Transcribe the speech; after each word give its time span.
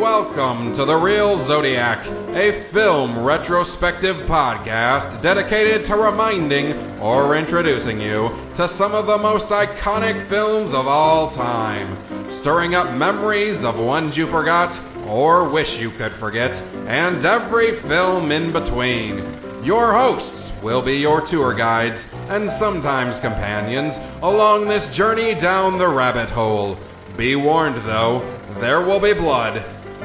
Welcome 0.00 0.72
to 0.72 0.86
The 0.86 0.96
Reel 0.96 1.36
Zodiac, 1.36 2.06
a 2.34 2.52
film 2.52 3.22
retrospective 3.22 4.16
podcast 4.20 5.20
dedicated 5.20 5.84
to 5.84 5.96
reminding 5.96 6.72
or 7.00 7.36
introducing 7.36 8.00
you 8.00 8.34
to 8.54 8.66
some 8.66 8.94
of 8.94 9.06
the 9.06 9.18
most 9.18 9.50
iconic 9.50 10.18
films 10.26 10.72
of 10.72 10.86
all 10.86 11.28
time, 11.28 11.86
stirring 12.30 12.74
up 12.74 12.96
memories 12.96 13.62
of 13.62 13.78
ones 13.78 14.16
you 14.16 14.26
forgot 14.26 14.80
or 15.06 15.50
wish 15.50 15.78
you 15.78 15.90
could 15.90 16.12
forget, 16.12 16.58
and 16.86 17.22
every 17.22 17.72
film 17.72 18.32
in 18.32 18.52
between. 18.52 19.18
Your 19.62 19.92
hosts 19.92 20.58
will 20.62 20.80
be 20.80 20.96
your 20.96 21.20
tour 21.20 21.52
guides 21.52 22.10
and 22.30 22.48
sometimes 22.48 23.18
companions 23.20 24.00
along 24.22 24.66
this 24.66 24.96
journey 24.96 25.34
down 25.34 25.76
the 25.76 25.88
rabbit 25.88 26.30
hole. 26.30 26.78
Be 27.18 27.36
warned 27.36 27.76
though, 27.82 28.20
there 28.60 28.80
will 28.80 29.00
be 29.00 29.12
blood, 29.12 29.62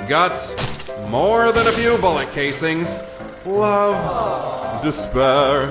guts, 0.07 0.55
more 1.09 1.51
than 1.51 1.67
a 1.67 1.71
few 1.71 1.97
bullet 1.97 2.31
casings, 2.31 2.99
love, 3.45 4.81
despair, 4.83 5.67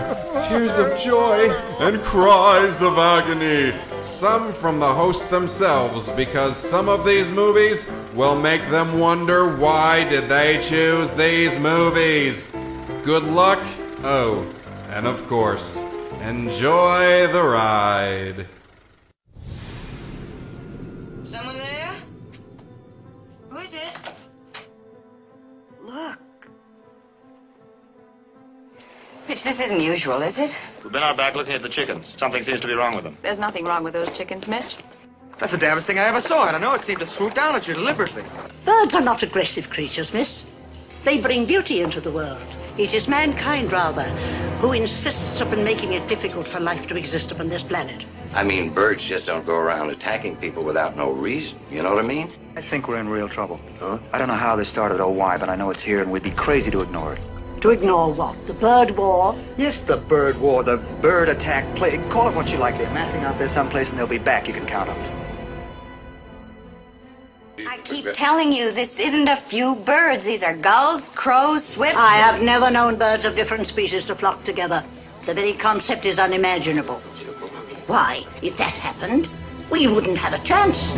tears 0.48 0.76
of 0.78 0.98
joy, 0.98 1.50
and 1.80 2.00
cries 2.00 2.82
of 2.82 2.98
agony. 2.98 3.72
Some 4.02 4.52
from 4.52 4.80
the 4.80 4.92
hosts 4.92 5.26
themselves, 5.26 6.10
because 6.10 6.56
some 6.56 6.88
of 6.88 7.04
these 7.04 7.32
movies 7.32 7.90
will 8.14 8.36
make 8.36 8.68
them 8.68 8.98
wonder 8.98 9.56
why 9.56 10.08
did 10.08 10.28
they 10.28 10.60
choose 10.60 11.14
these 11.14 11.58
movies. 11.58 12.50
Good 13.04 13.24
luck. 13.24 13.62
Oh, 14.02 14.46
and 14.90 15.06
of 15.06 15.26
course, 15.26 15.82
enjoy 16.20 17.26
the 17.28 17.42
ride. 17.42 18.46
Someone 21.22 21.56
there? 21.56 21.94
Who 23.50 23.58
is 23.58 23.74
it? 23.74 24.14
Look. 25.94 26.18
Mitch, 29.28 29.44
this 29.44 29.60
isn't 29.60 29.80
usual, 29.80 30.22
is 30.22 30.40
it? 30.40 30.50
We've 30.82 30.92
been 30.92 31.04
out 31.04 31.16
back 31.16 31.36
looking 31.36 31.54
at 31.54 31.62
the 31.62 31.68
chickens. 31.68 32.12
Something 32.16 32.42
seems 32.42 32.60
to 32.62 32.66
be 32.66 32.74
wrong 32.74 32.96
with 32.96 33.04
them. 33.04 33.16
There's 33.22 33.38
nothing 33.38 33.64
wrong 33.64 33.84
with 33.84 33.92
those 33.92 34.10
chickens, 34.10 34.48
Mitch. 34.48 34.76
That's 35.38 35.52
the 35.52 35.58
damnedest 35.58 35.86
thing 35.86 36.00
I 36.00 36.06
ever 36.06 36.20
saw. 36.20 36.42
I 36.42 36.52
don't 36.52 36.60
know. 36.60 36.74
It 36.74 36.82
seemed 36.82 36.98
to 36.98 37.06
swoop 37.06 37.34
down 37.34 37.54
at 37.54 37.68
you 37.68 37.74
deliberately. 37.74 38.24
Birds 38.64 38.96
are 38.96 39.02
not 39.02 39.22
aggressive 39.22 39.70
creatures, 39.70 40.12
miss. 40.12 40.44
They 41.04 41.20
bring 41.20 41.46
beauty 41.46 41.80
into 41.80 42.00
the 42.00 42.10
world. 42.10 42.42
It 42.76 42.92
is 42.92 43.06
mankind, 43.06 43.70
rather, 43.70 44.10
who 44.60 44.72
insists 44.72 45.40
upon 45.40 45.62
making 45.62 45.92
it 45.92 46.08
difficult 46.08 46.48
for 46.48 46.58
life 46.58 46.88
to 46.88 46.96
exist 46.96 47.30
upon 47.30 47.48
this 47.48 47.62
planet. 47.62 48.04
I 48.34 48.42
mean, 48.42 48.70
birds 48.70 49.04
just 49.04 49.26
don't 49.26 49.46
go 49.46 49.54
around 49.56 49.90
attacking 49.90 50.36
people 50.36 50.64
without 50.64 50.96
no 50.96 51.12
reason. 51.12 51.60
You 51.70 51.84
know 51.84 51.94
what 51.94 52.04
I 52.04 52.08
mean? 52.08 52.32
I 52.56 52.62
think 52.62 52.86
we're 52.86 53.00
in 53.00 53.08
real 53.08 53.28
trouble. 53.28 53.58
Huh? 53.80 53.98
I 54.12 54.18
don't 54.18 54.28
know 54.28 54.34
how 54.34 54.54
this 54.54 54.68
started 54.68 55.00
or 55.00 55.12
why, 55.12 55.38
but 55.38 55.48
I 55.48 55.56
know 55.56 55.70
it's 55.70 55.82
here 55.82 56.00
and 56.00 56.12
we'd 56.12 56.22
be 56.22 56.30
crazy 56.30 56.70
to 56.70 56.82
ignore 56.82 57.14
it. 57.14 57.26
To 57.62 57.70
ignore 57.70 58.12
what? 58.12 58.46
The 58.46 58.54
bird 58.54 58.96
war? 58.96 59.36
Yes, 59.56 59.80
the 59.80 59.96
bird 59.96 60.38
war, 60.38 60.62
the 60.62 60.76
bird 60.76 61.28
attack 61.28 61.74
play. 61.74 61.98
Call 62.10 62.28
it 62.28 62.36
what 62.36 62.52
you 62.52 62.58
like. 62.58 62.78
They're 62.78 62.92
massing 62.92 63.24
out 63.24 63.38
there 63.38 63.48
someplace 63.48 63.90
and 63.90 63.98
they'll 63.98 64.06
be 64.06 64.18
back. 64.18 64.46
You 64.46 64.54
can 64.54 64.66
count 64.66 64.88
on 64.88 64.96
it. 65.00 65.12
I 67.66 67.78
keep 67.78 68.12
telling 68.12 68.52
you, 68.52 68.70
this 68.70 69.00
isn't 69.00 69.28
a 69.28 69.36
few 69.36 69.74
birds. 69.74 70.24
These 70.24 70.44
are 70.44 70.54
gulls, 70.54 71.08
crows, 71.08 71.64
swifts. 71.64 71.96
I 71.98 72.16
have 72.18 72.40
never 72.40 72.70
known 72.70 72.96
birds 72.96 73.24
of 73.24 73.34
different 73.34 73.66
species 73.66 74.06
to 74.06 74.14
flock 74.14 74.44
together. 74.44 74.84
The 75.26 75.34
very 75.34 75.54
concept 75.54 76.04
is 76.06 76.18
unimaginable. 76.20 77.00
Why, 77.88 78.24
if 78.42 78.58
that 78.58 78.76
happened, 78.76 79.28
we 79.70 79.88
wouldn't 79.88 80.18
have 80.18 80.34
a 80.34 80.44
chance. 80.44 80.92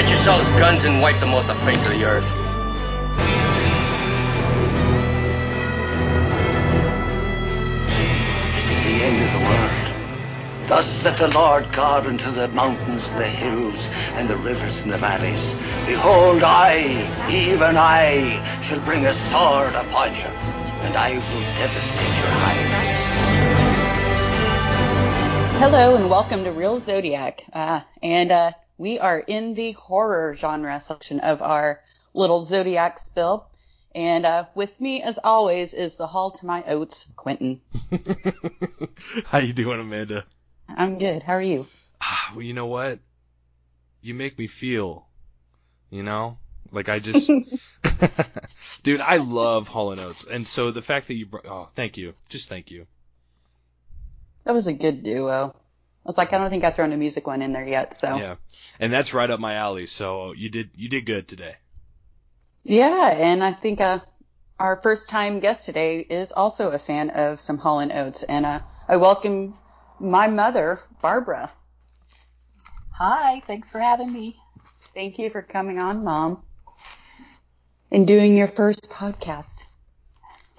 Get 0.00 0.08
yourselves 0.08 0.48
guns 0.48 0.84
and 0.84 1.02
wipe 1.02 1.20
them 1.20 1.34
off 1.34 1.46
the 1.46 1.54
face 1.54 1.84
of 1.84 1.90
the 1.90 2.04
earth. 2.06 2.24
It's 8.62 8.76
the 8.78 8.96
end 9.04 9.22
of 9.22 9.30
the 9.34 9.40
world. 9.40 10.68
Thus 10.68 10.86
saith 10.86 11.18
the 11.18 11.28
Lord 11.28 11.70
God 11.74 12.06
unto 12.06 12.30
the 12.30 12.48
mountains 12.48 13.10
and 13.10 13.20
the 13.20 13.26
hills 13.26 13.90
and 14.14 14.26
the 14.26 14.38
rivers 14.38 14.80
and 14.80 14.90
the 14.90 14.96
valleys. 14.96 15.54
Behold, 15.84 16.42
I, 16.44 17.28
even 17.30 17.76
I, 17.76 18.40
shall 18.62 18.80
bring 18.80 19.04
a 19.04 19.12
sword 19.12 19.74
upon 19.74 20.14
you, 20.14 20.30
and 20.80 20.96
I 20.96 21.12
will 21.12 21.44
devastate 21.56 22.16
your 22.16 22.32
high 22.40 22.64
places. 22.86 23.60
Hello 25.60 25.94
and 25.94 26.08
welcome 26.08 26.44
to 26.44 26.52
Reel 26.52 26.78
Zodiac. 26.78 27.44
Uh, 27.52 27.82
and 28.02 28.32
uh, 28.32 28.52
we 28.80 28.98
are 28.98 29.18
in 29.18 29.52
the 29.52 29.72
horror 29.72 30.34
genre 30.34 30.80
section 30.80 31.20
of 31.20 31.42
our 31.42 31.82
little 32.14 32.44
Zodiac 32.44 32.98
spill. 32.98 33.46
And 33.94 34.24
uh, 34.24 34.46
with 34.54 34.80
me, 34.80 35.02
as 35.02 35.18
always, 35.22 35.74
is 35.74 35.96
the 35.96 36.06
Hall 36.06 36.30
to 36.30 36.46
my 36.46 36.64
Oates, 36.64 37.04
Quentin. 37.14 37.60
How 39.26 39.38
you 39.38 39.52
doing, 39.52 39.80
Amanda? 39.80 40.24
I'm 40.66 40.98
good. 40.98 41.22
How 41.22 41.34
are 41.34 41.42
you? 41.42 41.66
Ah, 42.00 42.32
well, 42.34 42.42
you 42.42 42.54
know 42.54 42.68
what? 42.68 43.00
You 44.00 44.14
make 44.14 44.38
me 44.38 44.46
feel, 44.46 45.06
you 45.90 46.02
know, 46.02 46.38
like 46.72 46.88
I 46.88 47.00
just, 47.00 47.30
dude, 48.82 49.02
I 49.02 49.18
love 49.18 49.68
Hall 49.68 49.92
and 49.92 50.00
Oates, 50.00 50.24
and 50.24 50.46
so 50.46 50.70
the 50.70 50.80
fact 50.80 51.08
that 51.08 51.16
you, 51.16 51.26
brought, 51.26 51.44
oh, 51.44 51.68
thank 51.74 51.98
you, 51.98 52.14
just 52.30 52.48
thank 52.48 52.70
you. 52.70 52.86
That 54.44 54.54
was 54.54 54.68
a 54.68 54.72
good 54.72 55.04
duo. 55.04 55.54
I 56.04 56.08
was 56.08 56.16
like, 56.16 56.32
I 56.32 56.38
don't 56.38 56.48
think 56.48 56.64
I 56.64 56.70
thrown 56.70 56.92
a 56.92 56.96
music 56.96 57.26
one 57.26 57.42
in 57.42 57.52
there 57.52 57.66
yet, 57.66 57.98
so. 58.00 58.16
Yeah, 58.16 58.36
and 58.78 58.90
that's 58.92 59.12
right 59.12 59.28
up 59.28 59.38
my 59.38 59.54
alley. 59.54 59.84
So 59.86 60.32
you 60.32 60.48
did, 60.48 60.70
you 60.74 60.88
did 60.88 61.04
good 61.04 61.28
today. 61.28 61.56
Yeah, 62.64 63.08
and 63.14 63.44
I 63.44 63.52
think 63.52 63.82
uh, 63.82 63.98
our 64.58 64.80
first 64.82 65.10
time 65.10 65.40
guest 65.40 65.66
today 65.66 66.00
is 66.00 66.32
also 66.32 66.70
a 66.70 66.78
fan 66.78 67.10
of 67.10 67.38
some 67.38 67.58
Hall 67.58 67.80
and 67.80 67.92
Oates, 67.92 68.22
and 68.22 68.46
uh, 68.46 68.60
I 68.88 68.96
welcome 68.96 69.54
my 69.98 70.28
mother, 70.28 70.80
Barbara. 71.02 71.50
Hi, 72.92 73.42
thanks 73.46 73.70
for 73.70 73.80
having 73.80 74.12
me. 74.12 74.36
Thank 74.94 75.18
you 75.18 75.30
for 75.30 75.42
coming 75.42 75.78
on, 75.78 76.02
Mom, 76.04 76.42
and 77.90 78.06
doing 78.06 78.36
your 78.36 78.46
first 78.46 78.90
podcast. 78.90 79.64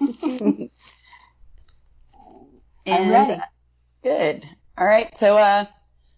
I'm 2.86 3.08
ready. 3.10 3.40
Good. 4.02 4.48
All 4.78 4.86
right, 4.86 5.14
so 5.14 5.36
uh, 5.36 5.66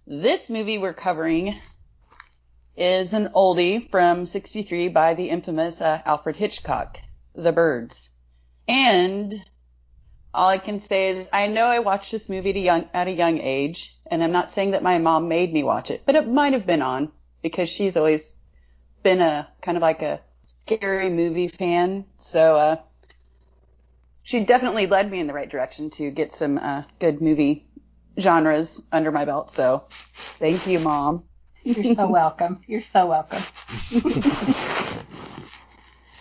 this 0.07 0.49
movie 0.49 0.79
we're 0.79 0.95
covering 0.95 1.59
is 2.77 3.13
an 3.13 3.31
oldie 3.35 3.91
from 3.91 4.27
'63 4.27 4.89
by 4.89 5.15
the 5.15 5.29
infamous 5.29 5.81
uh, 5.81 6.01
Alfred 6.07 6.37
Hitchcock, 6.37 7.01
The 7.35 7.51
Birds. 7.51 8.11
And 8.69 9.35
all 10.33 10.49
I 10.49 10.59
can 10.59 10.79
say 10.79 11.09
is 11.09 11.27
I 11.33 11.49
know 11.49 11.67
I 11.67 11.81
watched 11.81 12.13
this 12.13 12.29
movie 12.29 12.51
at 12.51 12.57
a 12.57 12.61
young, 12.61 12.89
at 12.95 13.09
a 13.09 13.13
young 13.13 13.39
age, 13.39 13.99
and 14.07 14.23
I'm 14.23 14.31
not 14.31 14.53
saying 14.53 14.71
that 14.71 14.85
my 14.85 14.99
mom 14.99 15.27
made 15.27 15.53
me 15.53 15.65
watch 15.65 15.91
it, 15.91 16.03
but 16.07 16.15
it 16.15 16.29
might 16.29 16.53
have 16.53 16.65
been 16.65 16.83
on 16.83 17.11
because 17.43 17.69
she's 17.69 17.97
always 17.97 18.37
been 19.03 19.21
a 19.21 19.49
kind 19.63 19.77
of 19.77 19.83
like 19.83 20.03
a 20.03 20.21
scary 20.63 21.11
movie 21.11 21.49
fan. 21.49 22.05
So 22.19 22.55
uh, 22.55 22.77
she 24.23 24.39
definitely 24.39 24.87
led 24.87 25.11
me 25.11 25.19
in 25.19 25.27
the 25.27 25.35
right 25.35 25.51
direction 25.51 25.91
to 25.91 26.13
get 26.13 26.33
some 26.33 26.57
uh, 26.57 26.85
good 27.01 27.21
movie 27.21 27.67
genres 28.19 28.81
under 28.93 29.11
my 29.13 29.25
belt. 29.25 29.51
So 29.51 29.85
thank 30.39 30.67
you, 30.67 30.79
mom. 30.79 31.25
You're 31.65 31.95
so 31.95 32.07
welcome. 32.11 32.63
You're 32.67 32.83
so 32.83 33.07
welcome. 33.07 33.43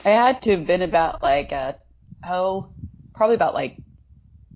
I 0.05 0.09
had 0.09 0.41
to 0.43 0.51
have 0.51 0.65
been 0.67 0.81
about 0.81 1.23
like 1.23 1.51
uh 1.53 1.73
oh, 2.27 2.69
probably 3.13 3.35
about 3.35 3.53
like 3.53 3.77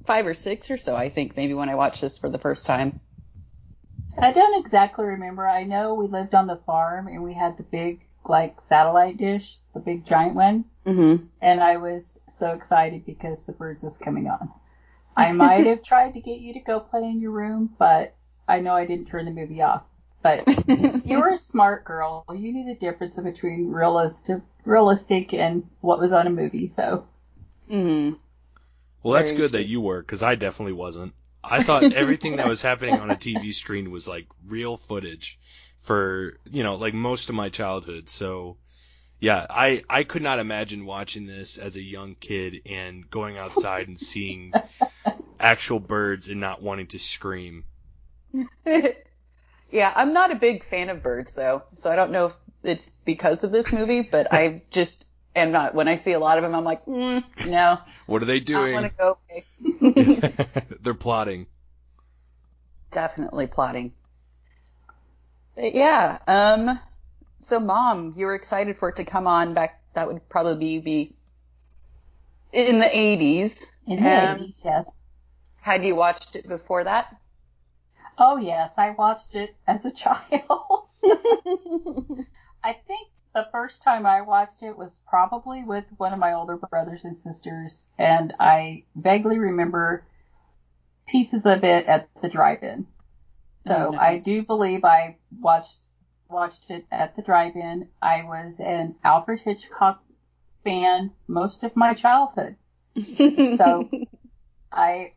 five 0.06 0.25
or 0.25 0.34
six 0.34 0.72
or 0.72 0.78
so, 0.78 0.95
I 0.95 1.10
think, 1.10 1.36
maybe 1.38 1.54
when 1.54 1.69
I 1.69 1.75
watched 1.75 2.01
this 2.01 2.18
for 2.18 2.30
the 2.30 2.38
first 2.39 2.66
time. 2.66 3.00
I 4.18 4.31
don't 4.31 4.66
exactly 4.66 5.06
remember. 5.06 5.48
I 5.48 5.63
know 5.63 5.94
we 5.94 6.07
lived 6.07 6.33
on 6.33 6.48
the 6.48 6.56
farm 6.66 7.07
and 7.07 7.24
we 7.24 7.33
had 7.33 7.57
the 7.57 7.63
big 7.63 8.01
like 8.28 8.60
satellite 8.62 9.18
dish, 9.18 9.57
the 9.74 9.80
big 9.80 10.06
giant 10.06 10.36
one, 10.36 10.66
Mm-hmm. 10.86 11.25
and 11.42 11.62
I 11.62 11.78
was 11.78 12.18
so 12.30 12.51
excited 12.54 13.06
because 13.06 13.44
the 13.44 13.51
birds 13.51 13.83
was 13.83 13.98
coming 13.98 14.28
on. 14.28 14.50
I 15.18 15.34
might 15.34 15.66
have 15.66 15.84
tried 15.84 16.14
to 16.14 16.22
get 16.22 16.40
you 16.40 16.54
to 16.54 16.62
go 16.62 16.80
play 16.80 17.04
in 17.04 17.19
your 17.19 17.31
room, 17.31 17.75
but 17.78 18.16
I 18.48 18.62
know 18.62 18.74
I 18.74 18.86
didn't 18.86 19.08
turn 19.08 19.25
the 19.25 19.31
movie 19.31 19.62
off. 19.62 19.84
But 20.24 20.48
you 21.06 21.19
were 21.19 21.30
a 21.31 21.38
smart 21.38 21.84
girl. 21.84 22.24
You 22.30 22.54
knew 22.54 22.66
the 22.66 22.75
difference 22.80 23.18
between 23.18 23.72
realistic, 23.72 24.42
realistic 24.66 25.34
and 25.34 25.69
what 25.81 26.00
was 26.00 26.14
on 26.14 26.28
a 26.28 26.31
movie. 26.31 26.69
So 26.69 27.06
Mm-hmm. 27.69 28.16
Well, 29.04 29.14
that's 29.14 29.31
Very 29.31 29.38
good 29.38 29.52
true. 29.52 29.60
that 29.60 29.68
you 29.68 29.81
were, 29.81 30.02
because 30.02 30.24
I 30.24 30.36
definitely 30.36 30.74
wasn't. 30.74 31.14
I 31.44 31.62
thought 31.62 31.92
everything 31.92 32.38
that 32.38 32.48
was 32.48 32.62
happening 32.62 33.00
on 33.00 33.10
a 33.12 33.16
TV 33.16 33.54
screen 33.54 33.92
was 33.92 34.08
like 34.08 34.28
real 34.46 34.78
footage 34.78 35.40
for, 35.81 36.40
you 36.50 36.64
know, 36.64 36.75
like 36.75 36.94
most 36.94 37.30
of 37.30 37.36
my 37.36 37.50
childhood. 37.50 38.10
So, 38.10 38.58
yeah, 39.19 39.46
I, 39.50 39.84
I 39.90 40.04
could 40.04 40.22
not 40.22 40.40
imagine 40.40 40.86
watching 40.86 41.25
this 41.25 41.58
as 41.58 41.75
a 41.75 41.81
young 41.81 42.16
kid 42.16 42.62
and 42.66 43.10
going 43.10 43.38
outside 43.38 43.88
and 43.88 44.00
seeing 44.00 44.56
actual 45.40 45.80
birds 45.80 46.30
and 46.30 46.40
not 46.40 46.62
wanting 46.62 46.88
to 46.88 47.00
scream. 47.00 47.66
yeah, 48.66 49.94
I'm 49.96 50.14
not 50.14 50.31
a 50.31 50.36
big 50.36 50.64
fan 50.64 50.90
of 50.90 51.02
birds 51.02 51.34
though, 51.34 51.64
so 51.75 51.90
I 51.92 51.96
don't 51.96 52.12
know 52.12 52.28
if 52.28 52.36
it's 52.64 52.92
because 53.06 53.44
of 53.44 53.52
this 53.52 53.72
movie, 53.72 54.02
but 54.02 54.31
I 54.31 54.62
just 54.72 55.06
am 55.36 55.52
not. 55.52 55.74
When 55.74 55.88
I 55.88 55.96
see 55.96 56.14
a 56.14 56.19
lot 56.19 56.38
of 56.38 56.44
them, 56.44 56.54
I'm 56.54 56.64
like, 56.64 56.86
mm, 56.86 57.24
no. 57.48 57.80
What 58.06 58.22
are 58.22 58.25
they 58.25 58.40
I 58.40 58.44
doing? 58.46 58.74
want 58.74 58.86
to 58.86 58.98
go 58.98 59.18
away. 59.30 59.46
They're 60.81 60.94
plotting. 60.94 61.48
Definitely 62.92 63.48
plotting. 63.48 63.94
But 65.56 65.74
yeah, 65.75 66.19
um, 66.28 66.80
so 67.39 67.60
mom, 67.60 68.13
you 68.16 68.25
were 68.28 68.36
excited 68.36 68.78
for 68.78 68.89
it 68.89 68.95
to 68.98 69.06
come 69.06 69.28
on 69.28 69.54
back. 69.54 69.81
That 69.94 70.07
would 70.07 70.28
probably 70.30 70.80
be 70.80 71.16
in 72.51 72.80
the 72.80 72.89
80s. 72.98 73.72
In 73.88 74.04
the 74.04 74.13
Um, 74.13 74.13
80s, 74.16 74.63
yes. 74.63 75.01
Had 75.62 75.86
you 75.86 75.94
watched 75.95 76.36
it 76.36 76.48
before 76.48 76.84
that? 76.86 77.16
Oh, 78.19 78.38
yes, 78.38 78.74
I 78.78 78.92
watched 78.92 79.34
it 79.34 79.56
as 79.66 79.84
a 79.84 79.89
child. 79.92 80.88
I 82.63 82.74
think 82.74 83.10
the 83.34 83.48
first 83.51 83.81
time 83.81 84.06
I 84.06 84.22
watched 84.22 84.62
it 84.62 84.78
was 84.78 85.00
probably 85.07 85.63
with 85.63 85.86
one 85.98 86.13
of 86.13 86.19
my 86.19 86.33
older 86.33 86.57
brothers 86.57 87.04
and 87.04 87.18
sisters, 87.18 87.88
and 87.98 88.36
I 88.40 88.83
vaguely 88.95 89.40
remember 89.40 90.06
pieces 91.07 91.45
of 91.45 91.63
it 91.63 91.86
at 91.88 92.10
the 92.22 92.30
drive-in. 92.30 92.86
So 93.68 93.94
Oh, 93.94 93.98
I 93.98 94.19
do 94.19 94.44
believe 94.45 94.86
I 94.86 95.18
watched 95.40 95.80
watched 96.30 96.70
it 96.70 96.86
at 96.92 97.16
the 97.16 97.22
drive-in. 97.22 97.88
I 98.02 98.24
was 98.24 98.56
an 98.60 98.96
Alfred 99.04 99.40
Hitchcock 99.42 100.04
fan 100.64 101.12
most 101.28 101.64
of 101.64 101.76
my 101.76 101.94
childhood. 101.94 102.56
So 103.58 103.90
I 104.72 105.14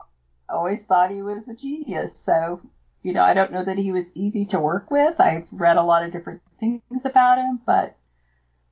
always 0.48 0.82
thought 0.82 1.10
he 1.10 1.22
was 1.22 1.46
a 1.48 1.54
genius. 1.54 2.18
So, 2.18 2.60
you 3.02 3.12
know, 3.12 3.22
I 3.22 3.34
don't 3.34 3.52
know 3.52 3.64
that 3.64 3.78
he 3.78 3.92
was 3.92 4.06
easy 4.14 4.44
to 4.46 4.60
work 4.60 4.90
with. 4.90 5.20
I've 5.20 5.48
read 5.52 5.76
a 5.76 5.82
lot 5.82 6.04
of 6.04 6.12
different 6.12 6.42
things 6.58 6.82
about 7.04 7.38
him, 7.38 7.60
but 7.66 7.96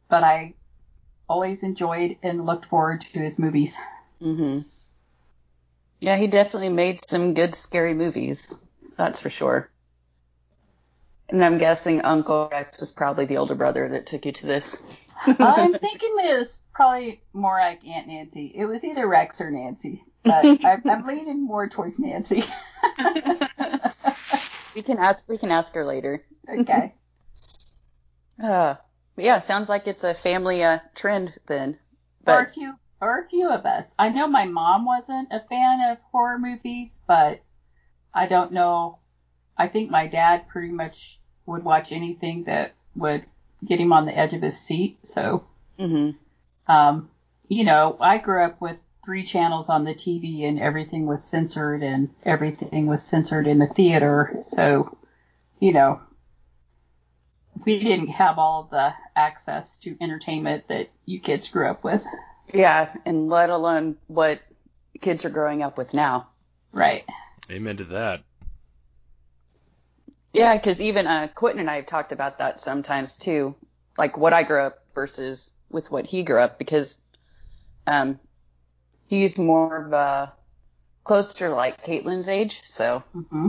but 0.09 0.25
I 0.25 0.55
always 1.29 1.63
enjoyed 1.63 2.17
and 2.23 2.47
looked 2.47 2.67
forward 2.67 3.03
to 3.03 3.19
his 3.19 3.39
movies. 3.39 3.77
hmm 4.21 4.61
Yeah, 6.01 6.17
he 6.17 6.27
definitely 6.27 6.71
made 6.71 7.01
some 7.09 7.35
good 7.35 7.55
scary 7.55 7.95
movies. 7.95 8.63
That's 8.97 9.21
for 9.21 9.31
sure. 9.31 9.71
And 11.31 11.45
I'm 11.45 11.59
guessing 11.59 12.01
Uncle 12.03 12.49
Rex 12.51 12.81
is 12.81 12.91
probably 12.91 13.27
the 13.27 13.37
older 13.37 13.55
brother 13.55 13.89
that 13.91 14.07
took 14.07 14.25
you 14.25 14.33
to 14.33 14.47
this. 14.47 14.83
I'm 15.27 15.75
thinking 15.79 16.17
it 16.21 16.39
was 16.39 16.59
probably 16.73 17.23
more 17.33 17.59
like 17.59 17.87
Aunt 17.87 18.07
Nancy. 18.07 18.53
It 18.55 18.65
was 18.65 18.83
either 18.85 19.07
Rex 19.07 19.41
or 19.41 19.51
Nancy, 19.51 20.05
but 20.25 20.45
I'm, 20.65 20.83
I'm 20.89 21.07
leaning 21.07 21.45
more 21.45 21.69
towards 21.69 21.99
Nancy. 21.99 22.45
we 24.75 24.83
can 24.83 24.99
ask. 24.99 25.29
We 25.29 25.37
can 25.39 25.51
ask 25.51 25.75
her 25.75 25.85
later. 25.85 26.25
Okay. 26.49 26.95
Uh, 28.43 28.77
yeah, 29.17 29.41
sounds 29.41 29.69
like 29.69 29.87
it's 29.87 30.05
a 30.05 30.15
family 30.15 30.63
uh, 30.63 30.79
trend 30.95 31.35
then. 31.47 31.77
or 32.27 32.43
a 32.43 32.49
few 32.49 32.75
or 33.01 33.21
a 33.21 33.29
few 33.29 33.51
of 33.51 33.67
us. 33.67 33.85
I 33.99 34.09
know 34.09 34.29
my 34.29 34.47
mom 34.47 34.85
wasn't 34.85 35.29
a 35.33 35.41
fan 35.49 35.91
of 35.91 35.99
horror 36.11 36.39
movies, 36.39 37.01
but 37.07 37.41
I 38.15 38.27
don't 38.27 38.53
know. 38.53 38.99
I 39.57 39.69
think 39.69 39.91
my 39.91 40.07
dad 40.07 40.49
pretty 40.49 40.73
much 40.73 41.18
would 41.49 41.65
watch 41.65 41.93
anything 41.93 42.45
that 42.45 42.73
would 42.95 43.25
get 43.65 43.81
him 43.81 43.93
on 43.93 44.07
the 44.07 44.17
edge 44.17 44.35
of 44.35 44.43
his 44.43 44.59
seat. 44.59 44.99
So, 45.03 45.45
hmm 45.79 46.11
um, 46.67 47.09
you 47.49 47.65
know, 47.65 47.97
I 47.99 48.19
grew 48.19 48.45
up 48.45 48.61
with 48.61 48.77
three 49.05 49.25
channels 49.25 49.71
on 49.71 49.85
the 49.85 49.95
TV 49.95 50.45
and 50.47 50.61
everything 50.61 51.07
was 51.07 51.25
censored 51.25 51.83
and 51.83 52.11
everything 52.25 52.87
was 52.87 53.03
censored 53.03 53.47
in 53.47 53.59
the 53.59 53.67
theater. 53.67 54.37
So, 54.43 54.97
you 55.59 55.73
know, 55.73 56.01
we 57.65 57.81
didn't 57.83 58.09
have 58.09 58.39
all 58.39 58.69
the 58.71 58.93
access 59.17 59.79
to 59.79 59.97
entertainment 60.01 60.69
that 60.69 60.91
you 61.07 61.21
kids 61.21 61.49
grew 61.49 61.67
up 61.69 61.83
with. 61.83 62.05
yeah, 62.53 62.95
and 63.07 63.29
let 63.29 63.49
alone 63.49 63.97
what 64.09 64.41
kids 65.01 65.25
are 65.25 65.31
growing 65.31 65.63
up 65.63 65.79
with 65.79 65.95
now. 65.95 66.29
Right. 66.73 67.05
Amen 67.51 67.79
to 67.79 67.85
that. 67.85 68.23
Yeah, 70.33 70.55
because 70.57 70.81
even 70.81 71.07
uh, 71.07 71.29
Quentin 71.35 71.61
and 71.61 71.71
I 71.71 71.77
have 71.77 71.87
talked 71.87 72.13
about 72.13 72.39
that 72.39 72.61
sometimes 72.61 73.17
too, 73.17 73.55
like 73.97 74.17
what 74.17 74.33
I 74.33 74.43
grew 74.43 74.61
up 74.61 74.79
versus 74.95 75.51
with 75.71 75.91
what 75.91 76.07
he 76.07 76.23
grew 76.23 76.39
up, 76.39 76.59
because 76.59 76.99
um, 77.87 78.21
he's 79.07 79.39
more 79.39 79.87
of 79.87 79.93
a 79.93 80.33
closer 81.05 81.49
to 81.49 81.55
like 81.55 81.83
Caitlin's 81.83 82.29
age, 82.29 82.61
so 82.65 83.03
hmm 83.13 83.49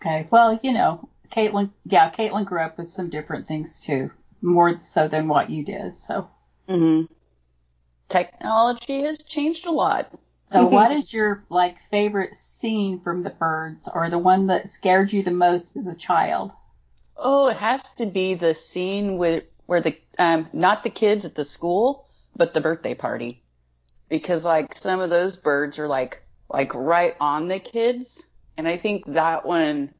Okay. 0.00 0.26
Well, 0.30 0.58
you 0.62 0.72
know, 0.72 1.08
Caitlin, 1.30 1.70
yeah, 1.84 2.10
Caitlin 2.10 2.44
grew 2.44 2.60
up 2.60 2.76
with 2.76 2.90
some 2.90 3.08
different 3.08 3.46
things 3.46 3.78
too, 3.80 4.10
more 4.42 4.78
so 4.82 5.08
than 5.08 5.28
what 5.28 5.48
you 5.48 5.64
did. 5.64 5.96
So, 5.96 6.28
hmm 6.68 7.02
technology 8.08 9.02
has 9.02 9.18
changed 9.22 9.66
a 9.66 9.70
lot. 9.70 10.12
So 10.52 10.66
what 10.68 10.92
is 10.92 11.12
your 11.12 11.44
like 11.48 11.78
favorite 11.90 12.36
scene 12.36 13.00
from 13.00 13.22
The 13.22 13.30
Birds, 13.30 13.88
or 13.92 14.10
the 14.10 14.18
one 14.18 14.46
that 14.48 14.70
scared 14.70 15.12
you 15.12 15.22
the 15.22 15.30
most 15.30 15.76
as 15.76 15.86
a 15.86 15.94
child? 15.94 16.52
Oh, 17.16 17.46
it 17.48 17.56
has 17.56 17.94
to 17.94 18.06
be 18.06 18.34
the 18.34 18.52
scene 18.54 19.16
with 19.16 19.44
where 19.66 19.80
the 19.80 19.98
um 20.18 20.48
not 20.52 20.82
the 20.82 20.90
kids 20.90 21.24
at 21.24 21.34
the 21.34 21.44
school, 21.44 22.06
but 22.36 22.52
the 22.52 22.60
birthday 22.60 22.94
party. 22.94 23.42
Because 24.08 24.44
like 24.44 24.76
some 24.76 25.00
of 25.00 25.10
those 25.10 25.36
birds 25.36 25.78
are 25.78 25.88
like 25.88 26.22
like 26.50 26.74
right 26.74 27.16
on 27.20 27.48
the 27.48 27.60
kids, 27.60 28.22
and 28.56 28.68
I 28.68 28.76
think 28.78 29.06
that 29.06 29.46
one 29.46 29.94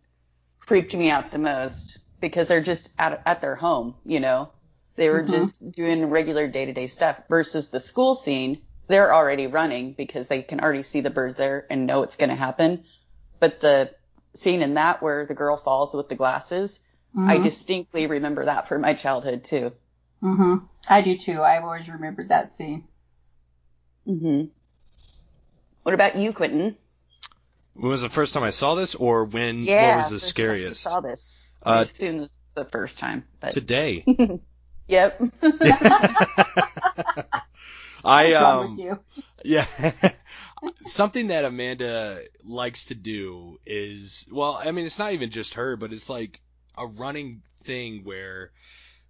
freaked 0.61 0.95
me 0.95 1.11
out 1.11 1.31
the 1.33 1.39
most 1.39 1.99
because 2.21 2.49
they're 2.49 2.63
just 2.63 2.91
at 2.99 3.23
at 3.27 3.41
their 3.43 3.57
home, 3.57 3.97
you 4.05 4.21
know. 4.21 4.53
They 4.97 5.11
were 5.11 5.23
Mhm. 5.23 5.31
just 5.31 5.73
doing 5.73 6.11
regular 6.11 6.49
day-to-day 6.49 6.89
stuff 6.89 7.23
versus 7.29 7.71
the 7.71 7.81
school 7.81 8.15
scene, 8.15 8.63
they're 8.93 9.15
already 9.15 9.47
running 9.47 9.93
because 9.95 10.29
they 10.29 10.43
can 10.43 10.61
already 10.61 10.83
see 10.83 11.01
the 11.01 11.11
birds 11.11 11.39
there 11.39 11.67
and 11.71 11.87
know 11.87 12.03
it's 12.03 12.17
going 12.17 12.31
to 12.31 12.37
happen. 12.37 12.85
But 13.41 13.61
the 13.61 13.95
scene 14.35 14.63
in 14.63 14.75
that 14.75 15.03
where 15.03 15.27
the 15.27 15.35
girl 15.35 15.57
falls 15.57 15.95
with 15.95 16.09
the 16.09 16.15
glasses, 16.15 16.81
I 17.27 17.39
Mhm. 17.39 17.41
distinctly 17.43 18.07
remember 18.07 18.45
that 18.47 18.69
from 18.69 18.83
my 18.83 18.95
childhood 18.95 19.45
too. 19.45 19.73
hmm 20.21 20.57
I 20.89 21.01
do 21.03 21.17
too. 21.17 21.43
I've 21.43 21.65
always 21.65 21.89
remembered 21.89 22.29
that 22.31 22.57
scene. 22.57 22.87
hmm 24.07 24.45
What 25.83 25.95
about 25.95 26.17
you, 26.17 26.33
Quentin? 26.33 26.77
When 27.75 27.91
was 27.91 28.03
the 28.03 28.09
first 28.11 28.35
time 28.35 28.43
I 28.43 28.51
saw 28.51 28.75
this, 28.75 28.95
or 28.95 29.25
when? 29.25 29.63
Yeah. 29.63 29.89
what 29.91 29.97
was 29.97 30.11
the 30.11 30.19
first 30.19 30.37
time 30.37 30.57
you 30.67 30.69
scariest? 30.69 30.83
saw 30.85 31.01
this. 31.01 31.43
I 31.65 31.71
Uh, 31.71 31.83
assume 31.83 32.19
this 32.19 32.31
was 32.31 32.41
the 32.67 32.71
first 32.71 32.99
time, 32.99 33.25
but 33.41 33.53
Today. 33.55 34.05
yep. 34.89 35.21
I 38.05 38.35
um. 38.35 38.71
with 38.71 38.79
you? 38.79 38.99
Yeah. 39.45 39.67
Something 40.87 41.29
that 41.29 41.45
Amanda 41.45 42.21
likes 42.45 42.87
to 42.87 42.95
do 42.95 43.59
is, 43.67 44.29
well, 44.31 44.55
I 44.55 44.71
mean, 44.71 44.87
it's 44.87 45.01
not 45.01 45.13
even 45.13 45.31
just 45.31 45.55
her, 45.55 45.77
but 45.77 45.93
it's 45.93 46.09
like 46.09 46.41
a 46.79 46.87
running 46.87 47.43
thing 47.65 48.05
where 48.05 48.53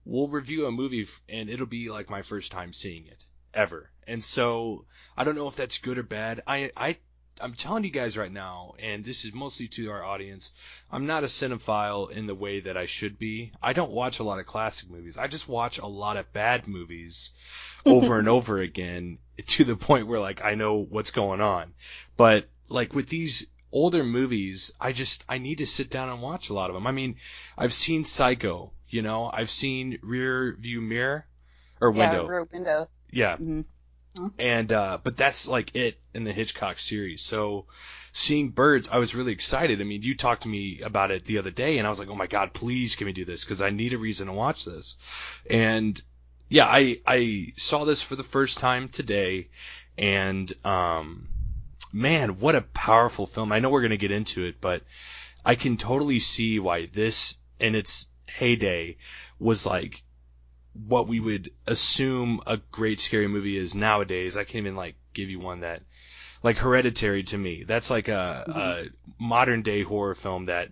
we'll 0.06 0.28
review 0.28 0.66
a 0.66 0.72
movie 0.72 1.06
and 1.28 1.50
it'll 1.50 1.66
be 1.66 1.90
like 1.90 2.08
my 2.08 2.22
first 2.22 2.50
time 2.50 2.72
seeing 2.72 3.06
it 3.06 3.24
ever. 3.52 3.90
And 4.06 4.22
so 4.22 4.86
I 5.16 5.24
don't 5.24 5.34
know 5.34 5.48
if 5.48 5.56
that's 5.56 5.78
good 5.78 5.98
or 5.98 6.02
bad. 6.02 6.40
I, 6.46 6.70
I, 6.74 6.96
I'm 7.40 7.54
telling 7.54 7.84
you 7.84 7.90
guys 7.90 8.16
right 8.16 8.30
now, 8.30 8.74
and 8.78 9.04
this 9.04 9.24
is 9.24 9.32
mostly 9.32 9.66
to 9.68 9.90
our 9.90 10.04
audience, 10.04 10.52
I'm 10.90 11.06
not 11.06 11.24
a 11.24 11.28
cinephile 11.28 12.10
in 12.10 12.26
the 12.26 12.34
way 12.34 12.60
that 12.60 12.76
I 12.76 12.86
should 12.86 13.18
be. 13.18 13.52
I 13.62 13.72
don't 13.72 13.90
watch 13.90 14.18
a 14.18 14.24
lot 14.24 14.38
of 14.38 14.46
classic 14.46 14.90
movies. 14.90 15.16
I 15.16 15.26
just 15.26 15.48
watch 15.48 15.78
a 15.78 15.86
lot 15.86 16.16
of 16.16 16.32
bad 16.32 16.68
movies 16.68 17.32
over 17.86 18.18
and 18.18 18.28
over 18.28 18.58
again 18.60 19.18
to 19.46 19.64
the 19.64 19.76
point 19.76 20.06
where 20.06 20.20
like 20.20 20.44
I 20.44 20.54
know 20.54 20.76
what's 20.76 21.10
going 21.10 21.40
on. 21.40 21.74
But 22.16 22.48
like 22.68 22.94
with 22.94 23.08
these 23.08 23.46
older 23.72 24.04
movies, 24.04 24.72
I 24.80 24.92
just 24.92 25.24
I 25.28 25.38
need 25.38 25.58
to 25.58 25.66
sit 25.66 25.90
down 25.90 26.08
and 26.10 26.22
watch 26.22 26.50
a 26.50 26.54
lot 26.54 26.70
of 26.70 26.74
them. 26.74 26.86
I 26.86 26.92
mean, 26.92 27.16
I've 27.56 27.72
seen 27.72 28.04
Psycho, 28.04 28.72
you 28.88 29.02
know, 29.02 29.30
I've 29.32 29.50
seen 29.50 29.98
Rear 30.02 30.56
View 30.60 30.80
Mirror 30.80 31.26
or 31.80 31.90
Yeah, 31.90 31.98
Window. 32.10 32.26
rear 32.28 32.44
window. 32.44 32.88
Yeah. 33.10 33.36
hmm 33.36 33.62
And 34.38 34.72
uh 34.72 34.98
but 35.02 35.16
that's 35.16 35.48
like 35.48 35.74
it 35.74 35.98
in 36.14 36.24
the 36.24 36.32
Hitchcock 36.32 36.78
series. 36.78 37.22
So 37.22 37.66
seeing 38.12 38.50
birds, 38.50 38.88
I 38.90 38.98
was 38.98 39.14
really 39.14 39.32
excited. 39.32 39.80
I 39.80 39.84
mean, 39.84 40.02
you 40.02 40.14
talked 40.14 40.42
to 40.42 40.48
me 40.48 40.80
about 40.80 41.10
it 41.10 41.24
the 41.24 41.38
other 41.38 41.50
day 41.50 41.78
and 41.78 41.86
I 41.86 41.90
was 41.90 41.98
like, 41.98 42.08
"Oh 42.10 42.14
my 42.14 42.26
god, 42.26 42.52
please 42.52 42.96
can 42.96 43.06
we 43.06 43.12
do 43.12 43.24
this 43.24 43.44
because 43.44 43.62
I 43.62 43.70
need 43.70 43.92
a 43.92 43.98
reason 43.98 44.26
to 44.26 44.32
watch 44.32 44.64
this." 44.64 44.96
And 45.48 46.00
yeah, 46.48 46.66
I 46.66 47.00
I 47.06 47.52
saw 47.56 47.84
this 47.84 48.02
for 48.02 48.16
the 48.16 48.24
first 48.24 48.58
time 48.58 48.88
today 48.88 49.48
and 49.96 50.52
um 50.64 51.28
man, 51.92 52.40
what 52.40 52.54
a 52.54 52.62
powerful 52.62 53.26
film. 53.26 53.52
I 53.52 53.60
know 53.60 53.70
we're 53.70 53.80
going 53.80 53.90
to 53.90 53.96
get 53.98 54.10
into 54.10 54.44
it, 54.44 54.60
but 54.60 54.82
I 55.44 55.54
can 55.54 55.76
totally 55.76 56.20
see 56.20 56.58
why 56.58 56.86
this 56.86 57.36
in 57.60 57.74
its 57.74 58.08
heyday 58.26 58.96
was 59.38 59.66
like 59.66 60.02
what 60.74 61.06
we 61.06 61.20
would 61.20 61.50
assume 61.66 62.40
a 62.46 62.56
great 62.56 63.00
scary 63.00 63.28
movie 63.28 63.56
is 63.56 63.74
nowadays. 63.74 64.36
I 64.36 64.44
can't 64.44 64.66
even 64.66 64.76
like 64.76 64.96
give 65.12 65.30
you 65.30 65.38
one 65.38 65.60
that 65.60 65.82
like 66.42 66.58
Hereditary 66.58 67.22
to 67.24 67.38
me. 67.38 67.64
That's 67.64 67.90
like 67.90 68.08
a, 68.08 68.44
mm-hmm. 68.48 68.58
a 68.58 68.84
modern 69.18 69.62
day 69.62 69.82
horror 69.82 70.14
film 70.14 70.46
that 70.46 70.70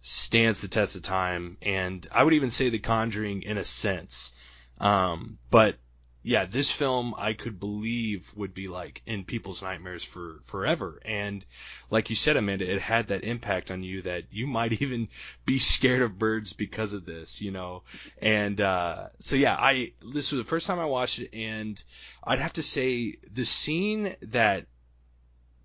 stands 0.00 0.60
the 0.60 0.68
test 0.68 0.96
of 0.96 1.02
time, 1.02 1.58
and 1.62 2.06
I 2.10 2.24
would 2.24 2.34
even 2.34 2.50
say 2.50 2.70
The 2.70 2.78
Conjuring 2.78 3.42
in 3.42 3.58
a 3.58 3.64
sense. 3.64 4.34
Um, 4.78 5.38
but 5.50 5.76
yeah, 6.22 6.44
this 6.44 6.70
film 6.70 7.14
I 7.18 7.32
could 7.32 7.58
believe 7.58 8.32
would 8.36 8.54
be 8.54 8.68
like 8.68 9.02
in 9.06 9.24
people's 9.24 9.62
nightmares 9.62 10.04
for 10.04 10.40
forever. 10.44 11.00
And 11.04 11.44
like 11.90 12.10
you 12.10 12.16
said, 12.16 12.36
Amanda, 12.36 12.70
it 12.70 12.80
had 12.80 13.08
that 13.08 13.24
impact 13.24 13.72
on 13.72 13.82
you 13.82 14.02
that 14.02 14.24
you 14.30 14.46
might 14.46 14.72
even 14.80 15.08
be 15.44 15.58
scared 15.58 16.02
of 16.02 16.18
birds 16.18 16.52
because 16.52 16.92
of 16.92 17.04
this, 17.04 17.42
you 17.42 17.50
know. 17.50 17.82
And 18.20 18.60
uh, 18.60 19.08
so 19.18 19.34
yeah, 19.34 19.56
I 19.58 19.92
this 20.00 20.30
was 20.30 20.38
the 20.38 20.48
first 20.48 20.66
time 20.66 20.78
I 20.78 20.84
watched 20.84 21.18
it, 21.18 21.30
and 21.34 21.82
I'd 22.22 22.38
have 22.38 22.52
to 22.54 22.62
say 22.62 23.14
the 23.32 23.44
scene 23.44 24.14
that 24.22 24.66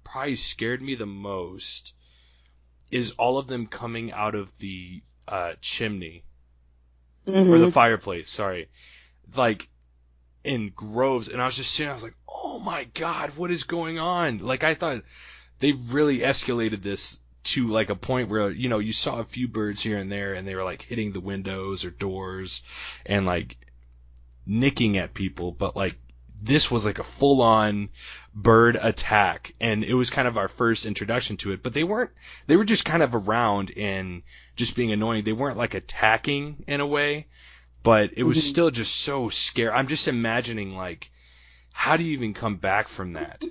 probably 0.04 0.38
scared 0.38 0.82
me 0.82 0.96
the 0.96 1.06
most 1.06 1.94
is 2.90 3.12
all 3.12 3.38
of 3.38 3.48
them 3.48 3.68
coming 3.68 4.12
out 4.12 4.34
of 4.34 4.58
the 4.58 5.04
uh, 5.28 5.54
chimney 5.62 6.24
mm-hmm. 7.28 7.54
or 7.54 7.60
the 7.60 7.72
fireplace. 7.72 8.30
Sorry, 8.30 8.70
like 9.36 9.68
in 10.48 10.72
groves, 10.76 11.28
and 11.28 11.42
I 11.42 11.46
was 11.46 11.58
just 11.58 11.74
sitting. 11.74 11.90
I 11.90 11.94
was 11.94 12.04
like, 12.04 12.16
"Oh 12.28 12.60
my 12.60 12.86
god, 12.94 13.32
what 13.36 13.52
is 13.52 13.64
going 13.64 14.00
on?" 14.00 14.40
Like 14.40 14.64
I 14.64 14.74
thought 14.74 15.04
they 15.60 15.74
really 15.74 16.20
escalated 16.20 16.82
this 16.82 17.20
to 17.44 17.68
like 17.68 17.90
a 17.90 17.96
point 17.96 18.30
where 18.30 18.50
you 18.50 18.70
know 18.70 18.80
you 18.80 18.94
saw 18.94 19.20
a 19.20 19.26
few 19.26 19.48
birds 19.48 19.84
here 19.84 19.98
and 19.98 20.12
there, 20.12 20.34
and 20.34 20.48
they 20.48 20.56
were 20.56 20.64
like 20.64 20.82
hitting 20.82 21.12
the 21.12 21.20
windows 21.20 21.86
or 21.86 21.92
doors, 21.92 22.64
and 23.06 23.26
like 23.26 23.58
nicking 24.46 24.98
at 24.98 25.14
people, 25.14 25.52
but 25.52 25.76
like 25.76 25.98
this 26.42 26.72
was 26.72 26.86
like 26.86 27.00
a 27.00 27.04
full 27.04 27.42
on 27.42 27.90
bird 28.34 28.78
attack 28.80 29.56
and 29.60 29.84
it 29.84 29.96
was 29.96 30.12
kind 30.12 30.28
of 30.28 30.38
our 30.38 30.48
first 30.48 30.86
introduction 30.86 31.36
to 31.36 31.52
it 31.52 31.64
but 31.64 31.74
they 31.74 31.84
weren't 31.84 32.12
they 32.46 32.56
were 32.56 32.64
just 32.64 32.86
kind 32.86 33.02
of 33.02 33.16
around 33.16 33.72
and 33.76 34.22
just 34.56 34.76
being 34.76 34.92
annoying 34.92 35.24
they 35.24 35.34
weren't 35.34 35.58
like 35.58 35.74
attacking 35.74 36.64
in 36.68 36.80
a 36.80 36.86
way 36.86 37.26
but 37.88 38.12
it 38.18 38.24
was 38.24 38.38
mm-hmm. 38.38 38.48
still 38.48 38.72
just 38.72 38.96
so 38.96 39.30
scary 39.30 39.72
i'm 39.72 39.88
just 39.88 40.08
imagining 40.08 40.76
like 40.76 41.10
how 41.74 41.98
do 41.98 42.04
you 42.04 42.14
even 42.14 42.34
come 42.34 42.56
back 42.56 42.88
from 42.88 43.14
that 43.14 43.44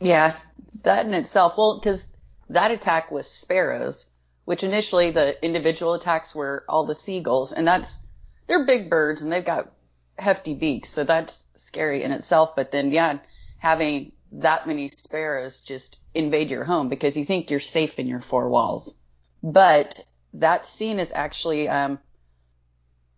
yeah 0.00 0.34
that 0.82 1.06
in 1.06 1.14
itself 1.14 1.56
well 1.56 1.78
because 1.78 2.08
that 2.48 2.70
attack 2.70 3.10
was 3.10 3.30
sparrows 3.30 4.06
which 4.44 4.62
initially 4.62 5.10
the 5.10 5.42
individual 5.44 5.94
attacks 5.94 6.34
were 6.34 6.64
all 6.68 6.84
the 6.84 6.94
seagulls 6.94 7.52
and 7.52 7.66
that's 7.66 8.00
they're 8.46 8.66
big 8.66 8.90
birds 8.90 9.22
and 9.22 9.32
they've 9.32 9.44
got 9.44 9.70
hefty 10.18 10.54
beaks, 10.54 10.88
so 10.88 11.04
that's 11.04 11.44
scary 11.56 12.02
in 12.02 12.12
itself. 12.12 12.56
But 12.56 12.70
then, 12.70 12.90
yeah, 12.90 13.18
having 13.58 14.12
that 14.32 14.66
many 14.66 14.88
sparrows 14.88 15.60
just 15.60 16.00
invade 16.14 16.50
your 16.50 16.64
home 16.64 16.88
because 16.88 17.16
you 17.16 17.24
think 17.24 17.50
you're 17.50 17.60
safe 17.60 17.98
in 17.98 18.06
your 18.06 18.20
four 18.20 18.48
walls. 18.48 18.94
But 19.42 20.04
that 20.34 20.66
scene 20.66 20.98
is 20.98 21.12
actually 21.14 21.68
um, 21.68 21.98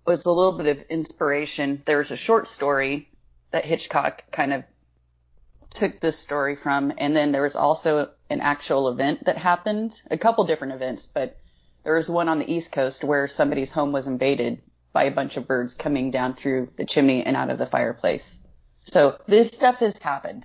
was 0.07 0.25
a 0.25 0.31
little 0.31 0.53
bit 0.53 0.77
of 0.77 0.85
inspiration. 0.89 1.83
There 1.85 1.99
was 1.99 2.11
a 2.11 2.17
short 2.17 2.47
story 2.47 3.09
that 3.51 3.65
Hitchcock 3.65 4.23
kind 4.31 4.53
of 4.53 4.65
took 5.71 6.01
this 6.01 6.19
story 6.19 6.57
from, 6.57 6.93
and 6.97 7.15
then 7.17 7.33
there 7.33 7.43
was 7.43 7.57
also 7.57 8.11
an 8.31 8.41
actual 8.41 8.89
event 8.89 9.25
that 9.25 9.37
happened, 9.37 10.01
a 10.11 10.17
couple 10.17 10.45
different 10.45 10.75
events, 10.75 11.07
but 11.07 11.39
there 11.85 11.95
was 11.95 12.09
one 12.09 12.29
on 12.29 12.39
the 12.39 12.53
East 12.53 12.73
Coast 12.73 13.05
where 13.05 13.29
somebody's 13.29 13.71
home 13.71 13.93
was 13.93 14.07
invaded 14.07 14.63
by 14.93 15.05
a 15.05 15.11
bunch 15.11 15.37
of 15.37 15.47
birds 15.47 15.75
coming 15.75 16.11
down 16.11 16.35
through 16.35 16.71
the 16.77 16.85
chimney 16.85 17.25
and 17.25 17.37
out 17.37 17.51
of 17.51 17.59
the 17.59 17.67
fireplace. 17.67 18.41
So 18.85 19.19
this 19.27 19.51
stuff 19.51 19.77
has 19.77 19.97
happened. 19.99 20.45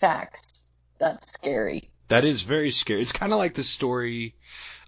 Facts. 0.00 0.64
That's 0.98 1.30
scary. 1.32 1.90
That 2.08 2.24
is 2.24 2.42
very 2.42 2.70
scary. 2.70 3.02
It's 3.02 3.12
kind 3.12 3.32
of 3.32 3.38
like 3.38 3.54
the 3.54 3.62
story 3.62 4.34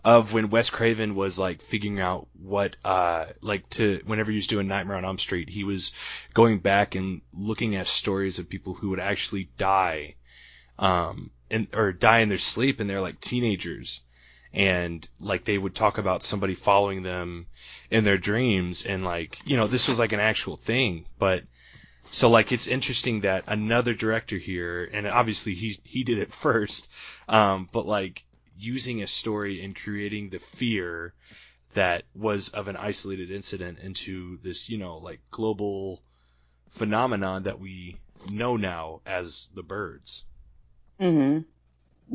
of 0.05 0.33
when 0.33 0.51
Wes 0.51 0.71
Craven 0.71 1.15
was 1.15 1.39
like 1.39 1.61
figuring 1.61 2.01
out 2.01 2.29
what 2.41 2.77
uh 2.85 3.27
like 3.43 3.69
to 3.71 4.01
whenever 4.07 4.31
he 4.31 4.37
was 4.37 4.47
doing 4.47 4.69
Nightmare 4.69 4.97
on 4.97 5.05
Elm 5.05 5.19
Street, 5.19 5.49
he 5.49 5.65
was 5.65 5.93
going 6.35 6.59
back 6.59 6.95
and 6.95 7.21
looking 7.35 7.75
at 7.75 7.87
stories 7.87 8.39
of 8.39 8.49
people 8.49 8.75
who 8.75 8.91
would 8.91 9.01
actually 9.01 9.51
die 9.59 10.15
um 10.79 11.31
and 11.51 11.67
or 11.75 11.93
die 11.93 12.21
in 12.21 12.29
their 12.29 12.39
sleep 12.39 12.81
and 12.81 12.89
they're 12.89 13.01
like 13.01 13.21
teenagers. 13.21 14.01
And 14.53 15.07
like 15.21 15.45
they 15.45 15.59
would 15.59 15.75
talk 15.75 15.99
about 15.99 16.23
somebody 16.23 16.55
following 16.55 17.03
them 17.03 17.47
in 17.91 18.05
their 18.05 18.17
dreams 18.17 18.87
and 18.87 19.05
like 19.05 19.39
you 19.45 19.57
know 19.57 19.67
this 19.67 19.89
was 19.89 19.99
like 19.99 20.13
an 20.13 20.21
actual 20.21 20.57
thing. 20.57 21.07
But 21.19 21.45
so 22.11 22.31
like 22.31 22.53
it's 22.53 22.67
interesting 22.67 23.21
that 23.23 23.45
another 23.47 23.95
director 23.95 24.39
here 24.39 24.89
and 24.93 25.07
obviously 25.07 25.55
he 25.55 25.77
he 25.85 26.05
did 26.05 26.19
it 26.19 26.33
first 26.47 26.91
um 27.29 27.69
but 27.73 27.87
like 27.87 28.25
using 28.59 29.03
a 29.03 29.07
story 29.07 29.65
and 29.65 29.77
creating 29.77 30.31
the 30.31 30.39
fear 30.39 31.15
that 31.75 32.03
was 32.15 32.49
of 32.51 32.69
an 32.69 32.77
isolated 32.77 33.31
incident 33.31 33.79
into 33.79 34.39
this 34.43 34.69
you 34.69 34.79
know 34.79 34.99
like 34.99 35.21
global 35.31 36.03
phenomenon 36.69 37.45
that 37.45 37.61
we 37.61 37.97
know 38.31 38.57
now 38.57 39.01
as 39.07 39.49
the 39.55 39.63
birds. 39.63 40.25
Mhm 41.01 41.45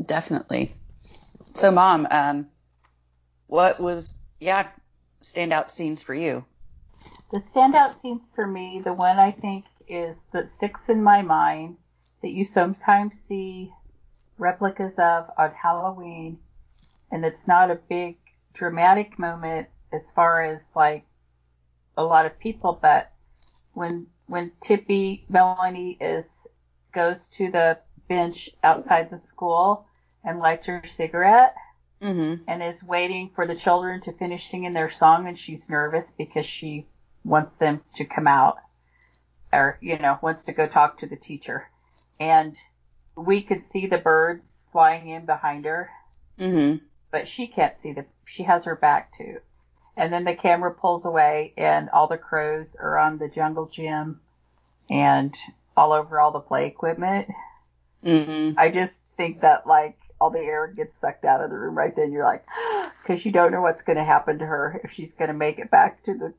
definitely. 0.02 0.74
So, 1.54 1.70
mom, 1.70 2.06
um, 2.10 2.48
what 3.46 3.80
was 3.80 4.18
yeah 4.40 4.68
standout 5.22 5.70
scenes 5.70 6.02
for 6.02 6.14
you? 6.14 6.44
The 7.30 7.40
standout 7.40 8.00
scenes 8.00 8.22
for 8.34 8.46
me, 8.46 8.80
the 8.84 8.92
one 8.92 9.18
I 9.18 9.32
think 9.32 9.64
is 9.88 10.16
that 10.32 10.52
sticks 10.56 10.88
in 10.88 11.02
my 11.02 11.22
mind 11.22 11.76
that 12.22 12.30
you 12.30 12.46
sometimes 12.46 13.12
see 13.28 13.72
replicas 14.38 14.94
of 14.98 15.30
on 15.38 15.52
Halloween, 15.52 16.38
and 17.10 17.24
it's 17.24 17.46
not 17.46 17.70
a 17.70 17.76
big 17.88 18.16
dramatic 18.52 19.18
moment 19.18 19.68
as 19.92 20.02
far 20.14 20.42
as 20.42 20.60
like 20.74 21.04
a 21.96 22.02
lot 22.02 22.26
of 22.26 22.38
people, 22.38 22.78
but 22.80 23.12
when 23.72 24.06
when 24.26 24.52
Tippi 24.62 25.24
Melanie 25.28 25.98
is 26.00 26.24
goes 26.92 27.28
to 27.28 27.50
the 27.50 27.78
bench 28.08 28.50
outside 28.62 29.10
the 29.10 29.18
school 29.18 29.86
and 30.24 30.38
lights 30.38 30.66
her 30.66 30.82
cigarette 30.96 31.54
mm-hmm. 32.00 32.42
and 32.48 32.62
is 32.62 32.82
waiting 32.82 33.30
for 33.34 33.46
the 33.46 33.54
children 33.54 34.00
to 34.02 34.12
finish 34.12 34.50
singing 34.50 34.72
their 34.72 34.90
song 34.90 35.26
and 35.26 35.38
she's 35.38 35.68
nervous 35.68 36.04
because 36.16 36.46
she 36.46 36.86
wants 37.24 37.54
them 37.56 37.80
to 37.96 38.04
come 38.04 38.26
out 38.26 38.58
or 39.52 39.78
you 39.80 39.98
know 39.98 40.18
wants 40.22 40.44
to 40.44 40.52
go 40.52 40.66
talk 40.66 40.98
to 40.98 41.06
the 41.06 41.16
teacher 41.16 41.68
and 42.20 42.56
we 43.16 43.42
could 43.42 43.62
see 43.72 43.86
the 43.86 43.98
birds 43.98 44.46
flying 44.72 45.08
in 45.08 45.24
behind 45.24 45.64
her 45.64 45.90
mm-hmm. 46.38 46.84
but 47.10 47.28
she 47.28 47.46
can't 47.46 47.74
see 47.82 47.92
the 47.92 48.04
she 48.26 48.42
has 48.42 48.64
her 48.64 48.76
back 48.76 49.16
to 49.16 49.38
and 49.96 50.12
then 50.12 50.24
the 50.24 50.34
camera 50.34 50.72
pulls 50.72 51.04
away 51.04 51.52
and 51.56 51.88
all 51.90 52.08
the 52.08 52.18
crows 52.18 52.66
are 52.80 52.98
on 52.98 53.18
the 53.18 53.28
jungle 53.28 53.70
gym 53.72 54.20
and 54.90 55.34
all 55.76 55.92
over 55.92 56.18
all 56.18 56.32
the 56.32 56.40
play 56.40 56.66
equipment 56.66 57.28
mm-hmm. 58.04 58.58
i 58.58 58.68
just 58.70 58.94
think 59.16 59.40
that 59.42 59.66
like 59.66 59.96
all 60.20 60.30
the 60.30 60.38
air 60.38 60.68
gets 60.68 60.98
sucked 60.98 61.24
out 61.24 61.42
of 61.42 61.50
the 61.50 61.58
room 61.58 61.76
right 61.76 61.94
then. 61.94 62.12
You're 62.12 62.24
like, 62.24 62.44
because 63.02 63.24
you 63.24 63.32
don't 63.32 63.52
know 63.52 63.60
what's 63.60 63.82
going 63.82 63.98
to 63.98 64.04
happen 64.04 64.38
to 64.38 64.46
her 64.46 64.80
if 64.82 64.92
she's 64.92 65.12
going 65.18 65.28
to 65.28 65.34
make 65.34 65.58
it 65.58 65.70
back 65.70 66.02
to 66.04 66.14
the 66.14 66.32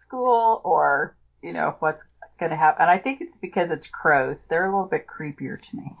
school 0.00 0.60
or 0.64 1.16
you 1.42 1.52
know 1.52 1.76
what's 1.80 2.02
going 2.38 2.50
to 2.50 2.56
happen. 2.56 2.82
And 2.82 2.90
I 2.90 2.98
think 2.98 3.20
it's 3.20 3.36
because 3.40 3.70
it's 3.70 3.86
crows. 3.88 4.36
They're 4.48 4.66
a 4.66 4.70
little 4.70 4.86
bit 4.88 5.06
creepier 5.06 5.58
to 5.60 5.76
me. 5.76 5.92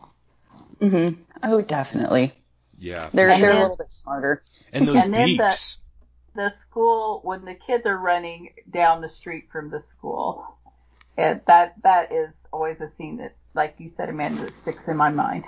Mhm. 0.80 1.18
Oh, 1.42 1.60
definitely. 1.62 2.32
Yeah. 2.78 3.08
They're 3.12 3.30
sure. 3.30 3.40
they're 3.40 3.56
a 3.56 3.60
little 3.62 3.76
bit 3.76 3.90
smarter. 3.92 4.42
And 4.72 4.86
those 4.86 4.96
and 4.96 5.14
beaks. 5.14 5.80
The, 6.34 6.42
the 6.42 6.54
school 6.68 7.20
when 7.24 7.44
the 7.44 7.54
kids 7.54 7.86
are 7.86 7.96
running 7.96 8.50
down 8.70 9.00
the 9.00 9.08
street 9.08 9.48
from 9.50 9.70
the 9.70 9.82
school, 9.88 10.46
and 11.16 11.40
that 11.46 11.74
that 11.82 12.12
is 12.12 12.28
always 12.52 12.78
a 12.80 12.90
scene 12.98 13.16
that, 13.18 13.34
like 13.54 13.76
you 13.78 13.90
said, 13.96 14.10
Amanda, 14.10 14.42
that 14.44 14.58
sticks 14.58 14.82
in 14.86 14.96
my 14.98 15.10
mind 15.10 15.44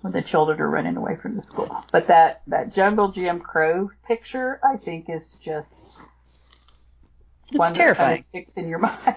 when 0.00 0.12
the 0.12 0.22
children 0.22 0.60
are 0.60 0.70
running 0.70 0.96
away 0.96 1.16
from 1.16 1.36
the 1.36 1.42
school. 1.42 1.84
But 1.92 2.08
that, 2.08 2.42
that 2.46 2.74
jungle 2.74 3.08
gym 3.12 3.40
Crow 3.40 3.90
picture, 4.06 4.60
I 4.62 4.76
think, 4.76 5.10
is 5.10 5.24
just 5.42 5.68
it's 7.48 7.58
one 7.58 7.74
terrifying. 7.74 8.08
that 8.08 8.12
kind 8.12 8.20
of 8.20 8.26
sticks 8.26 8.52
in 8.56 8.68
your 8.68 8.78
mind. 8.78 9.16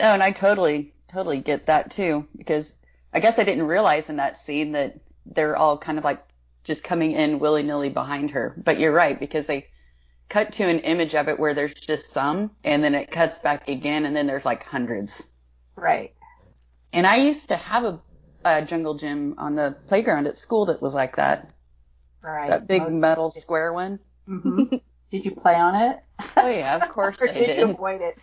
Oh, 0.00 0.12
and 0.14 0.22
I 0.22 0.32
totally, 0.32 0.94
totally 1.08 1.38
get 1.38 1.66
that 1.66 1.90
too, 1.90 2.26
because 2.36 2.74
I 3.12 3.20
guess 3.20 3.38
I 3.38 3.44
didn't 3.44 3.66
realize 3.66 4.10
in 4.10 4.16
that 4.16 4.36
scene 4.36 4.72
that 4.72 4.98
they're 5.26 5.56
all 5.56 5.78
kind 5.78 5.98
of 5.98 6.04
like 6.04 6.22
just 6.64 6.84
coming 6.84 7.12
in 7.12 7.38
willy 7.38 7.62
nilly 7.62 7.90
behind 7.90 8.32
her. 8.32 8.54
But 8.56 8.78
you're 8.78 8.92
right, 8.92 9.18
because 9.18 9.46
they 9.46 9.68
cut 10.28 10.52
to 10.54 10.64
an 10.64 10.80
image 10.80 11.14
of 11.14 11.28
it 11.28 11.38
where 11.38 11.54
there's 11.54 11.74
just 11.74 12.10
some, 12.10 12.50
and 12.64 12.82
then 12.82 12.94
it 12.94 13.10
cuts 13.10 13.38
back 13.38 13.68
again, 13.68 14.04
and 14.06 14.14
then 14.14 14.26
there's 14.26 14.44
like 14.44 14.62
hundreds. 14.64 15.28
Right. 15.76 16.14
And 16.92 17.06
I 17.06 17.16
used 17.16 17.48
to 17.48 17.56
have 17.56 17.84
a 17.84 18.00
a 18.44 18.64
jungle 18.64 18.94
gym 18.94 19.34
on 19.38 19.54
the 19.54 19.76
playground 19.88 20.26
at 20.26 20.38
school 20.38 20.66
that 20.66 20.80
was 20.80 20.94
like 20.94 21.16
that. 21.16 21.50
Right. 22.22 22.50
That 22.50 22.66
big 22.66 22.82
Most 22.82 22.92
metal 22.92 23.30
square 23.30 23.72
one. 23.72 23.98
Mm-hmm. 24.28 24.76
Did 25.10 25.24
you 25.24 25.32
play 25.32 25.54
on 25.54 25.74
it? 25.74 25.98
Oh 26.36 26.48
yeah, 26.48 26.76
of 26.76 26.88
course 26.90 27.18
I 27.22 27.26
did, 27.26 27.46
did. 27.46 27.58
you 27.58 27.70
avoid 27.70 28.00
it? 28.00 28.18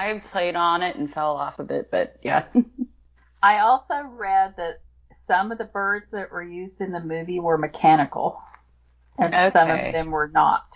I 0.00 0.18
played 0.32 0.56
on 0.56 0.82
it 0.82 0.96
and 0.96 1.12
fell 1.12 1.36
off 1.36 1.58
of 1.58 1.70
it, 1.70 1.90
but 1.90 2.16
yeah. 2.22 2.46
I 3.42 3.58
also 3.58 3.94
read 4.02 4.54
that 4.56 4.80
some 5.26 5.52
of 5.52 5.58
the 5.58 5.64
birds 5.64 6.06
that 6.12 6.30
were 6.32 6.42
used 6.42 6.80
in 6.80 6.92
the 6.92 7.00
movie 7.00 7.38
were 7.38 7.58
mechanical, 7.58 8.40
and 9.18 9.34
some 9.52 9.70
of 9.70 9.92
them 9.92 10.10
were 10.10 10.28
not. 10.28 10.66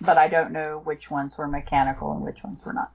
But 0.00 0.16
I 0.16 0.28
don't 0.28 0.52
know 0.52 0.80
which 0.82 1.10
ones 1.10 1.32
were 1.36 1.48
mechanical 1.48 2.12
and 2.12 2.22
which 2.22 2.38
ones 2.42 2.58
were 2.64 2.72
not. 2.72 2.92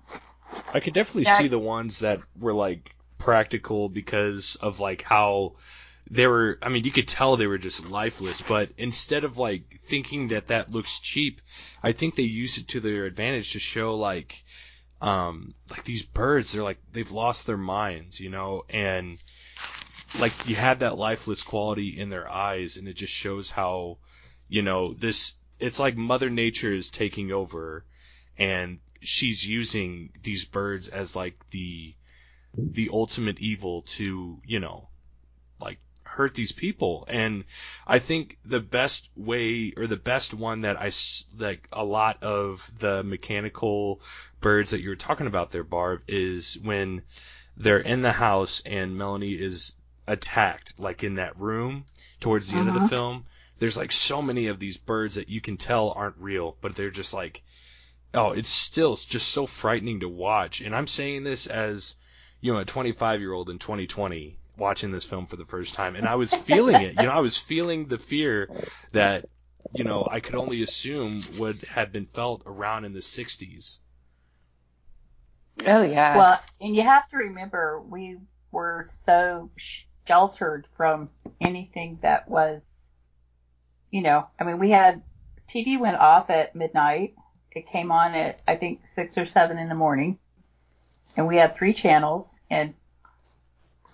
I 0.74 0.80
could 0.80 0.94
definitely 0.94 1.24
Yeah. 1.24 1.38
see 1.38 1.48
the 1.48 1.60
ones 1.60 2.00
that 2.00 2.20
were 2.40 2.54
like 2.54 2.96
practical 3.18 3.90
because 3.90 4.56
of 4.56 4.80
like 4.80 5.04
how 5.04 5.54
they 6.10 6.28
were. 6.28 6.58
I 6.62 6.70
mean, 6.70 6.84
you 6.84 6.92
could 6.92 7.08
tell 7.08 7.36
they 7.36 7.48
were 7.48 7.58
just 7.58 7.86
lifeless. 7.88 8.42
But 8.42 8.70
instead 8.78 9.24
of 9.24 9.38
like 9.38 9.82
thinking 9.86 10.30
that 10.30 10.48
that 10.48 10.72
looks 10.72 11.00
cheap, 11.00 11.42
I 11.84 11.92
think 11.92 12.16
they 12.16 12.24
used 12.24 12.58
it 12.58 12.70
to 12.70 12.80
their 12.80 13.06
advantage 13.06 13.54
to 13.54 13.60
show 13.60 13.96
like, 13.96 14.44
um, 15.04 15.54
like 15.70 15.84
these 15.84 16.04
birds. 16.04 16.54
They're 16.54 16.64
like 16.64 16.80
they've 16.94 17.12
lost 17.12 17.46
their 17.46 17.58
minds, 17.58 18.20
you 18.20 18.30
know, 18.30 18.64
and 18.70 19.20
like 20.18 20.48
you 20.48 20.56
have 20.56 20.80
that 20.80 20.98
lifeless 20.98 21.44
quality 21.44 22.00
in 22.00 22.10
their 22.10 22.30
eyes, 22.32 22.78
and 22.78 22.88
it 22.88 22.94
just 22.94 23.14
shows 23.14 23.52
how, 23.52 23.98
you 24.48 24.62
know, 24.62 24.94
this. 24.94 25.36
It's 25.60 25.80
like 25.80 25.98
Mother 25.98 26.30
Nature 26.30 26.74
is 26.74 26.90
taking 26.90 27.32
over, 27.32 27.86
and 28.38 28.80
she's 29.02 29.46
using 29.46 30.12
these 30.24 30.46
birds 30.46 30.88
as 30.88 31.16
like 31.16 31.38
the 31.50 31.94
the 32.56 32.90
ultimate 32.94 33.40
evil 33.40 33.82
to 33.82 34.40
you 34.46 34.60
know 34.60 34.88
hurt 36.14 36.34
these 36.36 36.52
people 36.52 37.06
and 37.08 37.44
i 37.88 38.00
think 38.00 38.38
the 38.46 38.60
best 38.60 39.10
way 39.16 39.74
or 39.78 39.88
the 39.88 39.98
best 39.98 40.34
one 40.34 40.62
that 40.62 40.78
I 40.80 40.92
like 41.38 41.68
a 41.72 41.84
lot 41.84 42.22
of 42.24 42.72
the 42.80 43.04
mechanical 43.04 44.02
birds 44.42 44.72
that 44.72 44.82
you 44.82 44.90
were 44.90 44.96
talking 44.96 45.28
about 45.28 45.52
there 45.52 45.64
barb 45.64 46.02
is 46.08 46.58
when 46.62 47.02
they're 47.58 47.80
in 47.80 48.02
the 48.02 48.12
house 48.12 48.62
and 48.66 48.98
melanie 48.98 49.34
is 49.34 49.76
attacked 50.08 50.80
like 50.80 51.04
in 51.04 51.16
that 51.16 51.40
room 51.40 51.86
towards 52.20 52.50
the 52.50 52.58
end 52.60 52.68
of 52.68 52.74
the 52.74 52.80
Uh-huh. 52.80 52.90
film 52.90 53.26
there's 53.60 53.78
like 53.78 53.92
so 53.92 54.22
many 54.22 54.48
of 54.48 54.60
these 54.60 54.78
birds 54.78 55.16
that 55.16 55.30
you 55.30 55.42
can 55.42 55.58
tell 55.58 55.92
aren't 55.92 56.18
real 56.18 56.58
but 56.62 56.76
they're 56.76 56.90
just 56.92 57.14
like 57.14 57.44
oh, 58.14 58.32
it's 58.32 58.50
still 58.50 58.96
just 58.96 59.30
so 59.30 59.46
frightening 59.46 60.00
to 60.00 60.08
watch. 60.08 60.62
And 60.62 60.76
I'm 60.76 60.88
saying 60.88 61.24
this 61.24 61.48
as, 61.48 61.96
you 62.42 62.54
know, 62.54 62.60
a 62.60 62.66
25 62.66 63.20
year 63.20 63.34
old 63.34 63.50
in 63.50 63.58
2020 63.58 64.38
watching 64.58 64.92
this 64.92 65.06
film 65.06 65.26
for 65.26 65.36
the 65.36 65.46
first 65.46 65.74
time. 65.74 65.96
And 65.96 66.08
I 66.08 66.16
was 66.16 66.34
feeling 66.34 66.82
it. 66.82 66.96
You 66.96 67.04
know, 67.04 67.12
I 67.12 67.20
was 67.20 67.38
feeling 67.38 67.86
the 67.86 67.98
fear 67.98 68.50
that, 68.92 69.26
you 69.74 69.84
know, 69.84 70.08
I 70.10 70.20
could 70.20 70.36
only 70.36 70.62
assume 70.64 71.24
would 71.38 71.64
have 71.66 71.92
been 71.92 72.06
felt 72.06 72.44
around 72.46 72.86
in 72.86 72.94
the 72.94 73.00
60s. 73.00 73.80
Oh 75.66 75.84
yeah. 75.84 76.18
Well, 76.18 76.40
and 76.60 76.76
you 76.76 76.84
have 76.84 77.10
to 77.10 77.18
remember 77.18 77.82
we 77.82 78.18
were 78.52 78.88
so 79.06 79.50
sheltered 80.08 80.68
from 80.76 81.10
anything 81.40 82.00
that 82.02 82.28
was, 82.30 82.62
you 83.92 84.02
know, 84.02 84.28
I 84.40 84.44
mean, 84.44 84.60
we 84.60 84.72
had 84.72 85.02
TV 85.50 85.80
went 85.80 85.98
off 85.98 86.30
at 86.30 86.56
midnight. 86.56 87.16
It 87.52 87.70
came 87.70 87.92
on 87.92 88.16
at 88.16 88.40
I 88.48 88.56
think 88.56 88.82
six 88.96 89.18
or 89.18 89.26
seven 89.26 89.58
in 89.58 89.70
the 89.70 89.76
morning, 89.76 90.18
and 91.16 91.28
we 91.28 91.38
had 91.38 91.56
three 91.56 91.74
channels, 91.74 92.40
and 92.50 92.74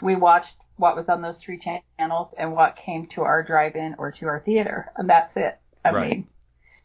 we 0.01 0.15
watched 0.15 0.55
what 0.77 0.95
was 0.95 1.09
on 1.09 1.21
those 1.21 1.37
three 1.39 1.59
channels 1.59 2.29
and 2.37 2.53
what 2.53 2.77
came 2.77 3.07
to 3.07 3.21
our 3.21 3.43
drive-in 3.43 3.95
or 3.97 4.11
to 4.13 4.27
our 4.27 4.39
theater, 4.39 4.91
and 4.95 5.09
that's 5.09 5.35
it. 5.35 5.59
I 5.83 5.91
Right. 5.91 6.09
mean, 6.09 6.27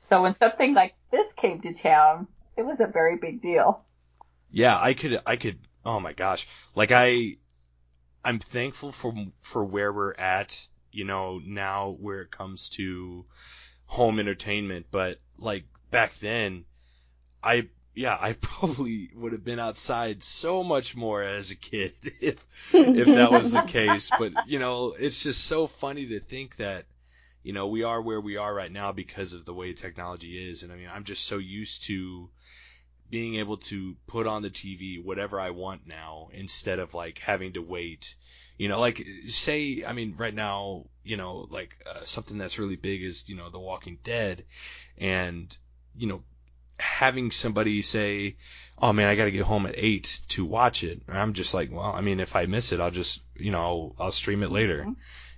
so 0.09 0.23
when 0.23 0.37
something 0.37 0.75
like 0.75 0.95
this 1.11 1.27
came 1.37 1.61
to 1.63 1.75
town, 1.75 2.27
it 2.57 2.63
was 2.63 2.81
a 2.81 2.87
very 2.87 3.17
big 3.17 3.41
deal. 3.41 3.85
Yeah, 4.51 4.79
I 4.81 4.95
could, 4.95 5.21
I 5.27 5.37
could, 5.37 5.59
oh 5.85 6.01
my 6.01 6.13
gosh. 6.13 6.47
Like 6.75 6.91
I, 6.93 7.35
I'm 8.25 8.39
thankful 8.39 8.93
for, 8.93 9.15
for 9.41 9.65
where 9.65 9.93
we're 9.93 10.15
at, 10.15 10.67
you 10.93 11.05
know, 11.05 11.41
now 11.45 11.97
where 12.01 12.23
it 12.23 12.31
comes 12.31 12.71
to 12.71 13.27
home 13.87 14.19
entertainment, 14.19 14.87
but 14.91 15.19
like 15.39 15.65
back 15.91 16.15
then, 16.15 16.65
I, 17.43 17.69
yeah, 17.95 18.17
I 18.21 18.33
probably 18.41 19.11
would 19.15 19.33
have 19.33 19.45
been 19.45 19.59
outside 19.59 20.25
so 20.25 20.63
much 20.63 20.97
more 20.97 21.23
as 21.23 21.51
a 21.51 21.57
kid 21.57 21.93
if, 22.21 22.45
if 22.75 23.07
that 23.07 23.33
was 23.33 23.53
the 23.53 23.63
case. 23.63 24.11
But, 24.19 24.33
you 24.47 24.59
know, 24.59 24.95
it's 24.99 25.23
just 25.23 25.45
so 25.45 25.67
funny 25.67 26.07
to 26.09 26.21
think 26.21 26.57
that, 26.57 26.87
you 27.43 27.53
know, 27.53 27.67
we 27.67 27.83
are 27.83 28.01
where 28.01 28.21
we 28.21 28.37
are 28.37 28.53
right 28.53 28.73
now 28.73 28.93
because 28.93 29.35
of 29.35 29.45
the 29.45 29.55
way 29.55 29.73
technology 29.73 30.49
is. 30.49 30.63
And 30.63 30.73
I 30.73 30.77
mean, 30.77 30.89
I'm 30.93 31.05
just 31.05 31.25
so 31.25 31.39
used 31.39 31.85
to, 31.85 32.31
being 33.11 33.37
able 33.37 33.59
to 33.59 33.95
put 34.09 34.27
on 34.27 34.43
the 34.43 34.51
TV 34.51 35.01
whatever 35.01 35.39
I 35.39 35.51
want 35.51 35.87
now 35.87 36.31
instead 36.33 36.81
of 36.81 36.95
like 36.95 37.19
having 37.19 37.53
to 37.53 37.63
wait. 37.63 38.17
You 38.59 38.69
know, 38.69 38.81
like 38.81 39.01
say, 39.29 39.85
I 39.87 39.93
mean, 39.93 40.15
right 40.17 40.35
now, 40.35 40.87
you 41.05 41.17
know, 41.17 41.47
like 41.51 41.77
uh, 41.89 42.01
something 42.03 42.39
that's 42.39 42.59
really 42.59 42.75
big 42.75 43.03
is, 43.03 43.29
you 43.29 43.37
know, 43.37 43.51
The 43.51 43.61
Walking 43.61 43.99
Dead 44.03 44.45
and, 44.99 45.57
you 45.97 46.09
know, 46.09 46.23
having 46.79 47.31
somebody 47.31 47.83
say, 47.83 48.37
oh 48.79 48.93
man, 48.93 49.09
I 49.09 49.17
got 49.17 49.25
to 49.25 49.31
get 49.31 49.45
home 49.45 49.67
at 49.67 49.75
eight 49.77 50.21
to 50.29 50.45
watch 50.45 50.85
it. 50.85 51.03
I'm 51.09 51.33
just 51.33 51.55
like, 51.55 51.71
well, 51.73 51.93
I 51.93 52.01
mean, 52.01 52.21
if 52.21 52.37
I 52.37 52.47
miss 52.47 52.73
it, 52.73 52.81
I'll 52.81 52.91
just, 52.91 53.23
you 53.37 53.51
know, 53.51 53.61
I'll, 53.61 53.97
I'll 53.99 54.13
stream 54.13 54.43
it 54.43 54.51
later, 54.51 54.81
mm-hmm. 54.81 54.93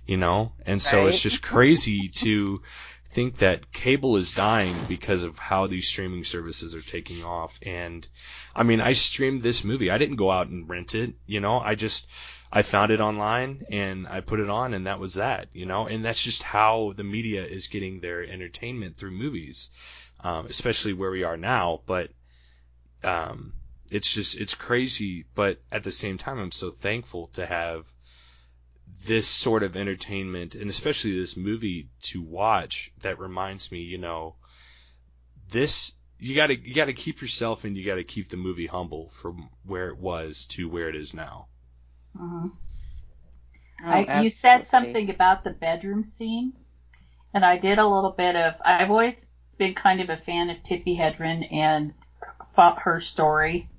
you 0.05 0.17
know? 0.17 0.53
And 0.65 0.81
so 0.81 1.07
it's 1.07 1.21
just 1.21 1.41
crazy 1.53 2.09
to 2.15 2.61
think 3.09 3.37
that 3.37 3.71
cable 3.71 4.17
is 4.17 4.33
dying 4.33 4.75
because 4.87 5.23
of 5.23 5.39
how 5.39 5.67
these 5.67 5.87
streaming 5.87 6.23
services 6.23 6.75
are 6.75 6.81
taking 6.81 7.23
off. 7.23 7.57
And 7.61 8.07
I 8.55 8.63
mean, 8.63 8.81
I 8.81 8.93
streamed 8.93 9.41
this 9.41 9.63
movie. 9.63 9.89
I 9.89 9.97
didn't 9.97 10.17
go 10.17 10.29
out 10.29 10.47
and 10.47 10.67
rent 10.67 10.93
it, 10.93 11.13
you 11.25 11.39
know, 11.39 11.59
I 11.59 11.75
just, 11.75 12.07
I 12.51 12.61
found 12.61 12.91
it 12.91 13.01
online 13.01 13.65
and 13.69 14.07
I 14.07 14.21
put 14.21 14.39
it 14.39 14.49
on 14.49 14.73
and 14.73 14.87
that 14.87 14.99
was 14.99 15.15
that, 15.15 15.49
you 15.53 15.65
know, 15.65 15.87
and 15.87 16.03
that's 16.03 16.21
just 16.21 16.43
how 16.43 16.93
the 16.95 17.03
media 17.03 17.45
is 17.45 17.67
getting 17.67 17.99
their 17.99 18.23
entertainment 18.23 18.97
through 18.97 19.11
movies, 19.11 19.69
um, 20.21 20.45
especially 20.47 20.93
where 20.93 21.11
we 21.11 21.23
are 21.23 21.37
now. 21.37 21.81
But, 21.85 22.11
um, 23.03 23.53
it's 23.91 24.13
just, 24.13 24.37
it's 24.37 24.53
crazy. 24.53 25.25
But 25.35 25.59
at 25.71 25.83
the 25.83 25.91
same 25.91 26.17
time, 26.17 26.39
I'm 26.39 26.51
so 26.51 26.71
thankful 26.71 27.27
to 27.29 27.45
have 27.45 27.93
this 29.05 29.27
sort 29.27 29.63
of 29.63 29.77
entertainment 29.77 30.55
and 30.55 30.69
especially 30.69 31.17
this 31.17 31.37
movie 31.37 31.89
to 32.01 32.21
watch 32.21 32.91
that 33.01 33.19
reminds 33.19 33.71
me, 33.71 33.79
you 33.79 33.97
know, 33.97 34.35
this 35.49 35.95
you 36.19 36.35
got 36.35 36.47
to 36.47 36.55
you 36.55 36.73
got 36.73 36.85
to 36.85 36.93
keep 36.93 37.21
yourself 37.21 37.63
and 37.63 37.77
you 37.77 37.85
got 37.85 37.95
to 37.95 38.03
keep 38.03 38.29
the 38.29 38.37
movie 38.37 38.65
humble 38.67 39.09
from 39.09 39.49
where 39.65 39.89
it 39.89 39.97
was 39.97 40.45
to 40.47 40.67
where 40.67 40.89
it 40.89 40.95
is 40.95 41.13
now. 41.13 41.47
Mhm. 42.17 42.51
Oh, 43.83 43.89
I, 43.89 44.21
you 44.23 44.29
said 44.31 44.65
something 44.65 45.09
about 45.09 45.43
the 45.43 45.51
bedroom 45.51 46.03
scene, 46.03 46.53
and 47.33 47.45
I 47.45 47.57
did 47.57 47.77
a 47.77 47.87
little 47.87 48.11
bit 48.11 48.35
of. 48.35 48.55
I've 48.65 48.89
always 48.89 49.15
been 49.57 49.73
kind 49.73 50.01
of 50.01 50.09
a 50.09 50.17
fan 50.17 50.49
of 50.49 50.57
Tippi 50.63 50.97
Hedren 50.97 51.51
and 51.51 51.93
fought 52.53 52.81
her 52.83 52.99
story, 52.99 53.69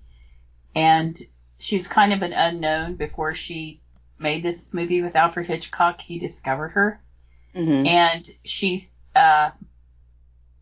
and 0.75 1.21
she 1.59 1.77
was 1.77 1.89
kind 1.89 2.13
of 2.13 2.23
an 2.23 2.33
unknown 2.33 2.95
before 2.95 3.35
she 3.35 3.81
made 4.19 4.43
this 4.43 4.65
movie 4.73 5.03
with 5.03 5.17
Alfred 5.17 5.47
Hitchcock. 5.47 6.01
He 6.01 6.19
discovered 6.19 6.71
her, 6.71 7.01
Mhm. 7.55 7.87
and 7.87 8.31
she's. 8.45 8.87
Uh, 9.15 9.51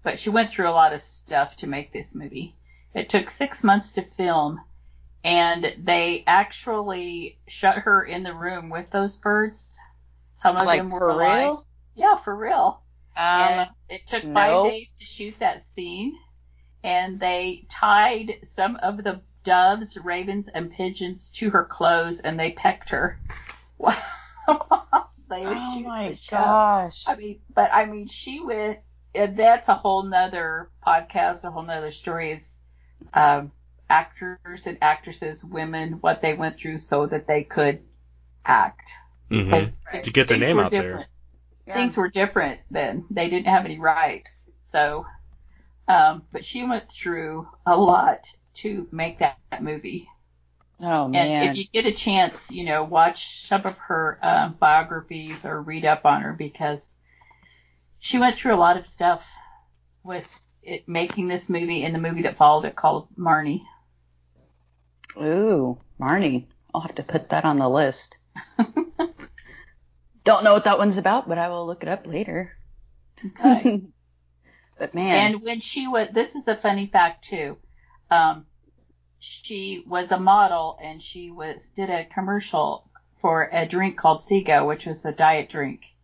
but 0.02 0.18
she 0.18 0.30
went 0.30 0.50
through 0.50 0.68
a 0.68 0.70
lot 0.70 0.92
of 0.92 1.02
stuff 1.02 1.56
to 1.56 1.66
make 1.66 1.92
this 1.92 2.14
movie. 2.14 2.54
It 2.94 3.08
took 3.08 3.28
six 3.28 3.62
months 3.64 3.90
to 3.92 4.02
film, 4.02 4.60
and 5.24 5.74
they 5.78 6.22
actually 6.26 7.38
shut 7.48 7.78
her 7.78 8.04
in 8.04 8.22
the 8.22 8.32
room 8.32 8.70
with 8.70 8.88
those 8.90 9.16
birds. 9.16 9.76
Some 10.34 10.56
of 10.56 10.64
Like, 10.66 10.78
them 10.78 10.90
were 10.90 11.00
for 11.00 11.08
alive. 11.10 11.38
real? 11.42 11.66
Yeah, 11.96 12.16
for 12.16 12.34
real. 12.36 12.80
And 13.16 13.60
Um, 13.60 13.74
it 13.88 14.06
took 14.06 14.24
no. 14.24 14.34
five 14.34 14.70
days 14.70 14.88
to 14.98 15.04
shoot 15.04 15.34
that 15.40 15.62
scene, 15.74 16.16
and 16.84 17.18
they 17.18 17.66
tied 17.70 18.34
some 18.54 18.76
of 18.76 19.02
the 19.02 19.20
doves, 19.44 19.96
ravens, 19.96 20.48
and 20.52 20.70
pigeons 20.72 21.30
to 21.36 21.50
her 21.50 21.64
clothes, 21.64 22.20
and 22.20 22.38
they 22.38 22.50
pecked 22.52 22.90
her. 22.90 23.18
they 23.80 25.44
would 25.44 25.56
oh 25.56 25.74
shoot 25.74 25.86
my 25.86 26.08
the 26.10 26.16
show. 26.16 26.36
gosh. 26.36 27.04
I 27.06 27.16
mean, 27.16 27.40
but 27.54 27.72
I 27.72 27.84
mean, 27.86 28.06
she 28.06 28.40
went. 28.40 28.78
and 29.14 29.36
That's 29.36 29.68
a 29.68 29.74
whole 29.74 30.02
nother 30.02 30.70
podcast, 30.86 31.44
a 31.44 31.50
whole 31.50 31.62
nother 31.64 31.92
story. 31.92 32.32
Is 32.32 32.58
um, 33.14 33.52
actors 33.88 34.66
and 34.66 34.78
actresses, 34.82 35.44
women, 35.44 35.94
what 36.00 36.20
they 36.22 36.34
went 36.34 36.58
through 36.58 36.78
so 36.78 37.06
that 37.06 37.26
they 37.26 37.42
could 37.44 37.80
act. 38.44 38.90
Mm-hmm. 39.30 39.50
Because 39.90 40.04
To 40.04 40.12
get 40.12 40.28
their 40.28 40.38
name 40.38 40.56
were 40.56 40.64
out 40.64 40.70
there. 40.70 41.06
Different. 41.66 41.92
Things 41.92 41.96
were 41.96 42.08
different 42.08 42.60
then. 42.70 43.06
They 43.10 43.28
didn't 43.28 43.48
have 43.48 43.64
any 43.64 43.78
rights. 43.78 44.48
So, 44.72 45.06
um, 45.88 46.22
but 46.32 46.44
she 46.44 46.64
went 46.64 46.90
through 46.90 47.48
a 47.66 47.76
lot 47.76 48.26
to 48.54 48.88
make 48.92 49.18
that, 49.20 49.38
that 49.50 49.62
movie. 49.62 50.08
Oh 50.80 51.08
And 51.12 51.28
man. 51.28 51.50
if 51.50 51.56
you 51.56 51.64
get 51.72 51.86
a 51.86 51.92
chance, 51.92 52.50
you 52.50 52.64
know, 52.64 52.84
watch 52.84 53.46
some 53.48 53.64
of 53.66 53.76
her 53.78 54.18
um, 54.22 54.54
biographies 54.60 55.44
or 55.44 55.62
read 55.62 55.84
up 55.84 56.04
on 56.06 56.22
her 56.22 56.32
because 56.32 56.80
she 57.98 58.18
went 58.18 58.36
through 58.36 58.54
a 58.54 58.56
lot 58.56 58.76
of 58.76 58.86
stuff 58.86 59.24
with 60.04 60.26
it, 60.62 60.88
making 60.88 61.28
this 61.28 61.48
movie 61.48 61.84
and 61.84 61.94
the 61.94 61.98
movie 62.00 62.22
that 62.22 62.36
followed 62.36 62.64
it 62.64 62.76
called 62.76 63.08
Marnie. 63.16 63.62
Ooh, 65.18 65.78
Marnie. 66.00 66.46
I'll 66.74 66.80
have 66.80 66.94
to 66.96 67.02
put 67.02 67.30
that 67.30 67.44
on 67.44 67.58
the 67.58 67.68
list. 67.68 68.18
Don't 70.26 70.42
know 70.42 70.54
what 70.54 70.64
that 70.64 70.78
one's 70.78 70.98
about, 70.98 71.28
but 71.28 71.38
I 71.38 71.48
will 71.48 71.64
look 71.64 71.84
it 71.84 71.88
up 71.88 72.04
later. 72.04 72.52
Okay. 73.24 73.82
but 74.78 74.92
man, 74.92 75.34
And 75.34 75.42
when 75.42 75.60
she 75.60 75.86
was, 75.86 76.08
this 76.12 76.34
is 76.34 76.48
a 76.48 76.56
funny 76.56 76.88
fact 76.88 77.24
too. 77.24 77.58
Um, 78.10 78.44
she 79.20 79.84
was 79.86 80.10
a 80.10 80.18
model 80.18 80.78
and 80.82 81.00
she 81.00 81.30
was 81.30 81.62
did 81.76 81.90
a 81.90 82.04
commercial 82.04 82.90
for 83.20 83.48
a 83.52 83.66
drink 83.66 83.96
called 83.96 84.20
Sego, 84.20 84.66
which 84.66 84.84
was 84.84 85.04
a 85.04 85.12
diet 85.12 85.48
drink. 85.48 85.94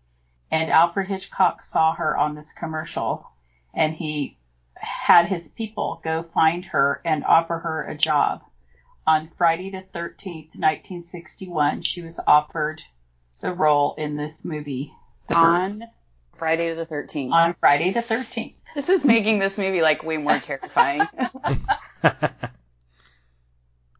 And 0.53 0.71
Alfred 0.71 1.09
Hitchcock 1.09 1.65
saw 1.65 1.95
her 1.95 2.17
on 2.17 2.37
this 2.37 2.53
commercial, 2.53 3.27
and 3.75 3.93
he 3.93 4.39
had 4.77 5.27
his 5.27 5.49
people 5.49 6.01
go 6.05 6.23
find 6.23 6.65
her 6.67 7.01
and 7.05 7.25
offer 7.25 7.59
her 7.59 7.83
a 7.83 7.97
job. 7.97 8.43
On 9.05 9.31
Friday 9.37 9.71
the 9.71 9.83
13th, 9.99 10.55
1961, 10.55 11.83
she 11.83 12.03
was 12.03 12.21
offered 12.25 12.83
the 13.43 13.53
role 13.53 13.95
in 13.97 14.17
this 14.17 14.45
movie. 14.45 14.93
The 15.29 15.35
Birds. 15.35 15.73
on 15.73 15.83
Friday 16.35 16.75
the 16.75 16.87
13th. 16.87 17.33
on 17.33 17.55
Friday 17.61 17.93
the 17.93 18.03
13th. 18.03 18.55
This 18.75 18.89
is 18.89 19.05
making 19.05 19.39
this 19.39 19.59
movie 19.59 19.83
like 19.83 20.03
way 20.03 20.17
more 20.17 20.39
terrifying. 20.43 21.07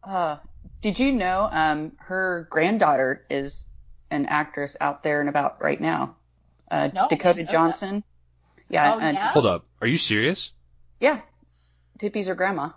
uh, 0.03 0.37
did 0.81 0.99
you 0.99 1.11
know 1.11 1.47
um, 1.51 1.93
her 1.99 2.47
granddaughter 2.49 3.25
is 3.29 3.65
an 4.11 4.25
actress 4.25 4.75
out 4.81 5.03
there 5.03 5.19
and 5.21 5.29
about 5.29 5.61
right 5.61 5.79
now? 5.79 6.15
Uh, 6.69 6.89
No, 6.93 7.07
Dakota 7.09 7.35
didn't 7.35 7.37
know 7.37 7.43
that. 7.45 7.51
Johnson. 7.51 8.03
Yeah, 8.69 8.95
Oh, 8.95 8.99
and- 8.99 9.15
yeah? 9.15 9.31
Hold 9.31 9.45
up. 9.45 9.65
Are 9.81 9.87
you 9.87 9.97
serious? 9.97 10.51
yeah. 10.99 11.21
Tippi's 11.99 12.27
her 12.27 12.35
grandma. 12.35 12.71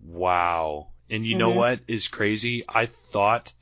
Wow. 0.00 0.88
And 1.10 1.24
you 1.26 1.36
know 1.36 1.50
Mhm. 1.50 1.56
what 1.56 1.80
is 1.88 2.06
crazy? 2.08 2.62
I 2.68 2.86
thought 2.86 3.52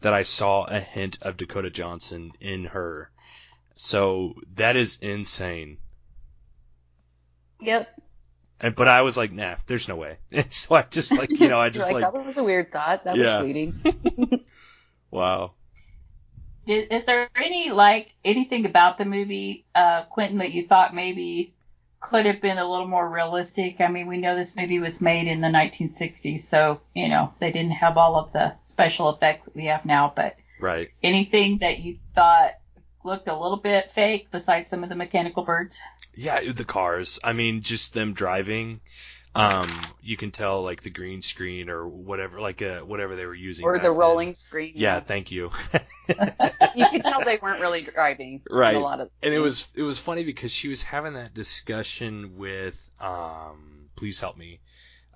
that 0.00 0.14
I 0.14 0.22
saw 0.22 0.64
a 0.64 0.80
hint 0.80 1.18
of 1.22 1.36
Dakota 1.36 1.70
Johnson 1.70 2.32
in 2.40 2.64
her. 2.66 3.10
So 3.74 4.34
that 4.54 4.76
is 4.76 4.98
insane. 5.00 5.78
Yep. 7.60 7.88
And 8.60 8.74
but 8.74 8.88
I 8.88 9.02
was 9.02 9.16
like, 9.16 9.32
nah, 9.32 9.56
there's 9.66 9.88
no 9.88 9.96
way. 9.96 10.18
so 10.50 10.74
I 10.74 10.82
just 10.82 11.16
like 11.16 11.38
you 11.40 11.48
know, 11.48 11.60
I 11.60 11.68
just 11.68 11.86
like, 11.92 12.02
like, 12.02 12.12
that 12.12 12.24
was 12.24 12.38
a 12.38 12.44
weird 12.44 12.72
thought. 12.72 13.04
That 13.04 13.16
Yeah. 13.16 13.38
was 13.38 13.44
fleeting. 13.44 13.74
wow. 15.10 15.52
Is, 16.66 16.88
is 16.90 17.04
there 17.06 17.28
any 17.36 17.70
like 17.70 18.14
anything 18.24 18.66
about 18.66 18.98
the 18.98 19.04
movie, 19.04 19.66
uh, 19.74 20.04
Quentin, 20.04 20.38
that 20.38 20.52
you 20.52 20.66
thought 20.66 20.94
maybe 20.94 21.55
could 22.08 22.26
have 22.26 22.40
been 22.40 22.58
a 22.58 22.68
little 22.68 22.86
more 22.86 23.08
realistic? 23.08 23.80
I 23.80 23.88
mean, 23.88 24.06
we 24.06 24.18
know 24.18 24.36
this 24.36 24.54
movie 24.54 24.78
was 24.78 25.00
made 25.00 25.26
in 25.26 25.40
the 25.40 25.48
1960s, 25.48 26.44
so 26.44 26.80
you 26.94 27.08
know 27.08 27.32
they 27.40 27.50
didn't 27.50 27.72
have 27.72 27.96
all 27.96 28.16
of 28.16 28.32
the 28.32 28.54
special 28.66 29.10
effects 29.10 29.46
that 29.46 29.56
we 29.56 29.66
have 29.66 29.84
now. 29.84 30.12
But 30.14 30.36
Right. 30.60 30.88
anything 31.02 31.58
that 31.58 31.80
you 31.80 31.98
thought 32.14 32.52
looked 33.04 33.28
a 33.28 33.38
little 33.38 33.58
bit 33.58 33.92
fake 33.92 34.28
besides 34.30 34.70
some 34.70 34.82
of 34.82 34.88
the 34.88 34.94
mechanical 34.94 35.44
birds? 35.44 35.78
Yeah, 36.14 36.40
the 36.52 36.64
cars. 36.64 37.18
I 37.22 37.32
mean, 37.32 37.60
just 37.60 37.92
them 37.92 38.14
driving. 38.14 38.80
Um, 39.36 39.80
you 40.02 40.16
can 40.16 40.30
tell 40.30 40.62
like 40.62 40.82
the 40.82 40.90
green 40.90 41.20
screen 41.22 41.68
or 41.68 41.86
whatever, 41.86 42.40
like 42.40 42.62
uh, 42.62 42.80
whatever 42.80 43.16
they 43.16 43.26
were 43.26 43.34
using. 43.34 43.64
or 43.66 43.76
the 43.78 43.84
then. 43.88 43.96
rolling 43.96 44.34
screen. 44.34 44.72
Yeah, 44.76 45.00
thank 45.00 45.30
you. 45.30 45.50
You 46.74 46.86
could 46.90 47.02
tell 47.04 47.24
they 47.24 47.38
weren't 47.42 47.60
really 47.60 47.82
driving. 47.82 48.42
right 48.50 48.76
A 48.76 48.78
lot 48.78 49.00
of 49.00 49.10
and 49.22 49.32
it 49.34 49.38
was 49.40 49.68
it 49.74 49.82
was 49.82 49.98
funny 49.98 50.24
because 50.24 50.52
she 50.52 50.68
was 50.68 50.82
having 50.82 51.14
that 51.14 51.34
discussion 51.34 52.36
with 52.36 52.90
um 53.00 53.88
please 53.96 54.20
help 54.20 54.36
me 54.36 54.60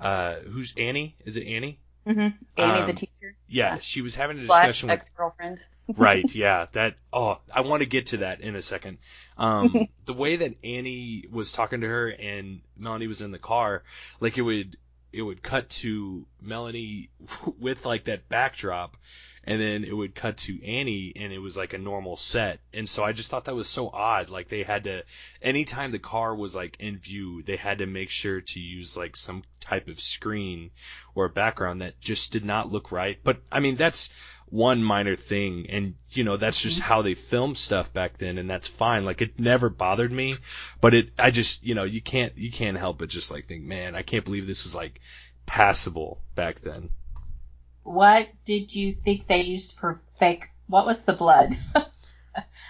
uh 0.01 0.37
who's 0.37 0.73
annie 0.77 1.17
is 1.25 1.37
it 1.37 1.47
annie 1.47 1.79
Mm-hmm. 2.07 2.29
The 2.57 2.63
Um, 2.63 2.95
teacher. 2.95 3.37
yeah 3.47 3.77
she 3.79 4.01
was 4.01 4.15
having 4.15 4.39
a 4.39 4.41
discussion 4.41 4.89
with 4.89 4.95
ex-girlfriend. 5.01 5.61
Right 5.97 6.35
yeah 6.35 6.67
that 6.73 6.95
oh 7.13 7.39
i 7.53 7.61
want 7.63 7.81
to 7.83 7.87
get 7.87 8.07
to 8.07 8.19
that 8.19 8.41
in 8.41 8.57
a 8.57 8.63
second. 8.63 8.99
Um 9.37 9.89
the 10.05 10.13
way 10.13 10.37
that 10.37 10.55
annie 10.65 11.25
was 11.31 11.53
talking 11.53 11.81
to 11.81 11.87
her 11.87 12.09
and 12.09 12.61
melanie 12.77 13.07
was 13.07 13.23
in 13.23 13.31
the 13.31 13.39
car 13.39 13.83
like 14.21 14.39
it 14.39 14.43
would 14.43 14.77
it 15.13 15.23
would 15.23 15.43
cut 15.43 15.69
to 15.69 16.27
melanie 16.41 17.11
with 17.59 17.85
like 17.85 18.05
that 18.05 18.29
backdrop 18.29 18.97
and 19.45 19.61
then 19.61 19.85
it 19.85 19.97
would 19.97 20.15
cut 20.15 20.37
to 20.37 20.65
Annie 20.65 21.13
and 21.17 21.33
it 21.33 21.39
was 21.39 21.57
like 21.57 21.73
a 21.73 21.79
normal 21.79 22.17
set. 22.17 22.61
And 22.75 22.89
so 22.89 23.03
I 23.03 23.13
just 23.13 23.31
thought 23.31 23.47
that 23.47 23.55
was 23.55 23.69
so 23.69 23.89
odd. 23.89 24.29
Like 24.29 24.49
they 24.49 24.63
had 24.63 24.85
to 24.85 25.03
anytime 25.41 25.93
the 25.93 25.99
car 25.99 26.35
was 26.35 26.55
like 26.55 26.77
in 26.79 26.99
view, 26.99 27.43
they 27.43 27.57
had 27.57 27.79
to 27.79 27.87
make 27.87 28.11
sure 28.11 28.41
to 28.41 28.61
use 28.61 28.97
like 28.97 29.17
some 29.17 29.43
type 29.61 29.89
of 29.89 30.01
screen 30.01 30.71
or 31.15 31.29
background 31.29 31.81
that 31.81 32.01
just 32.01 32.33
did 32.33 32.45
not 32.45 32.71
look 32.71 32.93
right. 32.93 33.19
But 33.23 33.41
I 33.51 33.61
mean 33.61 33.77
that's 33.77 34.11
one 34.47 34.83
minor 34.83 35.15
thing 35.15 35.71
and 35.71 35.95
you 36.11 36.25
know 36.25 36.37
that's 36.37 36.61
just 36.61 36.81
mm-hmm. 36.81 36.89
how 36.89 37.03
they 37.03 37.15
filmed 37.15 37.57
stuff 37.57 37.93
back 37.93 38.19
then 38.19 38.37
and 38.37 38.51
that's 38.51 38.69
fine. 38.69 39.05
Like 39.07 39.23
it 39.23 39.41
never 39.41 39.71
bothered 39.71 40.13
me, 40.13 40.37
but 40.81 40.93
it 40.93 41.11
I 41.19 41.31
just, 41.31 41.65
you 41.65 41.75
know, 41.75 41.85
you 41.85 42.03
can't 42.03 42.37
you 42.37 42.53
can't 42.53 42.77
help 42.77 42.99
but 42.99 43.09
just 43.09 43.31
like 43.31 43.47
think, 43.47 43.65
man, 43.65 43.95
I 43.95 44.03
can't 44.03 44.25
believe 44.25 44.47
this 44.47 44.65
was 44.65 44.75
like 44.75 45.01
passable 45.47 46.21
back 46.35 46.61
then. 46.61 46.91
What 47.83 48.29
did 48.45 48.75
you 48.75 48.95
think 48.95 49.27
they 49.27 49.43
used 49.43 49.79
for 49.79 50.01
fake? 50.19 50.49
What 50.67 50.87
was 50.87 51.01
the 51.03 51.13
blood? 51.15 51.57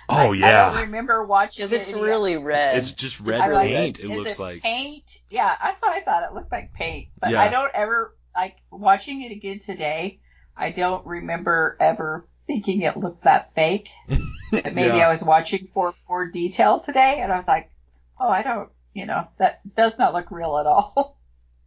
Oh 0.09 0.33
yeah. 0.33 0.70
I 0.70 0.73
don't 0.75 0.83
remember 0.87 1.25
watching 1.25 1.64
Because 1.66 1.73
it's 1.73 1.92
it. 1.92 2.01
really 2.03 2.37
red. 2.37 2.79
It's 2.79 2.92
just 2.92 3.20
red 3.20 3.40
I 3.40 3.49
like 3.53 3.68
paint, 3.68 4.01
it. 4.01 4.05
it 4.07 4.11
Is 4.11 4.18
looks 4.18 4.40
like. 4.40 4.62
paint. 4.62 5.05
Yeah, 5.29 5.55
that's 5.62 5.81
what 5.81 5.92
I 5.92 6.01
thought. 6.01 6.25
It 6.25 6.35
looked 6.35 6.51
like 6.51 6.73
paint, 6.73 7.09
but 7.20 7.31
Yeah. 7.31 7.42
I 7.42 7.49
don't 7.49 7.70
ever 7.75 8.16
like 8.35 8.57
watching 8.73 9.23
it 9.23 9.31
again 9.31 9.61
today. 9.61 10.18
I 10.57 10.70
don't 10.73 11.07
remember 11.07 11.77
ever 11.79 12.27
thinking 12.49 12.81
it 12.81 12.96
looked 12.96 13.25
that 13.25 13.55
fake. 13.55 13.88
But 14.51 14.75
maybe 14.75 14.96
Yeah. 14.96 15.07
I 15.07 15.11
was 15.12 15.23
watching 15.23 15.68
for 15.73 15.94
more 16.09 16.27
detail 16.27 16.81
today, 16.81 17.20
and 17.20 17.31
I 17.31 17.37
was 17.37 17.46
like, 17.46 17.70
oh, 18.18 18.29
I 18.29 18.42
don't, 18.42 18.68
you 18.94 19.07
know, 19.07 19.29
that 19.38 19.61
does 19.77 19.96
not 19.96 20.12
look 20.12 20.33
real 20.33 20.59
at 20.59 20.66
all. 20.66 21.16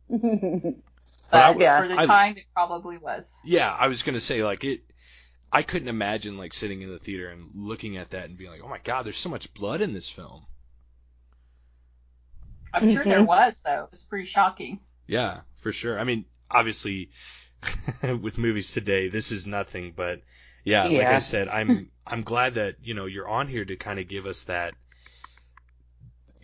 But 1.33 1.57
I- 1.57 1.59
Yeah. 1.59 1.81
for 1.81 1.87
the 1.87 1.99
I- 1.99 2.05
time, 2.05 2.37
it 2.37 2.45
probably 2.53 2.97
was. 2.97 3.25
Yeah, 3.43 3.73
I 3.73 3.87
was 3.87 4.03
gonna 4.03 4.19
say 4.21 4.43
like 4.43 4.63
it. 4.63 4.81
I 5.51 5.61
couldn't 5.63 5.87
imagine 5.87 6.37
like 6.37 6.53
sitting 6.53 6.81
in 6.81 6.89
the 6.89 6.99
theater 6.99 7.29
and 7.29 7.49
looking 7.53 7.97
at 7.97 8.11
that 8.11 8.25
and 8.25 8.37
being 8.37 8.49
like, 8.51 8.61
"Oh 8.63 8.67
my 8.67 8.79
god, 8.79 9.05
there's 9.05 9.17
so 9.17 9.29
much 9.29 9.53
blood 9.53 9.81
in 9.81 9.93
this 9.93 10.09
film." 10.09 10.45
I'm 12.73 12.91
sure 12.91 13.03
there 13.03 13.19
Mhm. 13.19 13.27
was 13.27 13.55
though. 13.63 13.83
It 13.85 13.91
was 13.91 14.03
pretty 14.03 14.25
shocking. 14.25 14.79
Yeah, 15.07 15.41
for 15.57 15.71
sure. 15.71 15.99
I 15.99 16.03
mean, 16.05 16.25
obviously, 16.49 17.09
with 18.21 18.37
movies 18.37 18.71
today, 18.71 19.09
this 19.09 19.31
is 19.31 19.45
nothing. 19.45 19.91
But 19.95 20.21
yeah, 20.63 20.83
like 20.85 21.05
I 21.07 21.19
said, 21.19 21.47
I'm 21.49 21.91
I'm 22.07 22.23
glad 22.23 22.55
that 22.55 22.75
you 22.83 22.93
know 22.93 23.05
you're 23.05 23.27
on 23.27 23.47
here 23.47 23.65
to 23.65 23.75
kind 23.75 23.99
of 23.99 24.07
give 24.07 24.25
us 24.25 24.43
that, 24.43 24.73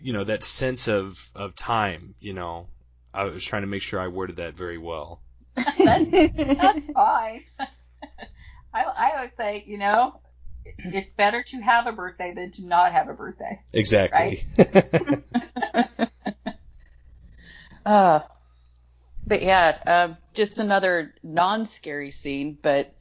you 0.00 0.12
know, 0.12 0.24
that 0.24 0.42
sense 0.44 0.88
of 0.88 1.30
of 1.34 1.54
time. 1.56 2.14
You 2.20 2.32
know, 2.34 2.68
I 3.12 3.24
was 3.24 3.44
trying 3.44 3.62
to 3.62 3.68
make 3.68 3.82
sure 3.82 4.00
I 4.00 4.08
worded 4.08 4.36
that 4.36 4.54
very 4.54 4.78
well. 4.78 5.20
that's, 5.56 6.10
that's 6.10 6.86
fine. 6.94 7.44
I, 8.72 8.84
I 8.84 9.22
would 9.22 9.32
say, 9.36 9.64
you 9.66 9.78
know, 9.78 10.20
it's 10.64 11.10
better 11.16 11.42
to 11.42 11.60
have 11.60 11.86
a 11.86 11.92
birthday 11.92 12.32
than 12.34 12.52
to 12.52 12.64
not 12.64 12.92
have 12.92 13.08
a 13.08 13.14
birthday. 13.14 13.60
Exactly. 13.72 14.44
Uh, 17.84 18.20
but 19.26 19.42
yeah, 19.42 19.78
uh, 19.86 20.14
just 20.34 20.58
another 20.58 21.14
non-scary 21.22 22.10
scene, 22.10 22.58
but 22.60 22.94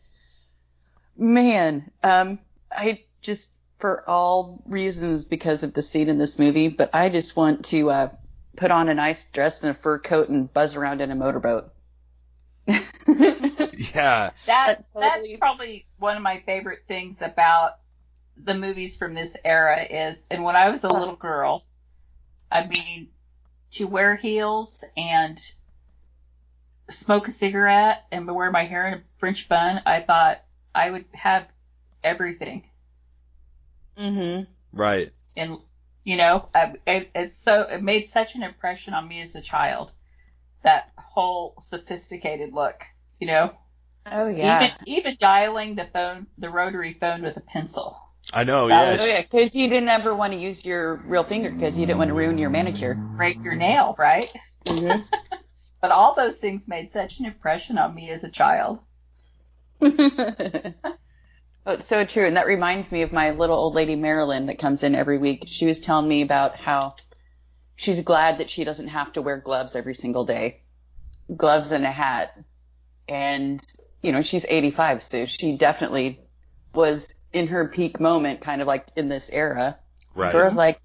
man, 1.18 1.92
um, 2.04 2.40
I 2.72 3.04
just, 3.22 3.52
for 3.78 4.10
all 4.10 4.62
reasons 4.66 5.26
because 5.26 5.64
of 5.64 5.74
the 5.74 5.82
scene 5.82 6.10
in 6.10 6.18
this 6.18 6.40
movie, 6.40 6.70
but 6.70 6.90
I 6.94 7.10
just 7.10 7.36
want 7.36 7.66
to, 7.66 7.90
uh, 7.92 8.10
put 8.60 8.72
on 8.72 8.90
a 8.90 8.94
nice 8.94 9.24
dress 9.26 9.64
and 9.64 9.72
a 9.72 9.74
fur 9.74 10.00
coat 10.00 10.28
and 10.28 10.54
buzz 10.54 10.76
around 10.76 11.00
in 11.00 11.12
a 11.12 11.16
motorboat. 11.16 11.72
yeah. 12.68 12.76
That 13.06 14.32
That 14.46 14.84
that's 14.94 15.28
probably 15.40 15.88
one 15.98 16.18
of 16.18 16.22
my 16.22 16.44
favorite 16.46 16.84
things 16.86 17.20
about 17.22 17.78
the 18.36 18.54
movies 18.54 18.98
from 18.98 19.14
this 19.14 19.34
era 19.46 19.82
is, 19.82 20.20
and 20.30 20.44
when 20.44 20.58
I 20.58 20.70
was 20.70 20.84
a 20.84 20.90
little 20.90 21.16
girl, 21.16 21.64
I 22.52 22.68
mean, 22.68 23.08
to 23.72 23.86
wear 23.86 24.18
heels 24.18 24.84
and 24.98 25.40
smoke 26.90 27.30
a 27.30 27.32
cigarette 27.32 28.06
and 28.12 28.28
wear 28.28 28.52
my 28.52 28.66
hair 28.66 28.88
in 28.90 28.94
a 28.96 29.02
French 29.20 29.48
bun, 29.48 29.82
I 29.86 30.02
thought 30.02 30.44
I 30.76 30.92
would 30.92 31.06
have 31.14 31.48
everything. 32.04 32.64
mm-hmm. 33.98 34.52
Right. 34.74 35.12
and 35.38 35.60
you 36.04 36.18
know 36.18 36.50
I- 36.54 36.76
it, 36.88 37.12
it's 37.16 37.36
so 37.36 37.62
it 37.62 37.82
made 37.84 38.08
such 38.10 38.36
an 38.36 38.44
impression 38.44 38.94
on 38.94 39.08
me 39.08 39.22
as 39.22 39.36
a 39.36 39.42
child 39.42 39.92
that 40.64 40.92
whole 40.98 41.56
sophisticated 41.68 42.54
look 42.54 42.84
you 43.20 43.28
know 43.28 43.54
Oh 44.06 44.28
yeah. 44.28 44.60
even 44.60 44.72
even 44.86 45.16
dialing 45.20 45.76
the 45.76 45.86
phone 45.86 46.28
the 46.38 46.50
rotary 46.50 46.94
phone 46.94 47.24
with 47.24 47.38
a 47.38 47.42
pencil 47.42 47.98
I 48.34 48.44
know, 48.44 48.68
Oh, 48.70 48.70
yeah. 48.70 49.06
yeah, 49.06 49.22
because 49.22 49.56
you 49.56 49.68
didn't 49.68 49.90
ever 49.90 50.14
want 50.14 50.34
to 50.34 50.40
use 50.40 50.64
your 50.66 50.96
real 51.08 51.24
finger 51.24 51.50
because 51.50 51.78
you 51.78 51.86
didn't 51.86 51.98
want 51.98 52.10
to 52.10 52.14
ruin 52.14 52.38
your 52.38 52.50
manicure. 52.50 52.98
Break 53.18 53.44
your 53.44 53.56
nail, 53.56 53.96
right? 53.98 54.30
Mm-hmm. 54.66 55.02
But 55.82 55.92
all 55.92 56.14
those 56.16 56.38
things 56.38 56.68
made 56.68 56.92
such 56.92 57.20
an 57.20 57.26
impression 57.26 57.78
on 57.78 57.96
me 57.96 58.10
as 58.12 58.24
a 58.24 58.30
child. 58.30 58.80
Oh, 61.66 61.74
it's 61.74 61.88
so 61.88 62.06
true, 62.06 62.26
and 62.26 62.38
that 62.38 62.48
reminds 62.48 62.92
me 62.92 63.02
of 63.02 63.12
my 63.12 63.32
little 63.32 63.58
old 63.58 63.76
lady 63.76 63.96
Marilyn 63.96 64.48
that 64.48 64.60
comes 64.60 64.84
in 64.84 64.96
every 64.96 65.18
week. 65.18 65.44
She 65.48 65.66
was 65.66 65.80
telling 65.80 66.08
me 66.08 66.22
about 66.22 66.56
how 66.56 66.96
she's 67.76 68.02
glad 68.02 68.40
that 68.40 68.50
she 68.50 68.64
doesn't 68.64 68.88
have 68.88 69.14
to 69.14 69.22
wear 69.22 69.38
gloves 69.38 69.76
every 69.76 69.94
single 69.94 70.26
day, 70.26 70.62
gloves 71.36 71.72
and 71.72 71.86
a 71.86 71.92
hat, 71.92 72.38
and 73.08 73.62
you 74.02 74.12
know 74.12 74.22
she's 74.22 74.46
85, 74.48 75.04
so 75.04 75.26
she 75.26 75.58
definitely 75.58 76.20
was 76.74 77.14
in 77.34 77.48
her 77.48 77.68
peak 77.68 78.00
moment, 78.00 78.42
kind 78.42 78.62
of 78.62 78.68
like 78.68 78.88
in 78.96 79.10
this 79.10 79.30
era. 79.30 79.78
Right. 80.16 80.32
So 80.32 80.40
I 80.40 80.46
was 80.46 80.56
like, 80.56 80.80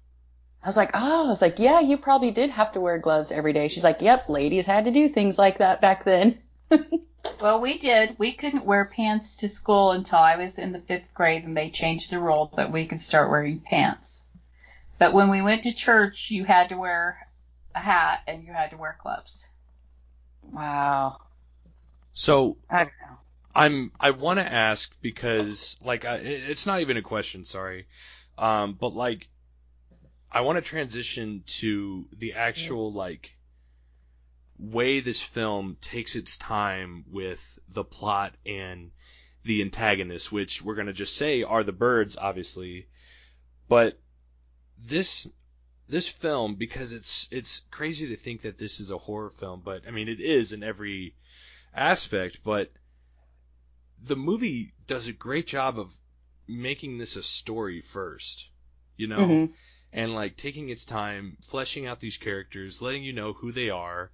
I 0.63 0.67
was 0.67 0.77
like, 0.77 0.91
oh, 0.93 1.25
I 1.25 1.29
was 1.29 1.41
like, 1.41 1.59
yeah, 1.59 1.79
you 1.79 1.97
probably 1.97 2.31
did 2.31 2.49
have 2.49 2.71
to 2.73 2.81
wear 2.81 2.97
gloves 2.97 3.31
every 3.31 3.53
day. 3.53 3.67
She's 3.67 3.83
like, 3.83 4.01
yep, 4.01 4.29
ladies 4.29 4.65
had 4.65 4.85
to 4.85 4.91
do 4.91 5.07
things 5.07 5.37
like 5.37 5.59
that 5.59 5.79
back 5.79 6.03
then. 6.03 6.39
Well, 7.41 7.59
we 7.59 7.77
did. 7.77 8.17
We 8.17 8.33
couldn't 8.33 8.65
wear 8.65 8.85
pants 8.85 9.35
to 9.37 9.49
school 9.49 9.91
until 9.91 10.19
I 10.19 10.35
was 10.35 10.55
in 10.55 10.71
the 10.71 10.79
fifth 10.79 11.13
grade, 11.13 11.43
and 11.43 11.55
they 11.55 11.69
changed 11.69 12.09
the 12.09 12.19
rule 12.19 12.51
that 12.55 12.71
we 12.71 12.87
could 12.87 13.01
start 13.01 13.29
wearing 13.29 13.59
pants. 13.59 14.21
But 14.97 15.13
when 15.13 15.29
we 15.29 15.41
went 15.41 15.63
to 15.63 15.73
church, 15.73 16.31
you 16.31 16.45
had 16.45 16.69
to 16.69 16.77
wear 16.77 17.27
a 17.73 17.79
hat 17.79 18.21
and 18.27 18.43
you 18.43 18.53
had 18.53 18.71
to 18.71 18.77
wear 18.77 18.97
gloves. 19.01 19.47
Wow. 20.51 21.17
So 22.13 22.57
I 22.69 22.77
don't 22.77 22.87
know. 22.87 23.17
I'm 23.53 23.91
I 23.99 24.11
want 24.11 24.39
to 24.39 24.51
ask 24.51 24.93
because 25.01 25.77
like 25.83 26.05
I, 26.05 26.15
it's 26.15 26.65
not 26.65 26.81
even 26.81 26.97
a 26.97 27.01
question, 27.01 27.45
sorry, 27.45 27.87
um, 28.37 28.73
but 28.73 28.93
like 28.93 29.27
I 30.31 30.41
want 30.41 30.57
to 30.57 30.61
transition 30.61 31.43
to 31.47 32.05
the 32.17 32.33
actual 32.33 32.91
like 32.91 33.35
way 34.57 34.99
this 34.99 35.21
film 35.21 35.77
takes 35.81 36.15
its 36.15 36.37
time 36.37 37.05
with 37.11 37.59
the 37.67 37.83
plot 37.83 38.35
and 38.45 38.91
the 39.43 39.61
antagonists, 39.61 40.31
which 40.31 40.61
we're 40.61 40.75
gonna 40.75 40.93
just 40.93 41.15
say 41.15 41.43
are 41.43 41.63
the 41.63 41.71
birds, 41.71 42.17
obviously, 42.17 42.87
but 43.67 43.99
this 44.77 45.27
this 45.87 46.07
film 46.09 46.55
because 46.55 46.93
it's 46.93 47.27
it's 47.31 47.59
crazy 47.71 48.07
to 48.07 48.15
think 48.15 48.41
that 48.41 48.57
this 48.57 48.79
is 48.79 48.91
a 48.91 48.97
horror 48.97 49.29
film, 49.29 49.61
but 49.63 49.87
I 49.87 49.91
mean 49.91 50.07
it 50.07 50.19
is 50.19 50.53
in 50.53 50.63
every 50.63 51.15
aspect, 51.73 52.39
but 52.43 52.71
the 54.01 54.15
movie 54.15 54.73
does 54.87 55.07
a 55.07 55.13
great 55.13 55.47
job 55.47 55.79
of 55.79 55.95
making 56.47 56.97
this 56.97 57.15
a 57.15 57.23
story 57.23 57.81
first, 57.81 58.49
you 58.97 59.07
know, 59.07 59.19
Mhm. 59.19 59.53
and 59.91 60.13
like 60.13 60.37
taking 60.37 60.69
its 60.69 60.85
time, 60.85 61.37
fleshing 61.41 61.85
out 61.85 61.99
these 61.99 62.17
characters, 62.17 62.81
letting 62.81 63.03
you 63.03 63.13
know 63.13 63.33
who 63.33 63.51
they 63.51 63.69
are, 63.69 64.11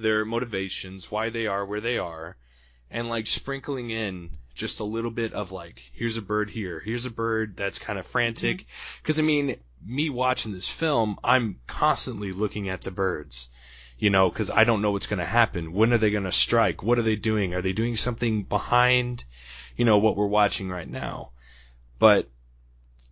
their 0.00 0.24
motivations, 0.24 1.10
why 1.10 1.30
they 1.30 1.46
are 1.46 1.64
where 1.64 1.80
they 1.80 1.98
are, 1.98 2.36
and 2.90 3.08
like 3.08 3.26
sprinkling 3.26 3.90
in 3.90 4.30
just 4.54 4.80
a 4.80 4.84
little 4.84 5.10
bit 5.10 5.32
of 5.32 5.52
like, 5.52 5.82
here's 5.92 6.16
a 6.16 6.22
bird 6.22 6.50
here, 6.50 6.80
here's 6.80 7.06
a 7.06 7.10
bird 7.10 7.56
that's 7.56 7.78
kind 7.78 7.98
of 7.98 8.06
frantic. 8.06 8.58
Mm-hmm. 8.58 8.98
Because 9.02 9.18
I 9.18 9.22
mean, 9.22 9.56
me 9.84 10.10
watching 10.10 10.52
this 10.52 10.68
film, 10.68 11.18
I'm 11.22 11.60
constantly 11.66 12.32
looking 12.32 12.68
at 12.68 12.82
the 12.82 12.90
birds 12.90 13.48
you 14.00 14.08
know, 14.08 14.30
because 14.30 14.50
I 14.50 14.64
don't 14.64 14.80
know 14.80 14.92
what's 14.92 15.06
going 15.06 15.18
to 15.18 15.26
happen. 15.26 15.74
When 15.74 15.92
are 15.92 15.98
they 15.98 16.10
going 16.10 16.24
to 16.24 16.32
strike? 16.32 16.82
What 16.82 16.98
are 16.98 17.02
they 17.02 17.16
doing? 17.16 17.52
Are 17.52 17.60
they 17.60 17.74
doing 17.74 17.96
something 17.96 18.44
behind, 18.44 19.24
you 19.76 19.84
know, 19.84 19.98
what 19.98 20.16
we're 20.16 20.26
watching 20.26 20.70
right 20.70 20.88
now? 20.88 21.32
But 21.98 22.30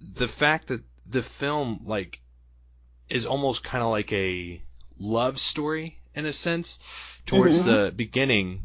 the 0.01 0.29
fact 0.29 0.69
that 0.69 0.83
the 1.07 1.23
film, 1.23 1.83
like, 1.85 2.23
is 3.11 3.27
almost 3.27 3.63
kind 3.63 3.85
of 3.85 3.91
like 3.91 4.11
a 4.13 4.63
love 4.99 5.39
story 5.39 5.98
in 6.19 6.27
a 6.27 6.33
sense 6.33 6.79
towards 7.27 7.63
Mhm. 7.63 7.65
the 7.65 7.93
beginning 7.93 8.63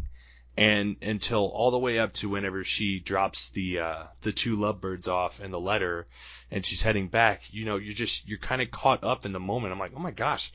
and 0.56 0.98
until 1.02 1.46
all 1.48 1.72
the 1.72 1.80
way 1.80 1.98
up 2.00 2.13
to 2.13 2.30
whenever 2.30 2.63
she 2.63 3.00
drops 3.00 3.50
the 3.50 3.80
uh 3.80 4.04
the 4.22 4.32
two 4.32 4.56
lovebirds 4.56 5.08
off 5.08 5.39
and 5.39 5.52
the 5.54 5.60
letter 5.60 6.06
and 6.52 6.66
she's 6.66 6.84
heading 6.84 7.08
back 7.08 7.42
you 7.52 7.66
know 7.66 7.78
you're 7.78 7.94
just 8.06 8.28
you're 8.28 8.38
kind 8.50 8.62
of 8.62 8.70
caught 8.70 9.04
up 9.04 9.26
in 9.26 9.32
the 9.34 9.39
moment 9.39 9.74
i'm 9.74 9.80
like 9.80 9.94
oh 9.96 10.00
my 10.00 10.12
gosh 10.12 10.52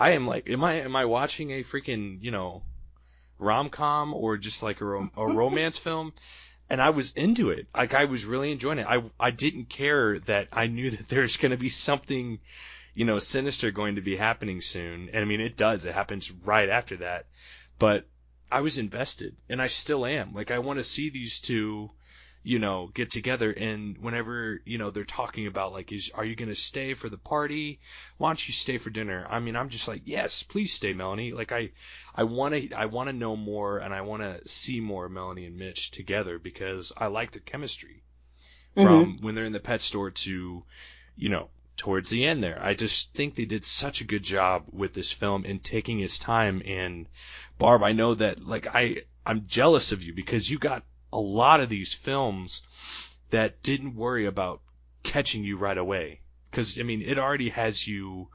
I 0.00 0.10
am 0.10 0.28
like, 0.28 0.48
am 0.48 0.62
I 0.62 0.74
am 0.74 0.94
I 0.94 1.06
watching 1.06 1.50
a 1.50 1.64
freaking 1.64 2.22
you 2.22 2.30
know 2.30 2.62
rom 3.38 3.68
com 3.68 4.14
or 4.14 4.36
just 4.36 4.62
like 4.62 4.80
a, 4.80 4.84
rom- 4.84 5.10
a 5.16 5.26
romance 5.42 5.76
film? 5.76 6.12
And 6.70 6.80
I 6.80 6.90
was 6.90 7.12
into 7.14 7.50
it. 7.50 7.66
Like 7.74 7.94
I 7.94 8.04
was 8.04 8.24
really 8.24 8.52
enjoying 8.52 8.78
it. 8.78 8.86
I 8.88 9.02
I 9.18 9.32
didn't 9.32 9.68
care 9.68 10.20
that 10.20 10.48
I 10.52 10.68
knew 10.68 10.90
that 10.90 11.08
there's 11.08 11.36
going 11.36 11.50
to 11.50 11.56
be 11.56 11.70
something, 11.70 12.38
you 12.98 13.04
know, 13.04 13.20
sinister 13.20 13.70
going 13.70 13.94
to 13.94 14.00
be 14.00 14.16
happening 14.16 14.60
soon. 14.60 15.08
And 15.12 15.22
I 15.22 15.24
mean, 15.24 15.40
it 15.40 15.56
does. 15.56 15.84
It 15.84 15.94
happens 15.94 16.32
right 16.32 16.68
after 16.68 16.96
that. 16.96 17.26
But 17.78 18.08
I 18.50 18.60
was 18.62 18.76
invested, 18.76 19.36
and 19.48 19.62
I 19.62 19.68
still 19.68 20.04
am. 20.04 20.32
Like 20.32 20.50
I 20.50 20.58
want 20.58 20.80
to 20.80 20.84
see 20.84 21.08
these 21.08 21.38
two 21.38 21.92
you 22.42 22.58
know, 22.58 22.90
get 22.94 23.10
together 23.10 23.52
and 23.52 23.98
whenever, 23.98 24.62
you 24.64 24.78
know, 24.78 24.90
they're 24.90 25.04
talking 25.04 25.46
about 25.46 25.72
like, 25.72 25.92
is, 25.92 26.10
are 26.14 26.24
you 26.24 26.34
going 26.34 26.48
to 26.48 26.54
stay 26.54 26.94
for 26.94 27.08
the 27.08 27.18
party? 27.18 27.78
Why 28.16 28.30
don't 28.30 28.48
you 28.48 28.54
stay 28.54 28.78
for 28.78 28.90
dinner? 28.90 29.26
I 29.28 29.40
mean, 29.40 29.54
I'm 29.54 29.68
just 29.68 29.86
like, 29.86 30.02
yes, 30.04 30.44
please 30.44 30.72
stay, 30.72 30.94
Melanie. 30.94 31.32
Like 31.32 31.52
I, 31.52 31.72
I 32.14 32.22
want 32.24 32.54
to, 32.54 32.72
I 32.72 32.86
want 32.86 33.10
to 33.10 33.12
know 33.12 33.36
more 33.36 33.78
and 33.78 33.92
I 33.92 34.00
want 34.00 34.22
to 34.22 34.48
see 34.48 34.80
more 34.80 35.08
Melanie 35.08 35.44
and 35.44 35.58
Mitch 35.58 35.90
together 35.90 36.38
because 36.38 36.92
I 36.96 37.08
like 37.08 37.32
their 37.32 37.42
chemistry 37.42 38.02
mm-hmm. 38.76 38.86
from 38.86 39.18
when 39.20 39.34
they're 39.34 39.44
in 39.44 39.52
the 39.52 39.60
pet 39.60 39.82
store 39.82 40.12
to, 40.12 40.64
you 41.16 41.28
know, 41.28 41.50
towards 41.78 42.10
the 42.10 42.26
end 42.26 42.42
there. 42.42 42.60
I 42.62 42.74
just 42.74 43.14
think 43.14 43.34
they 43.34 43.46
did 43.46 43.64
such 43.64 44.02
a 44.02 44.06
good 44.06 44.22
job 44.22 44.64
with 44.70 44.92
this 44.92 45.12
film 45.12 45.46
in 45.46 45.60
taking 45.60 46.00
its 46.00 46.18
time 46.18 46.60
and 46.66 47.06
Barb, 47.56 47.82
I 47.82 47.92
know 47.92 48.14
that 48.14 48.46
like 48.46 48.66
I, 48.74 49.02
I'm 49.24 49.46
jealous 49.46 49.92
of 49.92 50.04
you 50.04 50.12
because 50.12 50.50
you 50.50 50.58
got 50.58 50.84
a 51.12 51.18
lot 51.18 51.60
of 51.60 51.68
these 51.68 51.94
films 51.94 52.62
that 53.30 53.62
didn't 53.62 53.94
worry 53.94 54.26
about 54.26 54.60
catching 55.02 55.44
you 55.44 55.56
right 55.56 55.78
away. 55.78 56.20
Because, 56.50 56.78
I 56.78 56.82
mean, 56.82 57.02
it 57.02 57.18
already 57.18 57.50
has 57.50 57.86
you 57.86 58.28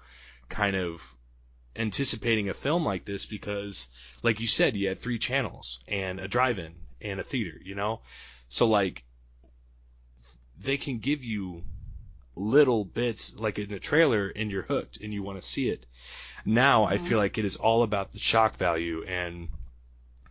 kind 0.49 0.75
of 0.75 1.15
anticipating 1.75 2.49
a 2.49 2.53
film 2.53 2.85
like 2.85 3.05
this 3.05 3.25
because, 3.25 3.87
like 4.21 4.39
you 4.39 4.47
said, 4.47 4.75
you 4.75 4.87
had 4.87 4.99
three 4.99 5.17
channels 5.17 5.79
and 5.87 6.19
a 6.19 6.27
drive 6.27 6.59
in 6.59 6.75
and 7.01 7.19
a 7.19 7.23
theater, 7.23 7.59
you 7.63 7.75
know? 7.75 8.01
So, 8.49 8.67
like, 8.67 9.03
they 10.63 10.77
can 10.77 10.99
give 10.99 11.23
you 11.23 11.63
little 12.35 12.85
bits, 12.85 13.35
like 13.37 13.59
in 13.59 13.73
a 13.73 13.79
trailer, 13.79 14.27
and 14.29 14.49
you're 14.51 14.63
hooked 14.63 14.99
and 15.01 15.13
you 15.13 15.23
want 15.23 15.41
to 15.41 15.47
see 15.47 15.69
it. 15.69 15.85
Now, 16.45 16.85
I 16.85 16.97
feel 16.97 17.17
like 17.17 17.37
it 17.37 17.45
is 17.45 17.55
all 17.55 17.83
about 17.83 18.11
the 18.11 18.19
shock 18.19 18.57
value 18.57 19.03
and 19.07 19.47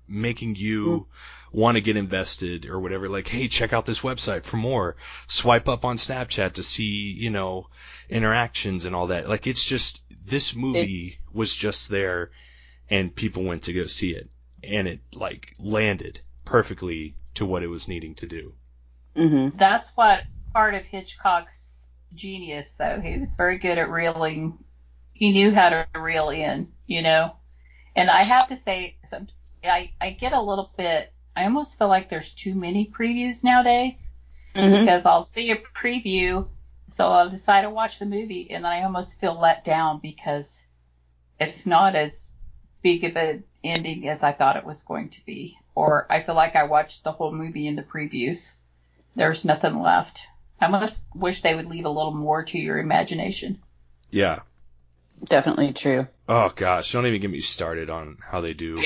making 0.06 0.56
you 0.56 1.06
want 1.52 1.76
to 1.76 1.80
get 1.80 1.96
invested 1.96 2.66
or 2.66 2.80
whatever. 2.80 3.08
Like, 3.08 3.28
hey, 3.28 3.48
check 3.48 3.72
out 3.72 3.86
this 3.86 4.00
website 4.00 4.44
for 4.44 4.58
more. 4.58 4.96
Swipe 5.26 5.68
up 5.68 5.84
on 5.84 5.96
Snapchat 5.96 6.54
to 6.54 6.62
see, 6.62 7.12
you 7.12 7.30
know, 7.30 7.68
interactions 8.10 8.84
and 8.84 8.94
all 8.94 9.06
that. 9.06 9.28
Like, 9.28 9.46
it's 9.46 9.64
just, 9.64 10.02
this 10.26 10.54
movie 10.54 11.18
was 11.32 11.54
just 11.54 11.88
there 11.88 12.30
and 12.90 13.14
people 13.14 13.44
went 13.44 13.62
to 13.64 13.72
go 13.72 13.84
see 13.84 14.10
it. 14.10 14.28
And 14.62 14.86
it, 14.86 15.00
like, 15.14 15.54
landed 15.58 16.20
perfectly 16.44 17.16
to 17.34 17.46
what 17.46 17.62
it 17.62 17.68
was 17.68 17.88
needing 17.88 18.14
to 18.16 18.26
do. 18.26 18.54
Mm-hmm. 19.16 19.56
That's 19.56 19.88
what 19.94 20.24
part 20.52 20.74
of 20.74 20.84
Hitchcock's 20.84 21.71
genius, 22.14 22.72
though. 22.78 23.00
He 23.00 23.18
was 23.18 23.34
very 23.36 23.58
good 23.58 23.78
at 23.78 23.90
reeling. 23.90 24.58
He 25.12 25.32
knew 25.32 25.54
how 25.54 25.68
to 25.70 25.86
reel 25.94 26.30
in, 26.30 26.68
you 26.86 27.02
know. 27.02 27.36
And 27.94 28.10
I 28.10 28.22
have 28.22 28.48
to 28.48 28.56
say, 28.56 28.96
some, 29.10 29.28
I 29.62 29.92
I 30.00 30.10
get 30.10 30.32
a 30.32 30.40
little 30.40 30.72
bit. 30.76 31.12
I 31.36 31.44
almost 31.44 31.78
feel 31.78 31.88
like 31.88 32.08
there's 32.08 32.30
too 32.32 32.54
many 32.54 32.90
previews 32.90 33.42
nowadays 33.42 34.10
Mm-hmm. 34.54 34.84
because 34.84 35.06
I'll 35.06 35.22
see 35.24 35.50
a 35.50 35.56
preview, 35.56 36.46
so 36.92 37.08
I'll 37.08 37.30
decide 37.30 37.62
to 37.62 37.70
watch 37.70 37.98
the 37.98 38.04
movie, 38.04 38.48
and 38.50 38.64
then 38.64 38.70
I 38.70 38.82
almost 38.82 39.18
feel 39.18 39.40
let 39.40 39.64
down 39.64 39.98
because 40.02 40.62
it's 41.40 41.64
not 41.64 41.96
as 41.96 42.32
big 42.82 43.04
of 43.04 43.16
an 43.16 43.44
ending 43.64 44.06
as 44.08 44.22
I 44.22 44.32
thought 44.32 44.58
it 44.58 44.66
was 44.66 44.82
going 44.82 45.08
to 45.08 45.24
be, 45.24 45.56
or 45.74 46.06
I 46.10 46.22
feel 46.22 46.34
like 46.34 46.54
I 46.54 46.64
watched 46.64 47.02
the 47.02 47.12
whole 47.12 47.32
movie 47.32 47.66
in 47.66 47.76
the 47.76 47.82
previews. 47.82 48.52
There's 49.16 49.42
nothing 49.42 49.80
left. 49.80 50.20
I 50.60 50.68
must 50.68 51.00
wish 51.14 51.42
they 51.42 51.54
would 51.54 51.66
leave 51.68 51.84
a 51.84 51.90
little 51.90 52.14
more 52.14 52.44
to 52.44 52.58
your 52.58 52.78
imagination. 52.78 53.62
Yeah. 54.10 54.40
Definitely 55.24 55.72
true. 55.72 56.08
Oh 56.28 56.52
gosh, 56.54 56.92
don't 56.92 57.06
even 57.06 57.20
get 57.20 57.30
me 57.30 57.40
started 57.40 57.90
on 57.90 58.18
how 58.20 58.40
they 58.40 58.54
do 58.54 58.82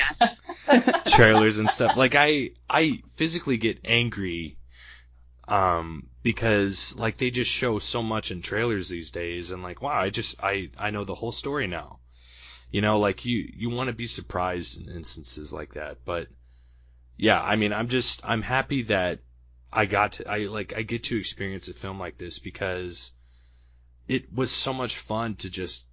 trailers 1.07 1.59
and 1.59 1.71
stuff. 1.71 1.97
Like 1.97 2.15
I 2.15 2.51
I 2.69 2.99
physically 3.15 3.57
get 3.57 3.81
angry 3.85 4.59
um 5.49 6.09
because 6.23 6.95
like 6.99 7.17
they 7.17 7.31
just 7.31 7.51
show 7.51 7.79
so 7.79 8.03
much 8.03 8.31
in 8.31 8.43
trailers 8.43 8.89
these 8.89 9.11
days 9.11 9.51
and 9.51 9.63
like 9.63 9.81
wow, 9.81 9.99
I 9.99 10.11
just 10.11 10.43
I 10.43 10.71
I 10.77 10.91
know 10.91 11.05
the 11.05 11.15
whole 11.15 11.33
story 11.33 11.67
now. 11.67 12.01
You 12.71 12.83
know, 12.83 12.99
like 12.99 13.25
you 13.25 13.49
you 13.55 13.71
want 13.71 13.89
to 13.89 13.95
be 13.95 14.07
surprised 14.07 14.81
in 14.81 14.95
instances 14.95 15.53
like 15.53 15.75
that, 15.75 15.99
but 16.05 16.29
yeah, 17.17 17.41
I 17.41 17.57
mean, 17.57 17.73
I'm 17.73 17.89
just 17.89 18.21
I'm 18.25 18.43
happy 18.43 18.83
that 18.83 19.21
I 19.73 19.87
got 19.87 20.13
to 20.13 20.31
I 20.31 20.47
like 20.47 20.77
I 20.77 20.83
get 20.83 21.05
to 21.05 21.19
experience 21.19 21.69
a 21.69 21.75
film 21.75 21.99
like 21.99 22.19
this 22.19 22.39
because 22.39 23.13
it 24.09 24.33
was 24.33 24.51
so 24.51 24.73
much 24.73 24.97
fun 24.97 25.35
to 25.37 25.51
just 25.51 25.85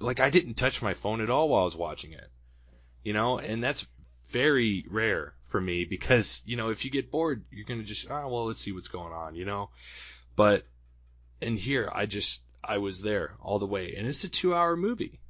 like 0.00 0.20
I 0.20 0.30
didn't 0.30 0.54
touch 0.54 0.82
my 0.82 0.94
phone 0.94 1.20
at 1.20 1.30
all 1.30 1.48
while 1.48 1.62
I 1.62 1.64
was 1.64 1.76
watching 1.76 2.12
it. 2.12 2.28
You 3.02 3.12
know, 3.12 3.38
and 3.38 3.62
that's 3.62 3.86
very 4.30 4.84
rare 4.90 5.34
for 5.54 5.60
me 5.60 5.84
because, 5.84 6.42
you 6.44 6.56
know, 6.56 6.70
if 6.70 6.84
you 6.84 6.90
get 6.90 7.12
bored, 7.12 7.44
you're 7.52 7.64
going 7.64 7.78
to 7.78 7.86
just, 7.86 8.10
oh, 8.10 8.26
well, 8.26 8.46
let's 8.46 8.58
see 8.58 8.72
what's 8.72 8.88
going 8.88 9.12
on, 9.12 9.36
you 9.36 9.44
know? 9.44 9.70
But 10.34 10.64
in 11.40 11.56
here, 11.56 11.88
I 11.92 12.06
just, 12.06 12.42
I 12.62 12.78
was 12.78 13.02
there 13.02 13.36
all 13.40 13.60
the 13.60 13.66
way. 13.66 13.94
And 13.96 14.04
it's 14.04 14.24
a 14.24 14.28
two 14.28 14.52
hour 14.52 14.76
movie. 14.76 15.20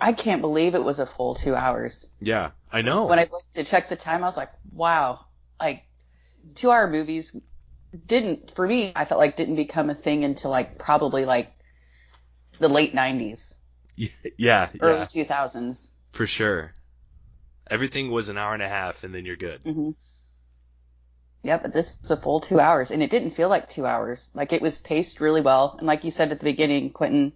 I 0.00 0.12
can't 0.14 0.40
believe 0.40 0.74
it 0.74 0.82
was 0.82 0.98
a 0.98 1.06
full 1.06 1.36
two 1.36 1.54
hours. 1.54 2.08
Yeah, 2.20 2.50
I 2.72 2.82
know. 2.82 3.04
When 3.04 3.20
I 3.20 3.28
looked 3.30 3.54
to 3.54 3.62
check 3.62 3.88
the 3.88 3.94
time, 3.94 4.24
I 4.24 4.26
was 4.26 4.36
like, 4.36 4.50
wow, 4.72 5.24
like 5.60 5.85
two 6.54 6.70
hour 6.70 6.88
movies 6.88 7.34
didn't, 8.06 8.54
for 8.54 8.66
me, 8.66 8.92
I 8.94 9.04
felt 9.04 9.18
like 9.18 9.36
didn't 9.36 9.56
become 9.56 9.90
a 9.90 9.94
thing 9.94 10.24
until 10.24 10.50
like 10.50 10.78
probably 10.78 11.24
like 11.24 11.52
the 12.58 12.68
late 12.68 12.94
90s, 12.94 13.54
yeah, 13.96 14.08
yeah, 14.38 14.68
early 14.80 15.06
2000s. 15.06 15.90
for 16.12 16.26
sure. 16.26 16.72
Everything 17.70 18.10
was 18.10 18.28
an 18.28 18.38
hour 18.38 18.54
and 18.54 18.62
a 18.62 18.68
half, 18.68 19.04
and 19.04 19.14
then 19.14 19.24
you're 19.24 19.36
good. 19.36 19.60
hmm 19.64 19.90
Yeah, 21.42 21.58
but 21.58 21.72
this 21.72 21.98
is 22.02 22.10
a 22.10 22.16
full 22.16 22.40
two 22.40 22.60
hours, 22.60 22.90
and 22.90 23.02
it 23.02 23.10
didn't 23.10 23.30
feel 23.32 23.48
like 23.48 23.68
two 23.68 23.86
hours. 23.86 24.30
Like 24.34 24.52
it 24.52 24.62
was 24.62 24.78
paced 24.78 25.20
really 25.20 25.40
well, 25.40 25.76
and 25.78 25.86
like 25.86 26.04
you 26.04 26.10
said 26.10 26.32
at 26.32 26.40
the 26.40 26.44
beginning, 26.44 26.90
Quentin, 26.90 27.32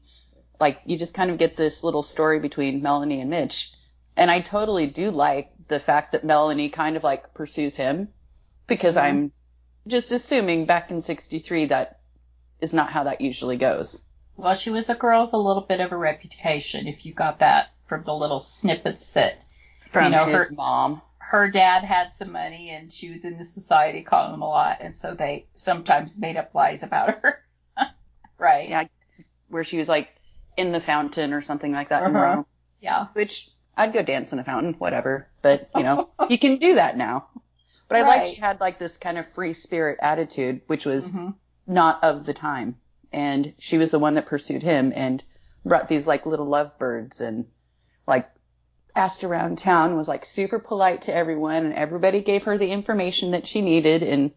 like 0.61 0.81
you 0.87 0.99
just 0.99 1.15
kind 1.15 1.31
of 1.31 1.39
get 1.39 1.57
this 1.57 1.85
little 1.85 2.03
story 2.03 2.41
between 2.41 2.83
Melanie 2.83 3.21
and 3.21 3.31
Mitch, 3.31 3.73
and 4.17 4.31
I 4.31 4.41
totally 4.41 4.87
do 4.87 5.11
like 5.11 5.53
the 5.69 5.81
fact 5.81 6.13
that 6.13 6.25
Melanie 6.25 6.71
kind 6.71 6.97
of 6.97 7.05
like 7.05 7.35
pursues 7.35 7.77
him, 7.77 8.09
because 8.71 8.97
Mhm. 8.97 9.03
I'm 9.03 9.33
just 9.87 10.11
assuming 10.13 10.65
back 10.65 10.91
in 10.91 11.03
'63 11.03 11.67
that 11.67 12.01
is 12.61 12.73
not 12.73 12.91
how 12.91 13.05
that 13.05 13.21
usually 13.21 13.57
goes. 13.59 14.03
Well, 14.37 14.55
she 14.55 14.71
was 14.71 14.89
a 14.89 14.95
girl 14.95 15.25
with 15.25 15.35
a 15.35 15.39
little 15.39 15.63
bit 15.63 15.81
of 15.81 15.93
a 15.93 15.97
reputation, 15.97 16.87
if 16.87 17.05
you 17.05 17.13
got 17.13 17.41
that 17.41 17.69
from 17.87 18.05
the 18.05 18.15
little 18.15 18.41
snippets 18.41 19.09
that 19.11 19.35
From 19.91 20.05
you 20.05 20.11
know, 20.13 20.25
his 20.25 20.49
her, 20.49 20.55
mom. 20.55 21.03
her 21.19 21.51
dad 21.51 21.85
had 21.85 22.15
some 22.15 22.33
money 22.33 22.71
and 22.71 22.91
she 22.93 23.11
was 23.11 23.25
in 23.25 23.37
the 23.37 23.45
society 23.45 24.03
column 24.03 24.41
a 24.41 24.49
lot, 24.49 24.79
and 24.81 24.95
so 24.97 25.15
they 25.15 25.47
sometimes 25.55 26.17
made 26.17 26.37
up 26.37 26.55
lies 26.55 26.83
about 26.83 27.21
her. 27.23 27.45
right. 28.39 28.69
Yeah, 28.69 28.85
where 29.49 29.65
she 29.65 29.77
was 29.79 29.89
like 29.89 30.09
in 30.57 30.73
the 30.73 30.81
fountain 30.81 31.33
or 31.33 31.41
something 31.41 31.73
like 31.73 31.89
that 31.91 32.03
Uh-huh. 32.05 32.45
Yeah. 32.81 33.07
Which 33.15 33.51
I'd 33.77 33.93
go 33.93 34.03
dance 34.03 34.33
in 34.33 34.39
a 34.39 34.45
fountain, 34.45 34.75
whatever. 34.75 35.27
But 35.43 35.69
you 35.75 35.83
know, 35.83 36.09
you 36.29 36.39
can 36.39 36.57
do 36.59 36.75
that 36.77 36.97
now. 36.97 37.29
But 37.91 37.99
I 37.99 38.03
like 38.03 38.21
Right. 38.21 38.29
she 38.35 38.41
had 38.41 38.61
like 38.61 38.79
this 38.79 38.97
kind 38.97 39.19
of 39.19 39.27
free 39.33 39.53
spirit 39.53 39.99
attitude, 40.01 40.61
which 40.69 40.87
was 40.87 41.11
Mhm. 41.11 41.35
not 41.67 42.03
of 42.05 42.25
the 42.25 42.33
time. 42.33 42.77
And 43.13 43.53
she 43.59 43.79
was 43.79 43.91
the 43.91 43.99
one 43.99 44.15
that 44.15 44.27
pursued 44.27 44.63
him 44.63 44.93
and 44.95 45.23
brought 45.65 45.89
these 45.89 46.07
like 46.07 46.25
little 46.25 46.47
lovebirds 46.47 47.21
and 47.21 47.47
like 48.07 48.31
asked 48.95 49.25
around 49.25 49.59
town, 49.59 49.97
was 49.97 50.07
like 50.07 50.25
super 50.25 50.61
polite 50.61 51.03
to 51.03 51.15
everyone 51.15 51.65
and 51.67 51.75
everybody 51.75 52.23
gave 52.23 52.45
her 52.45 52.57
the 52.57 52.71
information 52.71 53.33
that 53.33 53.49
she 53.49 53.61
needed 53.61 54.05
and 54.05 54.31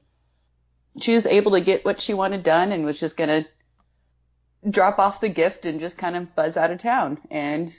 she 1.00 1.14
was 1.14 1.28
able 1.28 1.52
to 1.52 1.62
get 1.62 1.86
what 1.86 2.02
she 2.02 2.16
wanted 2.16 2.42
done 2.42 2.72
and 2.72 2.84
was 2.84 3.00
just 3.00 3.18
gonna 3.18 3.46
drop 4.68 4.98
off 4.98 5.22
the 5.22 5.30
gift 5.30 5.66
and 5.66 5.80
just 5.80 5.98
kind 6.00 6.16
of 6.16 6.36
buzz 6.36 6.58
out 6.58 6.72
of 6.72 6.80
town. 6.80 7.20
And 7.30 7.72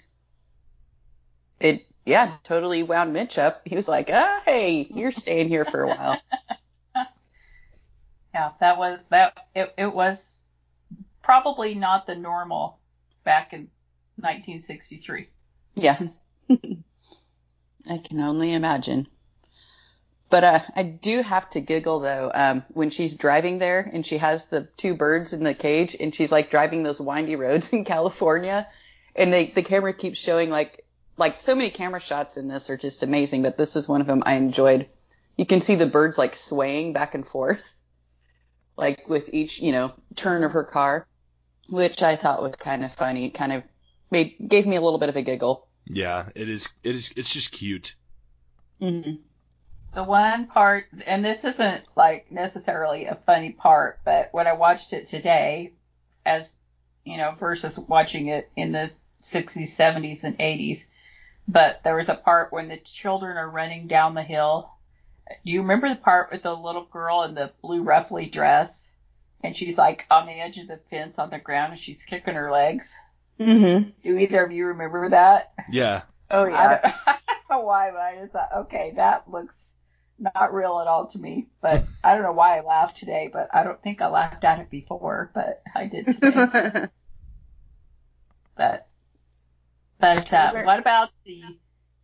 it, 1.58 1.84
yeah, 2.04 2.36
totally 2.44 2.82
wound 2.82 3.12
Mitch 3.12 3.38
up. 3.38 3.62
He 3.64 3.76
was 3.76 3.88
like, 3.88 4.10
ah, 4.12 4.42
hey, 4.44 4.86
you're 4.90 5.12
staying 5.12 5.48
here 5.48 5.64
for 5.64 5.82
a 5.82 5.88
while. 5.88 6.20
Yeah, 8.34 8.50
that 8.58 8.78
was 8.78 8.98
that. 9.10 9.46
It, 9.54 9.72
it 9.78 9.94
was 9.94 10.38
probably 11.22 11.76
not 11.76 12.06
the 12.06 12.16
normal 12.16 12.80
back 13.22 13.52
in 13.52 13.68
1963. 14.16 15.28
Yeah. 15.76 16.00
I 16.50 17.98
can 17.98 18.20
only 18.20 18.52
imagine. 18.52 19.06
But 20.30 20.42
uh, 20.44 20.60
I 20.74 20.82
do 20.82 21.22
have 21.22 21.48
to 21.50 21.60
giggle 21.60 22.00
though 22.00 22.30
um, 22.34 22.64
when 22.72 22.90
she's 22.90 23.14
driving 23.14 23.58
there 23.58 23.88
and 23.92 24.04
she 24.04 24.18
has 24.18 24.46
the 24.46 24.68
two 24.76 24.94
birds 24.96 25.32
in 25.32 25.44
the 25.44 25.54
cage 25.54 25.94
and 25.98 26.12
she's 26.12 26.32
like 26.32 26.50
driving 26.50 26.82
those 26.82 27.00
windy 27.00 27.36
roads 27.36 27.72
in 27.72 27.84
California, 27.84 28.66
and 29.14 29.32
they, 29.32 29.46
the 29.46 29.62
camera 29.62 29.92
keeps 29.92 30.18
showing 30.18 30.50
like 30.50 30.83
like 31.16 31.40
so 31.40 31.54
many 31.54 31.70
camera 31.70 32.00
shots 32.00 32.36
in 32.36 32.48
this 32.48 32.70
are 32.70 32.76
just 32.76 33.02
amazing. 33.02 33.42
But 33.42 33.56
this 33.56 33.76
is 33.76 33.88
one 33.88 34.00
of 34.00 34.06
them 34.06 34.22
I 34.26 34.34
enjoyed. 34.34 34.88
You 35.36 35.46
can 35.46 35.60
see 35.60 35.74
the 35.74 35.86
birds 35.86 36.18
like 36.18 36.34
swaying 36.34 36.92
back 36.92 37.14
and 37.14 37.26
forth, 37.26 37.74
like 38.76 39.08
with 39.08 39.30
each 39.32 39.60
you 39.60 39.72
know 39.72 39.92
turn 40.16 40.44
of 40.44 40.52
her 40.52 40.64
car, 40.64 41.06
which 41.68 42.02
I 42.02 42.16
thought 42.16 42.42
was 42.42 42.56
kind 42.56 42.84
of 42.84 42.92
funny. 42.92 43.26
It 43.26 43.34
kind 43.34 43.52
of 43.52 43.62
made 44.10 44.36
gave 44.46 44.66
me 44.66 44.76
a 44.76 44.80
little 44.80 44.98
bit 44.98 45.08
of 45.08 45.16
a 45.16 45.22
giggle. 45.22 45.68
Yeah, 45.86 46.28
it 46.34 46.48
is. 46.48 46.70
It 46.82 46.94
is. 46.94 47.12
It's 47.16 47.32
just 47.32 47.52
cute. 47.52 47.94
Mm-hmm. 48.80 49.16
The 49.94 50.02
one 50.02 50.48
part, 50.48 50.86
and 51.06 51.24
this 51.24 51.44
isn't 51.44 51.84
like 51.94 52.30
necessarily 52.32 53.06
a 53.06 53.18
funny 53.26 53.52
part, 53.52 54.00
but 54.04 54.30
when 54.32 54.48
I 54.48 54.54
watched 54.54 54.92
it 54.92 55.06
today, 55.06 55.72
as 56.26 56.50
you 57.04 57.16
know, 57.16 57.34
versus 57.38 57.78
watching 57.78 58.28
it 58.28 58.50
in 58.56 58.72
the 58.72 58.90
60s, 59.22 59.76
70s, 59.76 60.24
and 60.24 60.38
80s, 60.38 60.84
but 61.46 61.80
there 61.84 61.96
was 61.96 62.08
a 62.08 62.14
part 62.14 62.52
when 62.52 62.68
the 62.68 62.78
children 62.78 63.36
are 63.36 63.50
running 63.50 63.86
down 63.86 64.14
the 64.14 64.22
hill. 64.22 64.70
Do 65.44 65.52
you 65.52 65.62
remember 65.62 65.88
the 65.88 66.00
part 66.00 66.30
with 66.32 66.42
the 66.42 66.54
little 66.54 66.84
girl 66.84 67.22
in 67.22 67.34
the 67.34 67.52
blue 67.62 67.82
ruffly 67.82 68.26
dress? 68.26 68.90
And 69.42 69.56
she's 69.56 69.76
like 69.76 70.06
on 70.10 70.26
the 70.26 70.40
edge 70.40 70.58
of 70.58 70.68
the 70.68 70.80
fence 70.90 71.18
on 71.18 71.30
the 71.30 71.38
ground 71.38 71.72
and 71.72 71.80
she's 71.80 72.02
kicking 72.02 72.34
her 72.34 72.50
legs. 72.50 72.90
Mm-hmm. 73.38 73.90
Do 74.02 74.16
either 74.16 74.44
of 74.44 74.52
you 74.52 74.66
remember 74.66 75.10
that? 75.10 75.52
Yeah. 75.70 76.02
Oh 76.30 76.44
I 76.44 76.50
yeah. 76.50 76.80
don't, 76.80 76.94
I 77.06 77.18
don't 77.26 77.58
know 77.58 77.64
why, 77.64 77.90
but 77.90 78.00
I 78.00 78.18
just 78.20 78.32
thought, 78.32 78.50
okay, 78.56 78.92
that 78.96 79.30
looks 79.30 79.54
not 80.18 80.54
real 80.54 80.80
at 80.80 80.86
all 80.86 81.08
to 81.08 81.18
me. 81.18 81.48
But 81.60 81.84
I 82.02 82.14
don't 82.14 82.22
know 82.22 82.32
why 82.32 82.58
I 82.58 82.60
laughed 82.62 82.96
today, 82.96 83.28
but 83.32 83.48
I 83.52 83.64
don't 83.64 83.82
think 83.82 84.00
I 84.00 84.08
laughed 84.08 84.44
at 84.44 84.60
it 84.60 84.70
before, 84.70 85.30
but 85.34 85.62
I 85.74 85.86
did 85.86 86.06
today. 86.06 86.86
but 88.56 88.88
but 90.00 90.32
uh, 90.32 90.52
what 90.62 90.78
about 90.78 91.10
the 91.24 91.42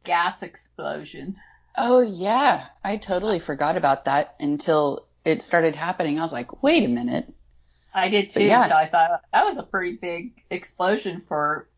gas 0.05 0.43
explosion? 0.43 1.37
oh 1.77 2.01
yeah. 2.01 2.67
I 2.85 2.97
totally 2.97 3.39
forgot 3.39 3.77
about 3.77 4.05
that 4.05 4.37
until 4.41 5.07
it 5.25 5.43
started 5.43 5.75
happening. 5.75 6.19
I 6.19 6.23
was 6.23 6.33
like, 6.33 6.63
wait 6.63 6.85
a 6.85 6.89
minute. 6.89 7.33
I 7.93 8.09
did 8.09 8.31
too. 8.31 8.45
yeah. 8.45 8.69
So 8.69 8.75
I 8.75 8.89
thought 8.89 9.23
that 9.33 9.45
was 9.45 9.57
a 9.59 9.63
pretty 9.63 9.97
big 9.97 10.43
explosion 10.51 11.23
for 11.27 11.69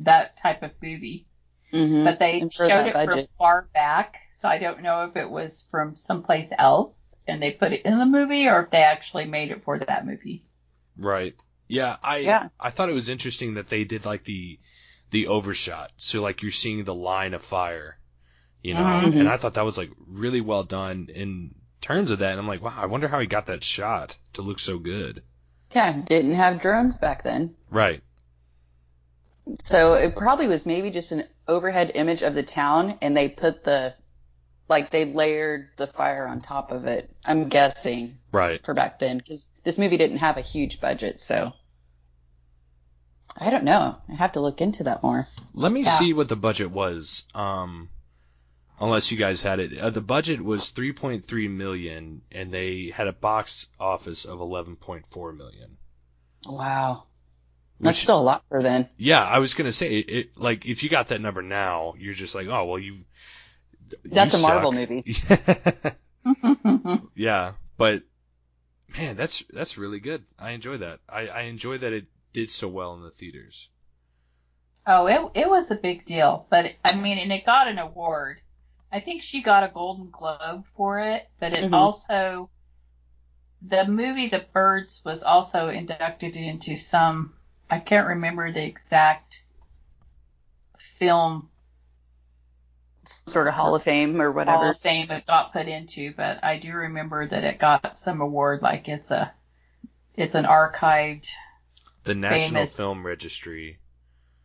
that 0.00 0.38
type 0.38 0.62
of 0.62 0.72
movie. 0.82 1.26
Mm-hmm. 1.72 2.04
But 2.04 2.18
they 2.18 2.40
for 2.40 2.68
showed 2.68 2.92
that 2.92 3.08
it 3.08 3.10
from 3.10 3.26
far 3.38 3.68
back, 3.72 4.16
so 4.38 4.48
I 4.48 4.58
don't 4.58 4.82
know 4.82 5.04
if 5.04 5.16
it 5.16 5.28
was 5.28 5.64
from 5.70 5.96
someplace 5.96 6.48
else 6.56 7.14
and 7.26 7.42
they 7.42 7.52
put 7.52 7.72
it 7.72 7.82
in 7.84 7.98
the 7.98 8.06
movie 8.06 8.46
or 8.46 8.60
if 8.62 8.70
they 8.70 8.82
actually 8.82 9.24
made 9.24 9.50
it 9.50 9.64
for 9.64 9.78
that 9.78 10.06
movie. 10.06 10.44
Right. 10.96 11.34
Yeah. 11.68 11.96
I. 12.02 12.18
Yeah. 12.18 12.48
I 12.58 12.70
thought 12.70 12.90
it 12.90 12.94
was 12.94 13.08
interesting 13.08 13.54
that 13.54 13.68
they 13.68 13.84
did 13.84 14.04
like 14.04 14.24
the 14.24 14.58
the 15.10 15.28
overshot. 15.28 15.92
So 15.96 16.20
like 16.22 16.42
you're 16.42 16.50
seeing 16.52 16.84
the 16.84 16.94
line 16.94 17.34
of 17.34 17.42
fire. 17.44 17.98
You 18.62 18.74
know, 18.74 18.80
Mhm. 18.80 19.20
and 19.20 19.28
I 19.28 19.36
thought 19.36 19.54
that 19.54 19.64
was 19.64 19.76
like 19.76 19.90
really 20.06 20.40
well 20.40 20.62
done 20.64 21.08
in 21.14 21.54
terms 21.82 22.10
of 22.10 22.20
that. 22.20 22.30
And 22.32 22.40
I'm 22.40 22.48
like, 22.48 22.62
wow, 22.62 22.74
I 22.76 22.86
wonder 22.86 23.08
how 23.08 23.20
he 23.20 23.26
got 23.26 23.46
that 23.46 23.62
shot 23.62 24.16
to 24.34 24.42
look 24.42 24.58
so 24.58 24.78
good. 24.78 25.22
Yeah, 25.72 25.92
didn't 25.92 26.34
have 26.34 26.62
drones 26.62 26.96
back 26.98 27.22
then. 27.24 27.54
Right. 27.70 28.02
So 29.64 29.94
it 29.94 30.16
probably 30.16 30.48
was 30.48 30.64
maybe 30.64 30.90
just 30.90 31.12
an 31.12 31.24
overhead 31.46 31.92
image 31.94 32.22
of 32.22 32.34
the 32.34 32.42
town 32.42 32.98
and 33.02 33.16
they 33.16 33.28
put 33.28 33.64
the 33.64 33.94
like 34.66 34.88
they 34.90 35.04
layered 35.04 35.68
the 35.76 35.86
fire 35.86 36.26
on 36.26 36.40
top 36.40 36.72
of 36.72 36.86
it. 36.86 37.14
I'm 37.26 37.50
guessing 37.50 38.16
Right. 38.32 38.64
for 38.64 38.72
back 38.72 38.98
then 38.98 39.18
because 39.18 39.50
this 39.62 39.76
movie 39.76 39.98
didn't 39.98 40.18
have 40.18 40.38
a 40.38 40.42
huge 40.42 40.80
budget, 40.80 41.20
so 41.20 41.52
I 43.36 43.50
don't 43.50 43.64
know. 43.64 43.96
I 44.08 44.14
have 44.14 44.32
to 44.32 44.40
look 44.40 44.60
into 44.60 44.84
that 44.84 45.02
more. 45.02 45.28
Let 45.54 45.72
me 45.72 45.82
Yeah. 45.82 45.98
see 45.98 46.12
what 46.12 46.28
the 46.28 46.36
budget 46.36 46.70
was. 46.70 47.24
Um, 47.34 47.88
unless 48.80 49.10
you 49.10 49.18
guys 49.18 49.42
had 49.42 49.60
it, 49.60 49.78
uh, 49.78 49.90
the 49.90 50.00
budget 50.00 50.40
was 50.42 50.72
3.3 50.72 51.48
million, 51.48 52.22
and 52.30 52.52
they 52.52 52.90
had 52.90 53.08
a 53.08 53.12
box 53.12 53.68
office 53.80 54.24
of 54.24 54.38
11.4 54.40 55.36
million. 55.36 55.76
Wow, 56.46 57.04
that's 57.80 57.98
still 57.98 58.20
a 58.20 58.22
lot 58.22 58.44
for 58.48 58.62
then. 58.62 58.88
yeah, 58.98 59.24
I 59.24 59.38
was 59.38 59.54
gonna 59.54 59.72
say 59.72 59.98
it, 60.00 60.10
it. 60.10 60.38
Like, 60.38 60.66
if 60.66 60.82
you 60.82 60.90
got 60.90 61.08
that 61.08 61.20
number 61.20 61.42
now, 61.42 61.94
you're 61.98 62.14
just 62.14 62.34
like, 62.34 62.46
oh 62.48 62.64
well, 62.66 62.78
you. 62.78 63.04
That's 64.04 64.32
you 64.34 64.38
a 64.38 64.42
Marvel 64.42 64.72
suck. 64.72 64.90
movie. 64.90 65.16
yeah, 67.14 67.52
but 67.76 68.02
man, 68.96 69.16
that's 69.16 69.42
that's 69.52 69.78
really 69.78 70.00
good. 70.00 70.24
I 70.38 70.50
enjoy 70.50 70.78
that. 70.78 71.00
I, 71.08 71.28
I 71.28 71.40
enjoy 71.42 71.78
that 71.78 71.92
it 71.92 72.08
did 72.34 72.50
so 72.50 72.68
well 72.68 72.92
in 72.94 73.00
the 73.02 73.10
theaters. 73.10 73.70
Oh, 74.86 75.04
it 75.08 75.30
it 75.34 75.50
was 75.50 75.70
a 75.70 75.74
big 75.76 76.06
deal, 76.06 76.46
but 76.48 76.72
I 76.82 76.94
mean, 76.96 77.18
and 77.18 77.30
it 77.30 77.44
got 77.44 77.68
an 77.68 77.78
award. 77.78 78.40
I 78.90 79.00
think 79.00 79.20
she 79.20 79.42
got 79.42 79.62
a 79.62 79.68
Golden 79.68 80.08
Globe 80.08 80.64
for 80.74 81.00
it, 81.00 81.28
but 81.38 81.52
it 81.52 81.64
Mhm. 81.64 81.72
also 81.72 82.48
the 83.60 83.84
movie 83.84 84.28
The 84.28 84.46
Birds 84.52 85.02
was 85.04 85.24
also 85.24 85.68
inducted 85.68 86.36
into 86.36 86.76
some 86.76 87.34
I 87.68 87.80
can't 87.80 88.06
remember 88.06 88.52
the 88.52 88.62
exact 88.64 89.42
film 90.98 91.50
sort 93.26 93.48
of 93.48 93.54
Hall 93.54 93.74
of 93.74 93.82
Fame 93.82 94.20
or 94.20 94.30
Hall 94.46 94.70
whatever. 94.70 94.70
of 94.70 94.80
Fame 94.80 95.10
it 95.10 95.26
got 95.26 95.52
put 95.52 95.68
into, 95.68 96.14
but 96.14 96.42
I 96.42 96.56
do 96.58 96.72
remember 96.72 97.26
that 97.28 97.44
it 97.44 97.58
got 97.58 97.98
some 97.98 98.20
award 98.22 98.62
like 98.62 98.88
it's 98.88 99.10
a 99.10 99.34
it's 100.14 100.34
an 100.34 100.44
archived 100.46 101.26
The 102.04 102.14
National 102.14 102.62
Famous. 102.62 102.76
Film 102.76 103.04
Registry. 103.04 103.78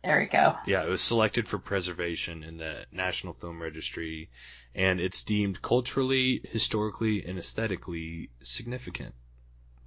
there 0.02 0.18
we 0.18 0.24
go. 0.26 0.56
Yeah, 0.66 0.82
it 0.82 0.88
was 0.88 1.02
selected 1.02 1.46
for 1.46 1.58
preservation 1.58 2.42
in 2.42 2.56
the 2.56 2.86
National 2.90 3.34
Film 3.34 3.60
Registry, 3.60 4.30
and 4.74 4.98
it's 4.98 5.22
deemed 5.22 5.60
culturally, 5.60 6.40
historically, 6.50 7.24
and 7.24 7.38
aesthetically 7.38 8.30
significant 8.40 9.14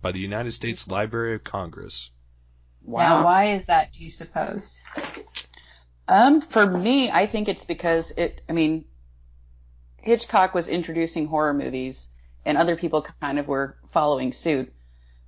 by 0.03 0.11
the 0.11 0.19
United 0.19 0.51
States 0.51 0.87
Library 0.87 1.33
of 1.33 1.43
Congress. 1.43 2.11
Now 2.85 3.25
why 3.25 3.53
is 3.55 3.65
that 3.65 3.93
do 3.93 4.03
you 4.03 4.11
suppose? 4.11 4.79
Um, 6.07 6.41
for 6.41 6.65
me, 6.65 7.09
I 7.09 7.25
think 7.25 7.47
it's 7.47 7.65
because 7.65 8.11
it. 8.11 8.41
I 8.47 8.53
mean, 8.53 8.85
Hitchcock 9.97 10.53
was 10.53 10.67
introducing 10.67 11.25
horror 11.25 11.55
movies, 11.55 12.09
and 12.45 12.55
other 12.55 12.75
people 12.75 13.07
kind 13.19 13.39
of 13.39 13.47
were 13.47 13.77
following 13.91 14.31
suit. 14.31 14.71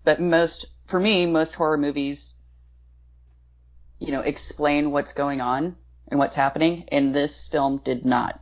But 0.03 0.21
most, 0.21 0.65
for 0.85 0.99
me, 0.99 1.25
most 1.25 1.55
horror 1.55 1.79
movies, 1.79 2.34
you 3.99 4.11
know, 4.11 4.21
explain 4.21 4.91
what's 4.91 5.13
going 5.13 5.41
on 5.41 5.75
and 6.07 6.19
what's 6.19 6.35
happening, 6.35 6.85
and 6.91 7.13
this 7.13 7.47
film 7.47 7.77
did 7.83 8.05
not. 8.05 8.39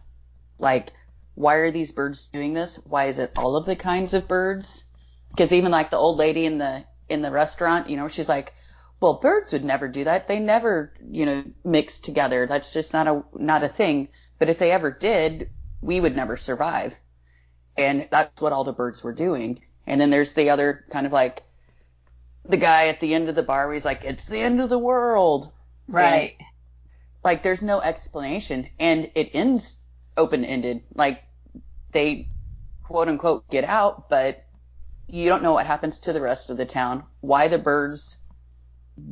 Like, 0.59 0.91
why 1.35 1.55
are 1.55 1.71
these 1.71 1.91
birds 1.91 2.27
doing 2.27 2.53
this? 2.53 2.77
Why 2.85 3.05
is 3.05 3.19
it 3.19 3.31
all 3.37 3.55
of 3.55 3.65
the 3.65 3.75
kinds 3.75 4.13
of 4.13 4.27
birds? 4.27 4.83
Because 5.29 5.51
even 5.51 5.71
like 5.71 5.89
the 5.89 5.97
old 5.97 6.17
lady 6.17 6.45
in 6.45 6.57
the 6.57 6.83
in 7.09 7.21
the 7.21 7.31
restaurant, 7.31 7.89
you 7.89 7.97
know, 7.97 8.07
she's 8.07 8.29
like, 8.29 8.53
well, 8.99 9.15
birds 9.15 9.53
would 9.53 9.65
never 9.65 9.87
do 9.87 10.05
that. 10.05 10.27
They 10.27 10.39
never, 10.39 10.93
you 11.09 11.25
know, 11.25 11.43
mix 11.63 11.99
together. 11.99 12.45
That's 12.47 12.71
just 12.71 12.93
not 12.93 13.07
a 13.07 13.23
not 13.33 13.63
a 13.63 13.69
thing. 13.69 14.09
But 14.39 14.49
if 14.49 14.59
they 14.59 14.71
ever 14.71 14.91
did, 14.91 15.49
we 15.81 15.99
would 15.99 16.15
never 16.15 16.37
survive. 16.37 16.95
And 17.75 18.07
that's 18.11 18.39
what 18.39 18.53
all 18.53 18.63
the 18.63 18.71
birds 18.71 19.03
were 19.03 19.13
doing. 19.13 19.61
And 19.87 19.99
then 19.99 20.09
there's 20.09 20.33
the 20.33 20.51
other 20.51 20.85
kind 20.91 21.05
of 21.05 21.11
like 21.11 21.43
the 22.45 22.57
guy 22.57 22.87
at 22.87 22.99
the 22.99 23.13
end 23.13 23.29
of 23.29 23.35
the 23.35 23.43
bar 23.43 23.67
where 23.67 23.73
he's 23.73 23.85
like, 23.85 24.03
"It's 24.03 24.25
the 24.25 24.39
end 24.39 24.61
of 24.61 24.69
the 24.69 24.79
world." 24.79 25.51
Right. 25.87 26.35
And, 26.37 26.47
like 27.23 27.43
there's 27.43 27.63
no 27.63 27.79
explanation, 27.79 28.67
and 28.79 29.11
it 29.15 29.31
ends 29.33 29.77
open 30.17 30.43
ended. 30.43 30.83
Like 30.93 31.23
they 31.91 32.27
quote 32.83 33.07
unquote 33.07 33.49
get 33.49 33.63
out, 33.63 34.09
but 34.09 34.43
you 35.07 35.29
don't 35.29 35.43
know 35.43 35.53
what 35.53 35.65
happens 35.65 36.01
to 36.01 36.13
the 36.13 36.21
rest 36.21 36.49
of 36.49 36.57
the 36.57 36.65
town. 36.65 37.03
Why 37.21 37.47
the 37.47 37.57
birds 37.57 38.17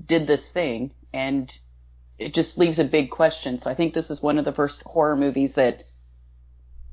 did 0.06 0.28
this 0.28 0.52
thing, 0.52 0.92
and 1.14 1.52
it 2.18 2.34
just 2.34 2.58
leaves 2.58 2.80
a 2.80 2.84
big 2.84 3.10
question. 3.10 3.60
So 3.60 3.70
I 3.70 3.74
think 3.74 3.94
this 3.94 4.10
is 4.12 4.22
one 4.22 4.38
of 4.38 4.46
the 4.46 4.54
first 4.54 4.84
horror 4.84 5.16
movies 5.16 5.56
that 5.56 5.88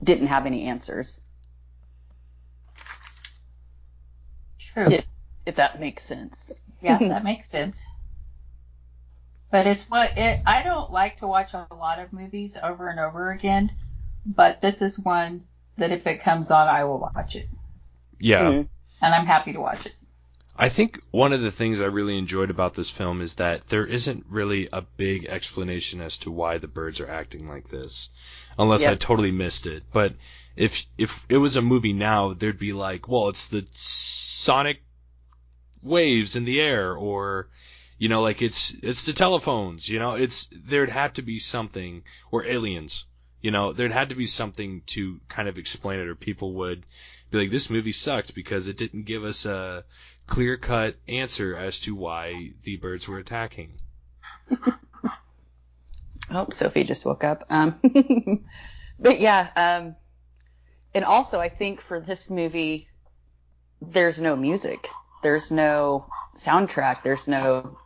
didn't 0.03 0.29
have 0.29 0.47
any 0.47 0.67
answers. 0.67 1.21
True. 4.59 5.01
If 5.49 5.57
that 5.57 5.81
makes 5.81 6.05
sense. 6.05 6.53
Yeah, 6.83 6.99
that 6.99 7.25
makes 7.25 7.49
sense. 7.49 7.83
But 9.51 9.67
it's 9.67 9.83
what 9.85 10.17
it. 10.19 10.43
I 10.47 10.63
don't 10.63 10.93
like 10.93 11.17
to 11.19 11.27
watch 11.27 11.55
a 11.55 11.67
lot 11.75 11.99
of 11.99 12.13
movies 12.13 12.55
over 12.63 12.89
and 12.89 13.01
over 13.01 13.33
again, 13.33 13.73
but 14.27 14.61
this 14.61 14.83
is 14.83 14.99
one 14.99 15.43
that 15.79 15.91
if 15.91 16.07
it 16.07 16.23
comes 16.23 16.51
on, 16.51 16.69
I 16.69 16.85
will 16.85 16.99
watch 16.99 17.35
it, 17.35 17.49
Yeah. 18.21 18.43
Mhm. 18.43 18.69
and 19.01 19.15
I'm 19.15 19.25
happy 19.27 19.55
to 19.55 19.61
watch 19.61 19.87
it. 19.87 19.95
I 20.55 20.69
think 20.69 21.01
one 21.13 21.33
of 21.33 21.41
the 21.41 21.53
things 21.53 21.81
I 21.81 21.87
really 21.87 22.19
enjoyed 22.19 22.51
about 22.51 22.75
this 22.75 22.91
film 22.91 23.23
is 23.23 23.37
that 23.37 23.69
there 23.69 23.87
isn't 23.87 24.27
really 24.29 24.69
a 24.71 24.83
big 24.83 25.25
explanation 25.25 26.03
as 26.03 26.19
to 26.19 26.31
why 26.31 26.59
the 26.59 26.69
birds 26.69 27.01
are 27.01 27.09
acting 27.09 27.49
like 27.49 27.69
this, 27.69 28.11
unless 28.59 28.85
I 28.85 28.97
totally 28.97 29.31
missed 29.31 29.67
it. 29.67 29.85
But 29.93 30.15
if 30.57 30.85
if 30.99 31.25
it 31.31 31.39
was 31.39 31.57
a 31.57 31.63
movie 31.63 31.95
now, 31.95 32.35
there'd 32.35 32.59
be 32.59 32.75
like, 32.75 33.09
well, 33.09 33.29
it's 33.29 33.47
the 33.47 33.67
sonic 33.73 34.83
waves 35.83 36.37
in 36.37 36.45
the 36.45 36.61
air, 36.61 36.95
or 36.95 37.49
you 37.99 38.09
know, 38.09 38.23
like 38.23 38.43
it's 38.43 38.75
it's 38.83 39.07
the 39.07 39.13
telephones. 39.13 39.89
You 39.89 39.99
know, 39.99 40.15
it's 40.15 40.49
there'd 40.53 40.91
have 40.91 41.15
to 41.15 41.23
be 41.23 41.39
something, 41.39 42.03
or 42.31 42.45
aliens. 42.45 43.07
You 43.41 43.51
know, 43.51 43.73
there'd 43.73 43.93
had 43.93 44.09
to 44.09 44.17
be 44.17 44.27
something 44.27 44.83
to 44.87 45.21
kind 45.29 45.49
of 45.49 45.59
explain 45.59 46.01
it, 46.01 46.09
or 46.09 46.15
people 46.15 46.55
would 46.55 46.85
be 47.31 47.39
like, 47.39 47.51
this 47.51 47.71
movie 47.71 47.93
sucked 47.93 48.35
because 48.35 48.69
it 48.69 48.77
didn't 48.77 49.05
give 49.05 49.25
us 49.25 49.47
a 49.47 49.85
clear 50.27 50.57
cut 50.57 50.97
answer 51.07 51.57
as 51.57 51.79
to 51.81 51.95
why 51.95 52.51
the 52.63 52.77
birds 52.77 53.07
were 53.07 53.19
attacking. 53.19 53.75
Oh, 56.31 56.47
Sophie 56.51 56.85
just 56.85 57.07
woke 57.07 57.25
up. 57.25 57.45
Um, 57.49 57.81
but 58.99 59.19
yeah, 59.21 59.49
um, 59.57 59.97
and 60.95 61.05
also 61.05 61.41
I 61.41 61.49
think 61.49 61.81
for 61.81 62.01
this 62.01 62.31
movie, 62.31 62.89
there's 63.81 64.21
no 64.21 64.37
music, 64.37 64.89
there's 65.23 65.51
no 65.51 66.07
soundtrack, 66.37 67.03
there's 67.03 67.29
no, 67.29 67.77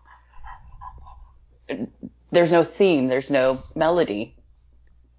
there's 2.30 2.53
no 2.53 2.64
theme, 2.64 3.09
there's 3.09 3.30
no 3.30 3.62
melody, 3.74 4.37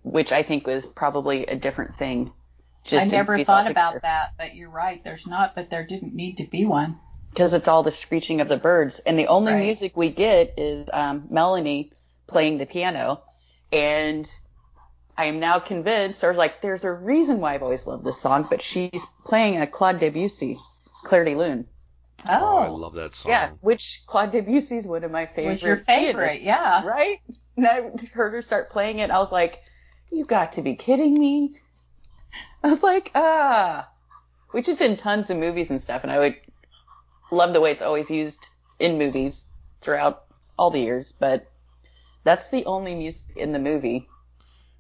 which 0.04 0.32
I 0.32 0.44
think 0.44 0.68
was 0.68 0.86
probably 0.86 1.46
a 1.46 1.56
different 1.56 1.96
thing. 1.96 2.32
I 2.92 3.06
never 3.06 3.40
thought 3.40 3.68
about 3.68 4.02
that, 4.02 4.34
but 4.38 4.56
you're 4.56 4.70
right. 4.70 5.04
There's 5.04 5.26
not, 5.26 5.56
but 5.56 5.70
there 5.70 5.86
didn't 5.86 6.14
need 6.14 6.38
to 6.38 6.46
be 6.48 6.66
one. 6.66 7.00
because 7.32 7.54
it's 7.54 7.68
all 7.68 7.84
the 7.84 7.92
screeching 7.92 8.42
of 8.42 8.48
the 8.48 8.58
birds. 8.58 9.00
And 9.00 9.18
the 9.18 9.28
only 9.28 9.54
Right. 9.54 9.64
music 9.66 9.98
we 9.98 10.10
get 10.12 10.54
is 10.58 10.88
um, 10.94 11.28
Melanie 11.30 11.92
playing 12.28 12.58
the 12.58 12.66
piano. 12.66 13.24
And 13.72 14.30
I 15.18 15.26
am 15.26 15.40
now 15.40 15.60
convinced, 15.60 16.24
I 16.24 16.30
was 16.30 16.38
like, 16.38 16.62
there's 16.62 16.84
a 16.84 16.92
reason 16.92 17.40
why 17.40 17.54
I've 17.56 17.64
always 17.64 17.88
loved 17.88 18.04
this 18.06 18.20
song, 18.22 18.48
but 18.50 18.62
she's 18.62 19.06
playing 19.26 19.60
a 19.62 19.68
Claude 19.68 20.00
Debussy, 20.00 20.60
Clair 21.04 21.26
de 21.26 21.36
Lune. 21.36 21.68
Oh, 22.28 22.58
I 22.58 22.68
Oh, 22.68 22.74
love 22.76 22.94
that 22.96 23.14
song. 23.14 23.32
Yeah, 23.32 23.50
which 23.62 24.04
Claude 24.06 24.32
Debussy 24.32 24.78
is 24.78 24.88
one 24.88 25.04
of 25.04 25.12
my 25.12 25.26
favorite. 25.26 25.52
was 25.54 25.62
your 25.62 25.78
favorite? 25.78 26.28
pianists, 26.42 26.44
Yeah. 26.44 26.86
Right? 26.86 27.20
And 27.58 27.68
I 27.68 27.82
heard 28.14 28.34
her 28.34 28.42
start 28.42 28.72
playing 28.72 29.00
it. 29.00 29.12
I 29.12 29.20
was 29.20 29.32
like, 29.32 29.62
you 30.12 30.26
got 30.26 30.54
to 30.54 30.62
be 30.62 30.76
kidding 30.76 31.14
me. 31.14 31.56
I 32.64 32.70
was 32.70 32.84
like, 32.84 33.12
ah. 33.16 33.88
Which 34.52 34.70
is 34.70 34.82
in 34.82 34.98
tons 34.98 35.30
of 35.30 35.38
movies 35.38 35.70
and 35.70 35.82
stuff. 35.82 36.04
And 36.04 36.12
I 36.12 36.20
would 36.20 36.36
love 37.32 37.54
the 37.54 37.62
way 37.62 37.72
it's 37.72 37.82
always 37.82 38.10
used 38.10 38.48
in 38.80 38.98
movies 38.98 39.48
throughout 39.82 40.24
all 40.58 40.70
the 40.72 40.80
years. 40.80 41.12
But 41.12 41.52
that's 42.24 42.50
the 42.50 42.66
only 42.66 42.96
music 42.96 43.36
in 43.36 43.52
the 43.52 43.60
movie. 43.60 44.08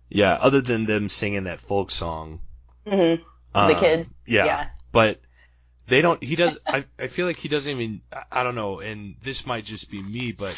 Yeah, 0.09 0.33
other 0.33 0.61
than 0.61 0.85
them 0.85 1.09
singing 1.09 1.45
that 1.45 1.59
folk 1.59 1.89
song. 1.91 2.41
hmm 2.87 3.15
um, 3.55 3.67
the 3.67 3.75
kids. 3.75 4.11
Yeah. 4.25 4.45
Yeah. 4.45 4.67
But 4.91 5.21
they 5.87 6.01
don't, 6.01 6.23
he 6.23 6.35
does, 6.35 6.57
I, 6.65 6.85
I 6.97 7.07
feel 7.07 7.25
like 7.25 7.37
he 7.37 7.49
doesn't 7.49 7.71
even, 7.71 8.01
I, 8.31 8.43
don't 8.43 8.55
know, 8.55 8.79
and 8.79 9.15
this 9.21 9.45
might 9.45 9.65
just 9.65 9.91
be 9.91 10.01
me, 10.01 10.31
but 10.31 10.57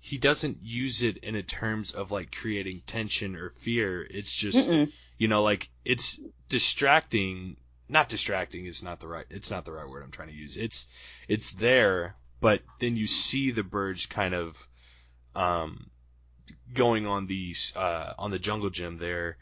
he 0.00 0.18
doesn't 0.18 0.58
use 0.62 1.02
it 1.02 1.18
in 1.18 1.34
a 1.36 1.42
terms 1.42 1.92
of 1.92 2.10
like 2.10 2.34
creating 2.34 2.82
tension 2.86 3.36
or 3.36 3.50
fear. 3.50 4.02
It's 4.02 4.32
just, 4.32 4.68
Mm-mm. 4.68 4.90
you 5.18 5.28
know, 5.28 5.42
like 5.42 5.68
it's 5.84 6.18
distracting. 6.48 7.56
Not 7.88 8.08
distracting 8.08 8.66
is 8.66 8.82
not 8.82 9.00
the 9.00 9.08
right. 9.08 9.26
It's 9.30 9.50
not 9.50 9.64
the 9.64 9.72
right 9.72 9.88
word 9.88 10.02
I'm 10.02 10.10
trying 10.10 10.28
to 10.28 10.34
use. 10.34 10.56
It's 10.56 10.88
it's 11.28 11.52
there, 11.52 12.16
but 12.40 12.62
then 12.80 12.96
you 12.96 13.06
see 13.06 13.50
the 13.50 13.62
birds 13.62 14.06
kind 14.06 14.34
of 14.34 14.68
um, 15.34 15.90
going 16.74 17.06
on 17.06 17.26
the 17.26 17.54
uh, 17.76 18.14
on 18.18 18.30
the 18.30 18.38
jungle 18.38 18.70
gym 18.70 18.98
there, 18.98 19.36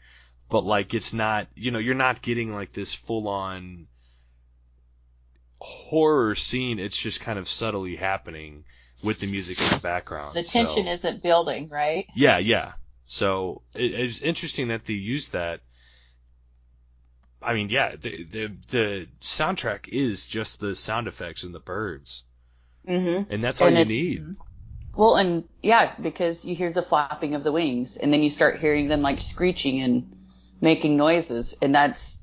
but 0.49 0.65
like 0.65 0.93
it's 0.93 1.13
not. 1.13 1.47
You 1.55 1.71
know, 1.71 1.79
you're 1.79 1.95
not 1.95 2.21
getting 2.21 2.53
like 2.53 2.73
this 2.73 2.93
full 2.93 3.27
on 3.27 3.87
horror 5.67 6.35
scene. 6.35 6.79
It's 6.79 6.97
just 6.97 7.19
kind 7.21 7.37
of 7.37 7.47
subtly 7.49 7.95
happening 7.97 8.63
with 9.03 9.19
the 9.19 9.27
music 9.27 9.61
in 9.61 9.69
the 9.69 9.79
background. 9.81 10.33
The 10.35 10.43
So- 10.43 10.63
tension 10.63 10.87
isn't 10.87 11.21
building, 11.21 11.69
right? 11.69 12.07
yeah, 12.15 12.37
yeah. 12.37 12.73
So 13.05 13.61
it, 13.75 13.93
it's 13.93 14.21
interesting 14.21 14.69
that 14.69 14.85
they 14.85 14.93
use 14.93 15.29
that. 15.29 15.61
I 17.41 17.53
mean, 17.53 17.69
yeah, 17.69 17.95
the, 17.95 18.23
the 18.23 18.51
the 18.71 19.07
soundtrack 19.21 19.87
is 19.87 20.27
just 20.27 20.59
the 20.59 20.75
sound 20.75 21.07
effects 21.07 21.43
and 21.43 21.53
the 21.53 21.59
birds, 21.59 22.23
hmm 22.85 23.21
and 23.29 23.43
that's 23.43 23.61
all 23.61 23.67
And 23.67 23.77
you 23.77 23.85
need. 23.85 24.35
Well, 24.95 25.15
and 25.15 25.43
yeah, 25.61 25.93
because 26.01 26.43
you 26.43 26.55
hear 26.55 26.73
the 26.73 26.81
flapping 26.81 27.35
of 27.35 27.43
the 27.43 27.51
wings, 27.51 27.95
and 27.97 28.11
then 28.11 28.23
you 28.23 28.31
start 28.31 28.57
hearing 28.59 28.87
them 28.87 29.01
like 29.03 29.21
screeching 29.21 29.81
and 29.81 30.11
making 30.59 30.97
noises, 30.97 31.55
and 31.61 31.73
that's 31.75 32.17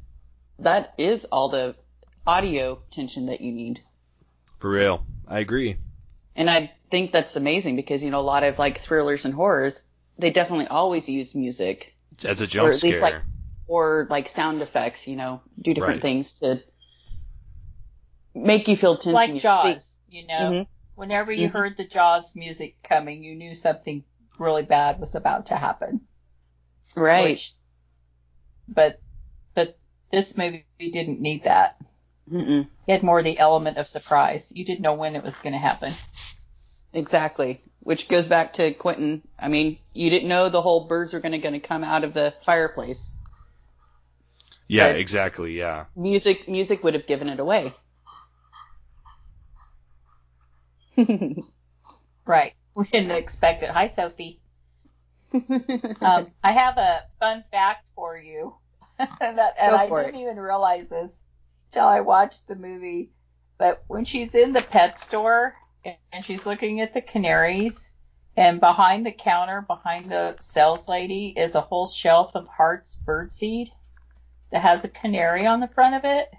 that 0.58 0.92
is 0.98 1.24
all 1.26 1.48
the 1.48 1.76
audio 2.26 2.82
tension 2.90 3.26
that 3.26 3.40
you 3.40 3.52
need. 3.52 3.82
For 4.58 4.70
real, 4.70 5.04
I 5.28 5.40
agree. 5.40 5.76
And 6.36 6.50
I 6.50 6.72
think 6.90 7.12
that's 7.12 7.36
amazing 7.36 7.76
because 7.76 8.02
you 8.02 8.10
know 8.10 8.20
a 8.20 8.22
lot 8.22 8.42
of 8.44 8.58
like 8.58 8.78
thrillers 8.78 9.24
and 9.24 9.34
horrors, 9.34 9.82
they 10.18 10.30
definitely 10.30 10.66
always 10.68 11.08
use 11.08 11.34
music 11.34 11.94
As 12.24 12.40
a 12.40 12.46
jump 12.46 12.68
or 12.68 12.72
jump 12.72 12.76
at 12.78 12.82
least 12.82 13.02
like 13.02 13.22
or 13.66 14.06
like 14.10 14.28
sound 14.28 14.62
effects, 14.62 15.06
you 15.06 15.16
know, 15.16 15.40
do 15.60 15.72
different 15.74 15.96
Right. 15.96 16.02
things 16.02 16.34
to 16.40 16.62
make 18.34 18.68
you 18.68 18.76
feel 18.76 18.96
tense. 18.96 19.14
like 19.14 19.30
your 19.30 19.38
Jaws, 19.38 19.84
seat. 19.84 20.16
you 20.20 20.26
know. 20.26 20.34
Mhm. 20.50 20.66
Whenever 20.96 21.32
you 21.32 21.48
Mhm. 21.48 21.52
heard 21.52 21.76
the 21.76 21.84
Jaws 21.86 22.36
music 22.36 22.76
coming, 22.82 23.22
you 23.24 23.34
knew 23.34 23.54
something 23.54 24.04
really 24.38 24.62
bad 24.62 25.00
was 25.00 25.14
about 25.14 25.46
to 25.46 25.56
happen. 25.56 26.00
Right. 26.94 27.30
Which- 27.30 27.54
but 28.68 29.00
but 29.54 29.78
this 30.10 30.36
movie 30.36 30.64
didn't 30.78 31.20
need 31.20 31.44
that. 31.44 31.80
Mm-mm. 32.30 32.68
It 32.86 32.92
had 32.92 33.02
more 33.02 33.22
the 33.22 33.38
element 33.38 33.76
of 33.78 33.86
surprise. 33.86 34.50
You 34.54 34.64
didn't 34.64 34.80
know 34.80 34.94
when 34.94 35.14
it 35.16 35.22
was 35.22 35.34
going 35.36 35.52
to 35.52 35.58
happen. 35.58 35.92
Exactly. 36.92 37.60
Which 37.80 38.08
goes 38.08 38.28
back 38.28 38.54
to 38.54 38.72
Quentin. 38.72 39.22
I 39.38 39.48
mean, 39.48 39.78
you 39.92 40.08
didn't 40.10 40.28
know 40.28 40.48
the 40.48 40.62
whole 40.62 40.86
birds 40.86 41.12
were 41.12 41.20
going 41.20 41.40
to 41.40 41.58
come 41.60 41.84
out 41.84 42.04
of 42.04 42.14
the 42.14 42.32
fireplace. 42.42 43.14
Yeah, 44.68 44.92
But- 44.92 45.00
exactly. 45.00 45.58
Yeah. 45.58 45.84
Music 45.94 46.48
music 46.48 46.82
would 46.82 46.94
have 46.94 47.06
given 47.06 47.28
it 47.28 47.40
away. 47.40 47.74
Right. 52.26 52.54
We 52.74 52.84
didn't 52.86 53.10
expect 53.10 53.62
it. 53.62 53.70
Hi, 53.70 53.88
Sophie. 53.88 54.40
Um, 56.00 56.28
I 56.44 56.52
have 56.52 56.78
a 56.78 57.02
fun 57.18 57.42
fact 57.50 57.88
for 57.96 58.16
you. 58.16 58.54
and 58.98 59.08
that, 59.38 59.54
and 59.58 59.74
I 59.74 59.88
didn't 59.88 60.20
even 60.20 60.38
realize 60.38 60.88
this 60.88 61.12
till 61.74 61.86
I 61.86 62.00
watched 62.00 62.46
the 62.46 62.54
movie. 62.54 63.10
But 63.58 63.82
when 63.88 64.04
she's 64.04 64.34
in 64.34 64.52
the 64.52 64.62
pet 64.62 64.98
store 64.98 65.54
and 65.84 66.24
she's 66.24 66.46
looking 66.46 66.80
at 66.80 66.94
the 66.94 67.02
canaries, 67.02 67.90
and 68.36 68.58
behind 68.58 69.04
the 69.04 69.12
counter, 69.12 69.60
behind 69.60 70.10
the 70.10 70.36
sales 70.40 70.88
lady, 70.88 71.34
is 71.36 71.54
a 71.54 71.60
whole 71.60 71.86
shelf 71.86 72.34
of 72.34 72.48
Hartz 72.48 72.98
birdseed 73.04 73.68
that 74.50 74.62
has 74.62 74.84
a 74.84 74.88
canary 74.88 75.46
on 75.46 75.60
the 75.60 75.68
front 75.68 75.94
of 75.94 76.04
it. 76.04 76.32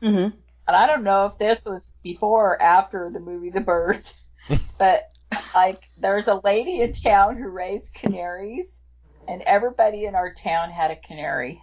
mm-hmm. 0.00 0.36
And 0.68 0.76
I 0.76 0.86
don't 0.86 1.02
know 1.02 1.26
if 1.26 1.38
this 1.38 1.64
was 1.64 1.92
before 2.02 2.52
or 2.52 2.62
after 2.62 3.10
the 3.10 3.20
movie 3.20 3.50
The 3.50 3.60
Birds, 3.60 4.14
but 4.78 5.10
like 5.54 5.82
there's 5.98 6.28
a 6.28 6.40
lady 6.44 6.80
in 6.80 6.92
town 6.92 7.36
who 7.36 7.48
raised 7.48 7.92
canaries, 7.92 8.80
and 9.26 9.42
everybody 9.42 10.04
in 10.04 10.14
our 10.14 10.32
town 10.32 10.70
had 10.70 10.90
a 10.90 10.96
canary. 10.96 11.60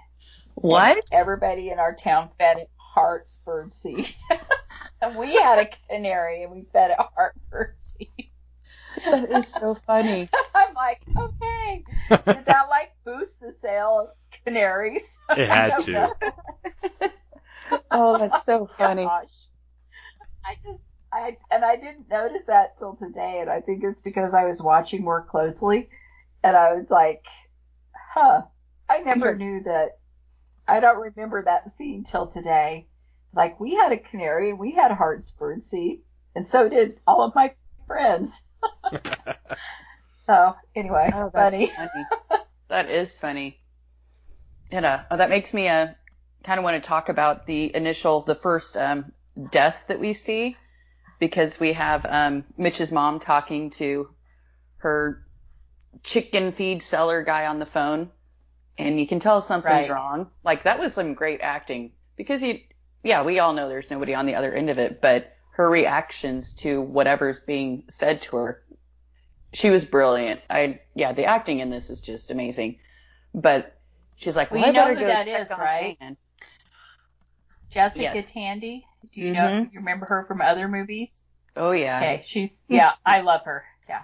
What? 0.56 0.98
And 0.98 1.04
everybody 1.12 1.70
in 1.70 1.80
our 1.80 1.96
town 1.96 2.30
fed 2.38 2.58
it 2.58 2.70
Hartz 2.94 3.40
birdseed. 3.46 4.16
and 5.02 5.16
we 5.16 5.34
had 5.34 5.60
a 5.60 5.70
canary 5.90 6.44
and 6.44 6.52
we 6.52 6.66
fed 6.74 6.92
it 6.92 6.98
Hart 6.98 7.36
birdseed. 7.52 8.30
That 9.06 9.32
is 9.32 9.48
so 9.48 9.76
funny. 9.86 10.30
I'm 10.56 10.74
like, 10.74 11.02
okay, 11.16 11.84
did 12.10 12.46
that 12.46 12.68
like 12.70 12.92
boost 13.06 13.40
the 13.40 13.54
sale 13.62 14.10
of 14.10 14.44
canaries? 14.46 15.18
It 15.30 15.48
had 15.48 15.78
to. 15.80 16.16
Oh, 17.92 18.18
that's 18.18 18.46
so 18.46 18.62
oh, 18.62 18.70
funny. 18.78 19.04
Gosh. 19.04 19.28
I 20.44 20.56
just 20.66 20.82
I 21.12 21.38
and 21.52 21.64
I 21.64 21.76
didn't 21.76 22.10
notice 22.10 22.44
that 22.48 22.78
till 22.80 22.96
today, 22.96 23.40
and 23.42 23.50
I 23.50 23.62
think 23.62 23.84
it's 23.84 24.00
because 24.00 24.34
I 24.34 24.46
was 24.46 24.62
watching 24.62 25.04
more 25.04 25.24
closely, 25.24 25.90
and 26.44 26.56
I 26.58 26.74
was 26.74 26.90
like, 26.90 27.26
"Huh, 28.14 28.44
I 28.90 29.00
never 29.00 29.36
knew 29.36 29.62
that." 29.64 29.99
I 30.70 30.80
don't 30.80 31.00
remember 31.00 31.44
that 31.44 31.76
scene 31.78 32.04
till 32.04 32.28
today. 32.28 32.88
Like 33.34 33.60
we 33.60 33.76
had 33.76 33.92
a 33.92 33.98
canary 33.98 34.50
and 34.52 34.60
we 34.60 34.72
had 34.72 34.92
Hartz 34.92 35.32
birdseed, 35.40 36.02
and 36.36 36.46
so 36.48 36.68
did 36.70 37.00
all 37.06 37.22
of 37.24 37.36
my 37.36 37.54
friends. 37.88 38.30
so 40.28 40.56
anyway, 40.76 41.12
Oh, 41.14 41.30
funny. 41.32 41.72
funny. 41.76 42.06
that 42.68 42.90
is 42.90 43.18
funny. 43.18 43.60
And 44.72 44.86
uh, 44.86 45.04
oh, 45.10 45.18
that 45.18 45.30
makes 45.30 45.54
me 45.54 45.68
uh, 45.68 45.88
kind 46.44 46.60
of 46.60 46.64
want 46.64 46.82
to 46.82 46.88
talk 46.88 47.10
about 47.10 47.46
the 47.48 47.76
initial, 47.76 48.22
the 48.22 48.36
first 48.36 48.78
um, 48.78 49.12
death 49.52 49.86
that 49.88 50.00
we 50.00 50.14
see, 50.14 50.56
because 51.20 51.60
we 51.60 51.74
have 51.74 52.06
um, 52.08 52.44
Mitch's 52.58 52.92
mom 52.92 53.20
talking 53.20 53.72
to 53.72 54.10
her 54.78 55.26
chicken 56.04 56.52
feed 56.52 56.82
seller 56.84 57.24
guy 57.24 57.48
on 57.48 57.60
the 57.60 57.66
phone, 57.66 58.12
and 58.80 59.00
you 59.00 59.06
can 59.06 59.20
tell 59.20 59.42
something's 59.42 59.90
Right. 59.90 59.96
wrong. 59.96 60.28
Like 60.44 60.64
that 60.64 60.80
was 60.80 60.94
some 60.94 61.14
great 61.14 61.42
acting 61.42 61.92
because 62.16 62.42
you, 62.42 62.62
yeah, 63.04 63.24
we 63.24 63.40
all 63.40 63.54
know 63.54 63.70
there's 63.70 63.92
nobody 63.92 64.16
on 64.16 64.26
the 64.26 64.36
other 64.36 64.54
end 64.54 64.70
of 64.70 64.80
it, 64.80 65.02
but 65.02 65.36
her 65.52 65.70
reactions 65.70 66.54
to 66.54 66.82
whatever's 66.82 67.42
being 67.42 67.84
said 67.90 68.22
to 68.24 68.38
her 68.38 68.64
she 69.54 69.70
was 69.70 69.86
brilliant. 69.86 70.42
I 70.50 70.82
yeah, 70.94 71.14
the 71.14 71.26
acting 71.26 71.60
in 71.60 71.70
this 71.70 71.90
is 71.90 72.02
just 72.02 72.32
amazing. 72.32 72.80
But 73.34 73.76
she's 74.16 74.36
like, 74.36 74.52
Well, 74.52 74.62
well, 74.62 74.74
you 74.74 74.80
I 74.80 74.94
know 74.94 75.00
who 75.00 75.06
that 75.06 75.28
is, 75.28 75.50
right? 75.50 75.98
Dan." 76.00 76.18
Jessica 77.72 78.02
Yes. 78.02 78.32
Tandy. 78.32 78.86
Do 79.14 79.22
you 79.22 79.32
know? 79.32 79.42
Mm-hmm. 79.42 79.74
You 79.74 79.80
remember 79.80 80.06
her 80.08 80.26
from 80.28 80.42
other 80.42 80.68
movies? 80.68 81.10
Oh 81.56 81.72
yeah. 81.72 81.98
Okay, 81.98 82.24
she's 82.26 82.64
yeah, 82.68 82.94
I 83.06 83.22
love 83.22 83.42
her. 83.46 83.64
Yeah. 83.88 84.04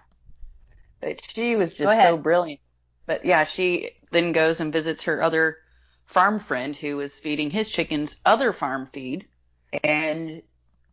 But 1.01 1.23
she 1.23 1.55
was 1.55 1.77
just 1.77 2.01
so 2.01 2.17
brilliant. 2.17 2.61
But 3.05 3.25
yeah, 3.25 3.43
she 3.43 3.91
then 4.11 4.31
goes 4.31 4.59
and 4.59 4.73
visits 4.73 5.03
her 5.03 5.21
other 5.21 5.57
farm 6.05 6.39
friend 6.39 6.75
who 6.75 6.99
is 6.99 7.19
feeding 7.19 7.49
his 7.49 7.69
chickens 7.69 8.17
other 8.25 8.53
farm 8.53 8.87
feed. 8.91 9.25
And 9.83 10.41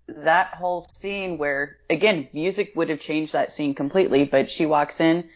that 0.09 0.55
whole 0.55 0.81
scene 0.81 1.39
where, 1.39 1.77
again, 1.89 2.29
music 2.33 2.73
would 2.75 2.89
have 2.89 3.01
changed 3.01 3.33
that 3.33 3.53
scene 3.53 3.75
completely, 3.75 4.25
but 4.25 4.51
she 4.51 4.67
walks 4.67 5.01
in 5.01 5.29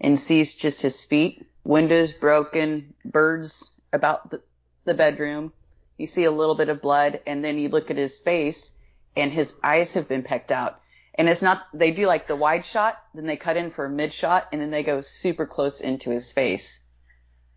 and 0.00 0.18
sees 0.18 0.54
just 0.54 0.82
his 0.82 1.04
feet, 1.04 1.46
windows 1.64 2.14
broken, 2.14 2.94
birds 3.04 3.72
about 3.92 4.30
the, 4.30 4.40
the 4.84 4.94
bedroom. 4.94 5.52
You 5.98 6.06
see 6.06 6.24
a 6.24 6.30
little 6.30 6.54
bit 6.54 6.68
of 6.68 6.82
blood, 6.82 7.20
and 7.26 7.44
then 7.44 7.58
you 7.58 7.68
look 7.68 7.90
at 7.90 7.96
his 7.96 8.20
face, 8.20 8.72
and 9.16 9.32
his 9.32 9.54
eyes 9.62 9.94
have 9.94 10.08
been 10.08 10.22
pecked 10.22 10.50
out. 10.50 10.80
And 11.14 11.28
it's 11.28 11.42
not, 11.42 11.62
they 11.72 11.92
do 11.92 12.06
like 12.06 12.26
the 12.26 12.34
wide 12.34 12.64
shot, 12.64 13.00
then 13.14 13.26
they 13.26 13.36
cut 13.36 13.56
in 13.56 13.70
for 13.70 13.84
a 13.86 13.90
mid 13.90 14.12
shot, 14.12 14.48
and 14.52 14.60
then 14.60 14.70
they 14.70 14.82
go 14.82 15.00
super 15.00 15.46
close 15.46 15.80
into 15.80 16.10
his 16.10 16.32
face. 16.32 16.83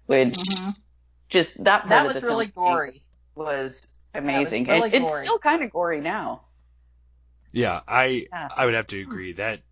Which, 0.08 0.50
just 1.30 1.64
that 1.64 1.88
part 1.88 2.06
Mm-hmm. 2.06 2.08
That 2.08 2.08
of 2.08 2.14
was 2.14 2.14
the 2.14 2.22
really 2.22 2.48
film 2.48 2.56
gory. 2.56 3.04
was 3.36 3.88
amazing. 4.14 4.68
really 4.68 4.90
It- 4.90 5.02
it's 5.04 5.14
still 5.14 5.40
kind 5.40 5.64
of 5.64 5.72
gory 5.72 6.02
now. 6.02 6.44
Yeah, 7.52 7.82
I 7.88 8.28
Yeah. 8.32 8.50
I 8.50 8.66
would 8.66 8.74
have 8.74 8.88
to 8.88 9.02
agree 9.02 9.34
that 9.34 9.64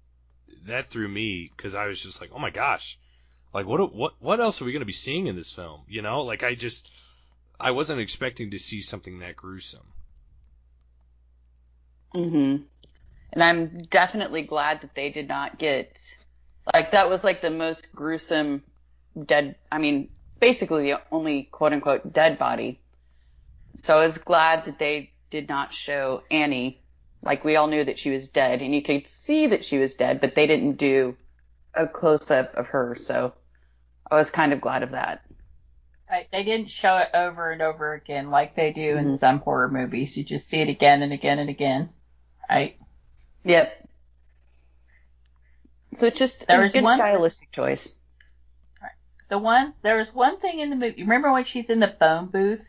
that 0.65 0.89
threw 0.89 1.07
me 1.07 1.51
because 1.55 1.73
I 1.75 1.88
was 1.88 2.01
just 2.01 2.21
like, 2.21 2.31
oh 2.33 2.39
my 2.39 2.49
gosh, 2.51 2.99
like 3.53 3.65
what 3.65 3.93
what 3.93 4.21
what 4.21 4.39
else 4.41 4.61
are 4.61 4.65
we 4.65 4.73
gonna 4.73 4.86
be 4.86 4.93
seeing 4.93 5.27
in 5.27 5.36
this 5.36 5.53
film? 5.53 5.86
You 5.88 6.01
know, 6.01 6.23
like 6.23 6.43
I 6.43 6.55
just 6.55 6.89
I 7.59 7.71
wasn't 7.71 8.01
expecting 8.01 8.51
to 8.51 8.59
see 8.59 8.81
something 8.81 9.19
that 9.19 9.38
gruesome. 9.38 9.93
hmm 12.13 12.57
And 13.33 13.43
I'm 13.43 13.83
definitely 13.86 14.43
glad 14.43 14.81
that 14.81 14.95
they 14.95 15.11
did 15.11 15.27
not 15.27 15.59
get 15.59 15.99
like 16.73 16.91
that 16.91 17.09
was 17.09 17.23
like 17.23 17.41
the 17.41 17.51
most 17.51 17.93
gruesome 17.93 18.63
dead. 19.25 19.55
I 19.71 19.79
mean, 19.79 20.09
basically 20.39 20.91
the 20.91 21.01
only 21.11 21.43
quote 21.43 21.73
unquote 21.73 22.11
dead 22.13 22.38
body. 22.38 22.79
So 23.83 23.97
I 23.97 24.05
was 24.05 24.17
glad 24.17 24.65
that 24.65 24.79
they 24.79 25.11
did 25.31 25.49
not 25.49 25.73
show 25.73 26.23
Annie. 26.31 26.81
Like 27.21 27.43
we 27.43 27.55
all 27.55 27.67
knew 27.67 27.83
that 27.83 27.99
she 27.99 28.11
was 28.11 28.27
dead, 28.27 28.61
and 28.61 28.73
you 28.73 28.81
could 28.81 29.07
see 29.07 29.47
that 29.47 29.65
she 29.65 29.77
was 29.79 29.95
dead, 29.95 30.21
but 30.21 30.36
they 30.36 30.47
didn't 30.47 30.73
do 30.77 31.17
a 31.73 31.88
close 31.88 32.29
up 32.31 32.55
of 32.55 32.67
her. 32.67 32.95
So 32.95 33.33
I 34.09 34.15
was 34.15 34.29
kind 34.29 34.53
of 34.53 34.61
glad 34.61 34.83
of 34.83 34.91
that. 34.91 35.21
Right. 36.09 36.27
They 36.31 36.43
didn't 36.43 36.69
show 36.69 36.97
it 36.97 37.09
over 37.15 37.49
and 37.51 37.63
over 37.63 37.93
again 37.93 38.29
like 38.29 38.55
they 38.55 38.71
do 38.71 38.95
in 38.95 39.13
Mhm. 39.13 39.17
some 39.19 39.39
horror 39.39 39.69
movies. 39.69 40.15
You 40.15 40.23
just 40.23 40.47
see 40.47 40.59
it 40.61 40.69
again 40.69 41.01
and 41.01 41.11
again 41.11 41.39
and 41.39 41.49
again. 41.49 41.89
Right. 42.47 42.77
Yep. 43.43 43.88
So 45.95 46.05
it's 46.07 46.19
just 46.19 46.45
There 46.47 46.63
a 46.63 46.69
good 46.69 46.83
one- 46.83 46.97
stylistic 46.97 47.51
choice. 47.51 47.95
The 49.30 49.38
one 49.38 49.73
there 49.82 49.97
was 49.97 50.13
one 50.13 50.39
thing 50.39 50.59
in 50.59 50.69
the 50.69 50.76
movie. 50.76 51.03
Remember 51.03 51.32
when 51.32 51.43
she's 51.43 51.69
in 51.69 51.80
the 51.80 51.95
phone 51.99 52.28
booth? 52.28 52.67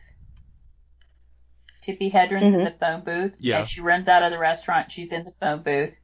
Tippi 1.81 2.11
Hedren's 2.11 2.53
in 2.53 2.59
Mhm. 2.59 2.63
the 2.63 2.71
phone 2.79 3.03
booth. 3.03 3.35
Yeah. 3.39 3.59
And 3.59 3.69
she 3.69 3.81
runs 3.81 4.07
out 4.07 4.23
of 4.23 4.31
the 4.31 4.37
restaurant. 4.39 4.91
She's 4.91 5.11
in 5.11 5.23
the 5.23 5.31
phone 5.39 5.63
booth, 5.63 5.95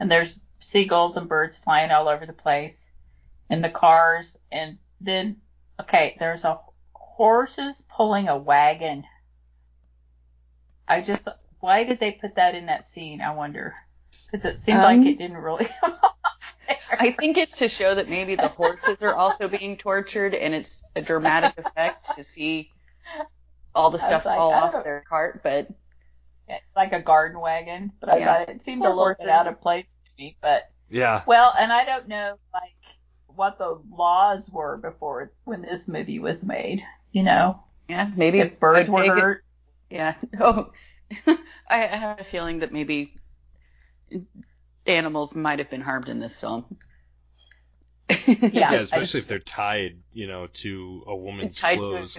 and 0.00 0.10
there's 0.10 0.40
seagulls 0.58 1.16
and 1.16 1.28
birds 1.28 1.58
flying 1.58 1.90
all 1.90 2.08
over 2.08 2.26
the 2.26 2.32
place, 2.32 2.90
and 3.48 3.62
the 3.62 3.70
cars, 3.70 4.38
and 4.50 4.78
then 5.00 5.40
okay, 5.80 6.16
there's 6.18 6.44
a 6.44 6.58
horses 6.94 7.84
pulling 7.88 8.28
a 8.28 8.36
wagon. 8.36 9.04
I 10.88 11.00
just 11.02 11.28
why 11.60 11.84
did 11.84 12.00
they 12.00 12.12
put 12.12 12.34
that 12.36 12.54
in 12.54 12.66
that 12.66 12.86
scene? 12.86 13.20
I 13.20 13.30
wonder 13.34 13.74
because 14.30 14.44
it 14.46 14.62
seems 14.62 14.78
Um, 14.78 14.82
like 14.82 15.06
it 15.06 15.18
didn't 15.18 15.36
really. 15.36 15.68
I 16.90 17.12
think 17.18 17.36
it's 17.38 17.56
to 17.58 17.68
show 17.68 17.94
that 17.94 18.08
maybe 18.08 18.34
the 18.36 18.48
horses 18.48 19.02
are 19.02 19.14
also 19.14 19.48
being 19.48 19.76
tortured, 19.76 20.34
and 20.34 20.54
it's 20.54 20.82
a 20.96 21.02
dramatic 21.02 21.58
effect 21.58 22.14
to 22.16 22.22
see 22.24 22.70
all 23.74 23.90
the 23.90 23.98
stuff 23.98 24.24
like, 24.24 24.36
fall 24.36 24.52
off 24.52 24.72
don't- 24.72 24.84
their 24.84 25.04
cart. 25.08 25.42
But 25.42 25.68
It's 26.48 26.74
like 26.76 26.92
a 26.92 27.00
garden 27.00 27.40
wagon, 27.40 27.92
but 28.00 28.08
I 28.10 28.24
thought 28.24 28.48
it 28.48 28.62
seemed 28.62 28.82
Poor 28.82 28.90
a 28.90 28.94
little 28.96 29.14
bit 29.18 29.28
out 29.28 29.46
of 29.46 29.60
place 29.60 29.86
to 29.86 30.10
me. 30.22 30.36
But 30.40 30.70
Yeah, 30.88 31.22
well, 31.26 31.54
and 31.58 31.72
I 31.72 31.84
don't 31.84 32.08
know 32.08 32.36
like 32.52 32.72
what 33.28 33.58
the 33.58 33.80
laws 33.90 34.50
were 34.50 34.76
before 34.78 35.32
when 35.44 35.62
this 35.62 35.86
movie 35.86 36.18
was 36.18 36.42
made. 36.42 36.82
You 37.12 37.22
know, 37.22 37.62
yeah, 37.88 38.10
maybe 38.16 38.40
if 38.40 38.58
birds 38.60 38.88
a 38.88 38.92
were 38.92 39.02
pig- 39.02 39.10
hurt. 39.12 39.44
Yeah. 39.90 40.14
Oh, 40.40 40.72
I 41.26 41.36
I 41.68 41.96
have 41.96 42.20
a 42.20 42.24
feeling 42.24 42.58
that 42.60 42.72
maybe 42.72 43.14
animals 44.86 45.34
might 45.34 45.58
have 45.58 45.70
been 45.70 45.80
harmed 45.80 46.08
in 46.08 46.18
this 46.20 46.38
film. 46.40 46.64
Yeah, 48.26 48.70
I- 48.72 48.76
especially 48.76 49.20
if 49.20 49.28
they're 49.28 49.38
tied, 49.38 49.98
you 50.12 50.26
know, 50.26 50.46
to 50.48 51.04
a 51.06 51.14
woman's 51.14 51.58
Tied 51.58 51.76
to 51.76 51.84
a 51.84 51.88
clothes. 51.90 52.18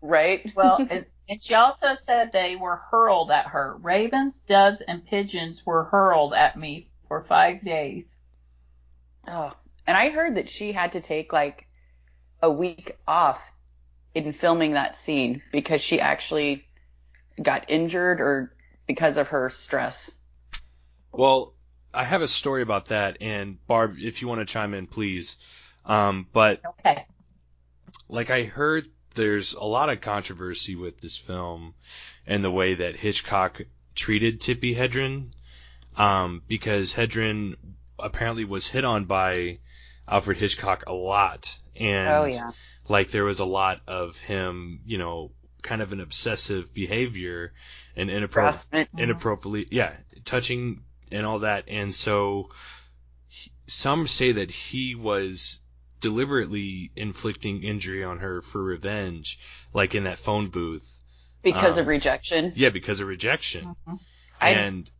right? 0.00 0.52
Well, 0.54 0.76
and, 0.90 1.04
and 1.28 1.42
she 1.42 1.54
also 1.54 1.94
said 1.96 2.30
they 2.32 2.54
were 2.56 2.76
hurled 2.76 3.30
at 3.30 3.46
her. 3.46 3.76
Ravens, 3.80 4.40
doves, 4.42 4.80
and 4.82 5.04
pigeons 5.04 5.64
were 5.66 5.84
hurled 5.84 6.32
at 6.34 6.56
me 6.56 6.90
for 7.08 7.24
five 7.24 7.64
days. 7.64 8.16
Oh, 9.26 9.52
and 9.86 9.96
I 9.96 10.10
heard 10.10 10.36
that 10.36 10.48
she 10.48 10.72
had 10.72 10.92
to 10.92 11.00
take 11.00 11.32
like 11.32 11.66
a 12.40 12.50
week 12.50 12.96
off 13.08 13.42
in 14.14 14.32
filming 14.32 14.72
that 14.72 14.94
scene 14.96 15.42
because 15.50 15.82
she 15.82 16.00
actually 16.00 16.64
got 17.42 17.64
injured 17.68 18.20
or 18.20 18.54
because 18.86 19.16
of 19.16 19.28
her 19.28 19.50
stress. 19.50 20.16
Well, 21.10 21.54
I 21.96 22.04
have 22.04 22.20
a 22.20 22.28
story 22.28 22.60
about 22.60 22.86
that, 22.86 23.16
and 23.22 23.64
Barb, 23.66 23.96
if 23.98 24.20
you 24.20 24.28
want 24.28 24.40
to 24.40 24.44
chime 24.44 24.74
in, 24.74 24.86
please. 24.86 25.38
Um, 25.86 26.26
but 26.30 26.60
Okay. 26.80 27.06
like 28.08 28.30
I 28.30 28.44
heard, 28.44 28.86
there's 29.14 29.54
a 29.54 29.64
lot 29.64 29.88
of 29.88 30.02
controversy 30.02 30.76
with 30.76 31.00
this 31.00 31.16
film 31.16 31.74
and 32.26 32.44
the 32.44 32.50
way 32.50 32.74
that 32.74 32.96
Hitchcock 32.96 33.62
treated 33.94 34.42
Tippi 34.42 34.76
Hedren, 34.76 35.32
um, 35.96 36.42
because 36.46 36.92
Hedren 36.92 37.56
apparently 37.98 38.44
was 38.44 38.68
hit 38.68 38.84
on 38.84 39.06
by 39.06 39.60
Alfred 40.06 40.36
Hitchcock 40.36 40.84
a 40.86 40.92
lot, 40.92 41.56
and 41.74 42.08
oh 42.08 42.24
yeah. 42.26 42.50
like 42.90 43.08
there 43.08 43.24
was 43.24 43.40
a 43.40 43.46
lot 43.46 43.80
of 43.86 44.18
him, 44.18 44.80
you 44.84 44.98
know, 44.98 45.30
kind 45.62 45.80
of 45.80 45.92
an 45.92 46.00
obsessive 46.00 46.74
behavior 46.74 47.54
and 47.96 48.10
inappropriate, 48.10 48.90
inappropriately, 48.98 49.66
yeah, 49.70 49.94
touching 50.26 50.82
and 51.10 51.26
all 51.26 51.40
that. 51.40 51.64
And 51.68 51.94
so 51.94 52.50
some 53.66 54.06
say 54.06 54.32
that 54.32 54.50
he 54.50 54.94
was 54.94 55.60
deliberately 56.00 56.90
inflicting 56.94 57.62
injury 57.62 58.04
on 58.04 58.18
her 58.18 58.42
for 58.42 58.62
revenge, 58.62 59.38
like 59.72 59.94
in 59.94 60.04
that 60.04 60.18
phone 60.18 60.48
booth. 60.48 61.02
Because 61.42 61.78
of 61.78 61.84
Um, 61.84 61.90
rejection. 61.90 62.52
Yeah, 62.56 62.70
because 62.70 63.00
of 63.00 63.08
rejection. 63.08 63.74
I 64.40 64.50
and 64.50 64.90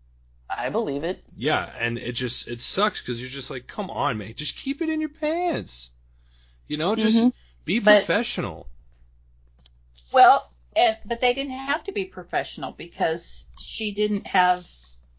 I 0.49 0.71
believe 0.71 1.03
it. 1.05 1.25
yeah, 1.37 1.65
and 1.79 1.99
it 1.99 2.13
just 2.13 2.47
it 2.49 2.61
sucks 2.61 3.01
because 3.01 3.21
you're 3.21 3.29
just 3.31 3.51
like, 3.51 3.67
come 3.67 3.91
on, 3.91 4.19
man, 4.19 4.33
just 4.35 4.57
keep 4.57 4.81
it 4.81 4.89
in 4.89 5.01
your 5.01 5.09
pants. 5.11 5.91
You 6.69 6.77
know, 6.77 6.95
just 6.97 7.17
Mhm. 7.19 7.33
be 7.65 7.81
But- 7.81 7.99
professional. 7.99 8.69
Well, 10.13 10.51
and, 10.77 10.97
but 11.05 11.21
they 11.21 11.35
didn't 11.35 11.53
have 11.53 11.85
to 11.85 11.93
be 11.93 12.05
professional 12.05 12.73
because 12.73 13.47
she 13.59 13.93
didn't 13.93 14.27
have 14.29 14.67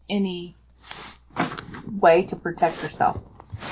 any 0.08 0.56
way 2.00 2.22
to 2.22 2.36
protect 2.36 2.76
herself. 2.76 3.18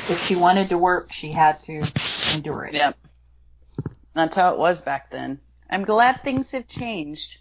If 0.08 0.22
she 0.24 0.36
wanted 0.36 0.68
to 0.70 0.78
work, 0.78 1.12
she 1.12 1.32
had 1.32 1.58
to 1.64 1.86
endure 2.34 2.64
it. 2.64 2.74
Yep. 2.74 2.96
That's 4.14 4.36
how 4.36 4.54
it 4.54 4.58
was 4.58 4.82
back 4.82 5.10
then. 5.10 5.40
I'm 5.68 5.84
glad 5.84 6.22
things 6.22 6.52
have 6.52 6.66
changed. 6.66 7.38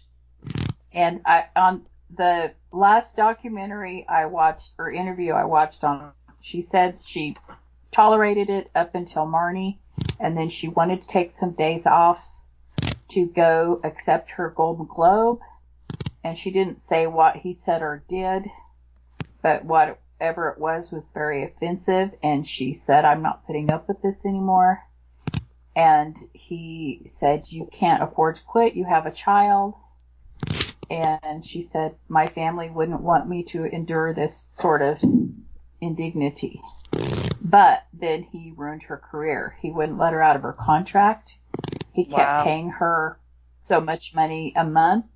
And 0.92 1.22
I 1.24 1.46
on 1.54 1.84
the 2.14 2.52
last 2.72 3.16
documentary 3.16 4.06
I 4.08 4.26
watched 4.26 4.70
or 4.78 4.90
interview 4.90 5.32
I 5.32 5.44
watched 5.44 5.82
on, 5.84 6.12
she 6.42 6.62
said 6.70 6.98
she 7.04 7.36
tolerated 7.92 8.50
it 8.50 8.70
up 8.74 8.94
until 8.94 9.26
Marnie, 9.26 9.78
and 10.20 10.36
then 10.36 10.50
she 10.50 10.68
wanted 10.68 11.02
to 11.02 11.08
take 11.08 11.34
some 11.38 11.52
days 11.52 11.86
off 11.86 12.22
to 13.10 13.26
go 13.26 13.80
accept 13.84 14.32
her 14.32 14.50
Golden 14.50 14.86
Globe, 14.86 15.40
and 16.22 16.36
she 16.36 16.50
didn't 16.50 16.82
say 16.88 17.06
what 17.06 17.36
he 17.36 17.58
said 17.64 17.82
or 17.82 18.04
did, 18.08 18.44
but 19.42 19.64
whatever 20.18 20.48
it 20.48 20.58
was 20.58 20.90
was 20.90 21.04
very 21.12 21.44
offensive, 21.44 22.10
and 22.22 22.46
she 22.48 22.80
said, 22.86 23.04
"I'm 23.04 23.22
not 23.22 23.46
putting 23.46 23.70
up 23.70 23.88
with 23.88 24.00
this 24.02 24.16
anymore." 24.24 24.82
And 25.74 26.16
he 26.32 27.10
said, 27.18 27.44
"You 27.48 27.68
can't 27.70 28.02
afford 28.02 28.36
to 28.36 28.42
quit. 28.44 28.74
You 28.74 28.84
have 28.84 29.06
a 29.06 29.10
child." 29.10 29.74
and 30.88 31.44
she 31.44 31.68
said 31.72 31.96
my 32.08 32.28
family 32.28 32.70
wouldn't 32.70 33.00
want 33.00 33.28
me 33.28 33.42
to 33.42 33.64
endure 33.64 34.14
this 34.14 34.48
sort 34.60 34.82
of 34.82 34.98
indignity. 35.80 36.60
But 37.42 37.84
then 37.92 38.22
he 38.22 38.52
ruined 38.56 38.84
her 38.84 38.96
career. 38.96 39.56
He 39.60 39.70
wouldn't 39.70 39.98
let 39.98 40.12
her 40.12 40.22
out 40.22 40.36
of 40.36 40.42
her 40.42 40.52
contract. 40.52 41.34
He 41.92 42.04
kept 42.04 42.16
Wow. 42.16 42.44
paying 42.44 42.70
her 42.70 43.18
so 43.64 43.80
much 43.80 44.14
money 44.14 44.52
a 44.56 44.64
month, 44.64 45.06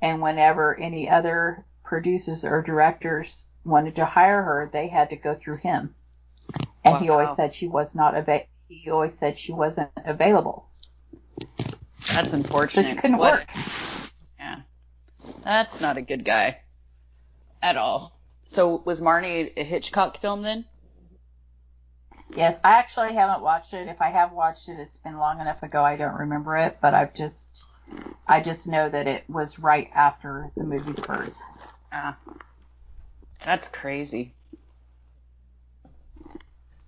and 0.00 0.22
whenever 0.22 0.74
any 0.78 1.08
other 1.08 1.66
producers 1.84 2.44
or 2.44 2.62
directors 2.62 3.44
wanted 3.64 3.96
to 3.96 4.04
hire 4.04 4.42
her, 4.42 4.70
they 4.72 4.88
had 4.88 5.10
to 5.10 5.16
go 5.16 5.34
through 5.34 5.58
him. 5.58 5.94
And 6.84 6.98
he 6.98 7.08
always 7.08 7.34
said 7.36 7.54
she 7.54 7.66
was 7.68 7.94
not 7.94 8.14
ava- 8.16 8.44
he 8.68 8.90
always 8.90 9.12
said 9.18 9.38
she 9.38 9.52
wasn't 9.52 9.90
available. 10.04 10.68
That's 12.08 12.30
So 12.30 12.36
unfortunate. 12.36 12.88
she 12.90 12.94
couldn't 12.96 13.16
What- 13.16 13.32
work. 13.40 13.48
Yeah. 14.38 14.60
That's 15.42 15.80
not 15.80 15.96
a 15.96 16.02
good 16.02 16.24
guy. 16.24 16.60
At 17.62 17.76
all. 17.78 18.12
So 18.44 18.82
was 18.84 19.00
Marnie 19.00 19.52
a 19.56 19.64
Hitchcock 19.64 20.18
film 20.18 20.42
then? 20.42 20.66
Yes, 22.36 22.58
I 22.64 22.72
actually 22.72 23.14
haven't 23.14 23.42
watched 23.42 23.72
it. 23.74 23.88
If 23.88 24.02
I 24.02 24.10
have 24.10 24.32
watched 24.32 24.68
it, 24.68 24.78
it's 24.78 24.96
been 24.98 25.16
long 25.18 25.40
enough 25.40 25.62
ago 25.62 25.82
I 25.82 25.96
don't 25.96 26.14
remember 26.18 26.56
it, 26.58 26.78
but 26.82 26.92
I've 26.92 27.14
just 27.14 27.64
I 28.26 28.40
just 28.40 28.66
know 28.66 28.88
that 28.88 29.06
it 29.06 29.28
was 29.28 29.58
right 29.58 29.90
after 29.94 30.50
the 30.56 30.64
movie 30.64 30.92
Birds. 30.92 31.38
Ah. 31.92 32.16
That's 33.44 33.68
crazy. 33.68 34.32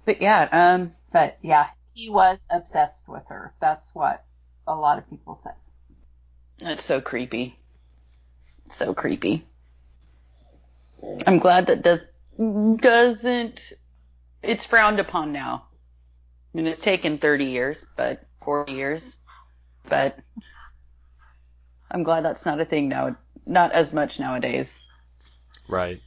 But 0.04 0.22
yeah, 0.22 0.48
um 0.52 0.92
But 1.12 1.38
yeah, 1.42 1.66
he 1.94 2.08
was 2.08 2.38
obsessed 2.50 3.06
with 3.08 3.24
her. 3.28 3.52
That's 3.60 3.88
what 3.92 4.24
a 4.66 4.74
lot 4.74 4.98
of 4.98 5.08
people 5.10 5.38
said. 5.42 5.54
that's 6.58 6.84
so 6.84 7.00
creepy. 7.00 7.56
So 8.70 8.94
creepy. 8.94 9.44
I'm 11.26 11.38
glad 11.38 11.66
that 11.68 11.82
does 11.82 12.00
doesn't 12.80 13.72
it's 14.42 14.64
frowned 14.64 15.00
upon 15.00 15.32
now. 15.32 15.64
I 16.54 16.56
mean 16.56 16.66
it's 16.66 16.80
taken 16.80 17.18
30 17.18 17.44
years, 17.46 17.86
but 17.96 18.24
40 18.44 18.72
years, 18.72 19.16
but 19.88 20.18
I'm 21.90 22.02
glad 22.02 22.24
that's 22.24 22.46
not 22.46 22.60
a 22.60 22.64
thing 22.64 22.88
now. 22.88 23.16
Not 23.46 23.72
as 23.72 23.92
much 23.92 24.18
nowadays. 24.18 24.82
Right. 25.68 26.00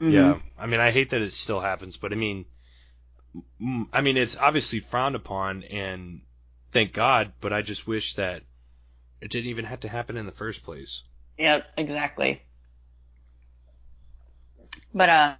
Mhm. 0.00 0.12
Yeah. 0.12 0.38
I 0.58 0.66
mean, 0.66 0.80
I 0.80 0.90
hate 0.90 1.10
that 1.10 1.22
it 1.22 1.32
still 1.32 1.60
happens, 1.60 1.96
but 1.96 2.12
I 2.12 2.16
mean, 2.16 2.44
I 3.92 4.00
mean, 4.00 4.16
it's 4.16 4.36
obviously 4.36 4.80
frowned 4.80 5.14
upon, 5.14 5.62
and 5.64 6.20
thank 6.72 6.92
God. 6.92 7.32
But 7.40 7.52
I 7.52 7.62
just 7.62 7.86
wish 7.86 8.14
that 8.14 8.42
it 9.20 9.30
didn't 9.30 9.50
even 9.50 9.64
have 9.64 9.80
to 9.80 9.88
happen 9.88 10.16
in 10.16 10.26
the 10.26 10.32
first 10.32 10.62
place. 10.62 11.02
Yep, 11.38 11.66
exactly. 11.76 12.42
But 14.94 15.08
uh, 15.08 15.34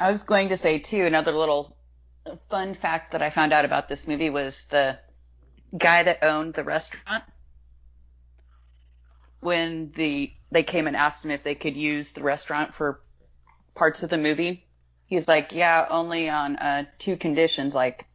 I 0.00 0.10
was 0.10 0.22
going 0.22 0.48
to 0.50 0.56
say 0.56 0.78
too, 0.78 1.04
another 1.04 1.32
little 1.32 1.76
fun 2.50 2.74
fact 2.74 3.12
that 3.12 3.22
I 3.22 3.30
found 3.30 3.52
out 3.52 3.64
about 3.64 3.88
this 3.88 4.06
movie 4.08 4.30
was 4.30 4.64
the 4.66 4.98
guy 5.76 6.02
that 6.02 6.24
owned 6.24 6.54
the 6.54 6.64
restaurant. 6.64 7.24
When 9.40 9.92
the 9.94 10.32
they 10.50 10.62
came 10.62 10.86
and 10.86 10.96
asked 10.96 11.24
him 11.24 11.30
if 11.30 11.44
they 11.44 11.54
could 11.54 11.76
use 11.76 12.12
the 12.12 12.22
restaurant 12.22 12.74
for 12.74 13.00
parts 13.76 14.02
of 14.02 14.10
the 14.10 14.18
movie, 14.18 14.66
he's 15.06 15.28
like, 15.28 15.52
"Yeah, 15.52 15.86
only 15.88 16.28
on 16.28 16.56
uh, 16.56 16.84
two 16.98 17.16
conditions. 17.16 17.74
Like, 17.74 18.06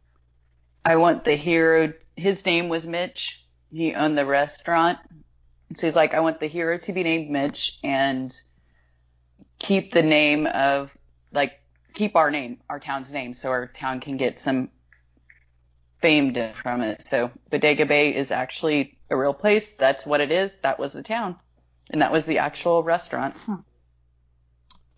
I 0.84 0.96
want 0.96 1.24
the 1.24 1.36
hero. 1.36 1.92
His 2.16 2.44
name 2.44 2.68
was 2.68 2.86
Mitch. 2.86 3.44
He 3.70 3.94
owned 3.94 4.18
the 4.18 4.26
restaurant, 4.26 4.98
so 5.76 5.86
he's 5.86 5.96
like, 5.96 6.14
I 6.14 6.20
want 6.20 6.40
the 6.40 6.46
hero 6.46 6.78
to 6.78 6.92
be 6.92 7.02
named 7.02 7.30
Mitch 7.30 7.78
and 7.82 8.32
keep 9.58 9.92
the 9.92 10.02
name 10.02 10.46
of, 10.46 10.96
like, 11.32 11.60
keep 11.94 12.16
our 12.16 12.30
name, 12.30 12.58
our 12.68 12.80
town's 12.80 13.12
name, 13.12 13.34
so 13.34 13.50
our 13.50 13.66
town 13.66 14.00
can 14.00 14.16
get 14.16 14.40
some 14.40 14.70
fame 16.00 16.34
from 16.62 16.80
it. 16.82 17.06
So 17.08 17.30
Bodega 17.50 17.86
Bay 17.86 18.14
is 18.14 18.30
actually 18.30 18.98
a 19.08 19.16
real 19.16 19.34
place. 19.34 19.72
That's 19.72 20.04
what 20.04 20.20
it 20.20 20.32
is. 20.32 20.56
That 20.62 20.78
was 20.78 20.92
the 20.92 21.02
town. 21.02 21.36
And 21.90 22.02
that 22.02 22.12
was 22.12 22.26
the 22.26 22.38
actual 22.38 22.82
restaurant. 22.82 23.36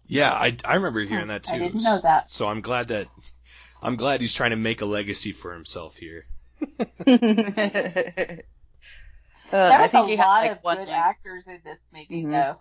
Yeah, 0.06 0.32
I, 0.32 0.56
I 0.64 0.74
remember 0.74 1.00
hearing 1.00 1.28
that 1.28 1.44
too. 1.44 1.54
I 1.54 1.58
didn't 1.58 1.82
know 1.82 2.00
that. 2.02 2.30
So 2.30 2.48
I'm 2.48 2.60
glad 2.60 2.88
that 2.88 3.08
I'm 3.82 3.96
glad 3.96 4.20
he's 4.20 4.34
trying 4.34 4.50
to 4.50 4.56
make 4.56 4.80
a 4.80 4.86
legacy 4.86 5.32
for 5.32 5.52
himself 5.52 5.96
here. 5.96 6.26
Uh, 9.52 9.56
I 9.56 9.68
There's 9.78 9.92
think 9.92 10.06
a 10.06 10.08
he 10.08 10.16
had, 10.16 10.26
lot 10.26 10.42
like, 10.42 10.52
of 10.52 10.64
one 10.64 10.76
good 10.78 10.88
line. 10.88 10.98
actors 11.00 11.44
in 11.46 11.60
this 11.64 11.78
movie, 11.92 12.24
Mhm. 12.24 12.30
though. 12.32 12.60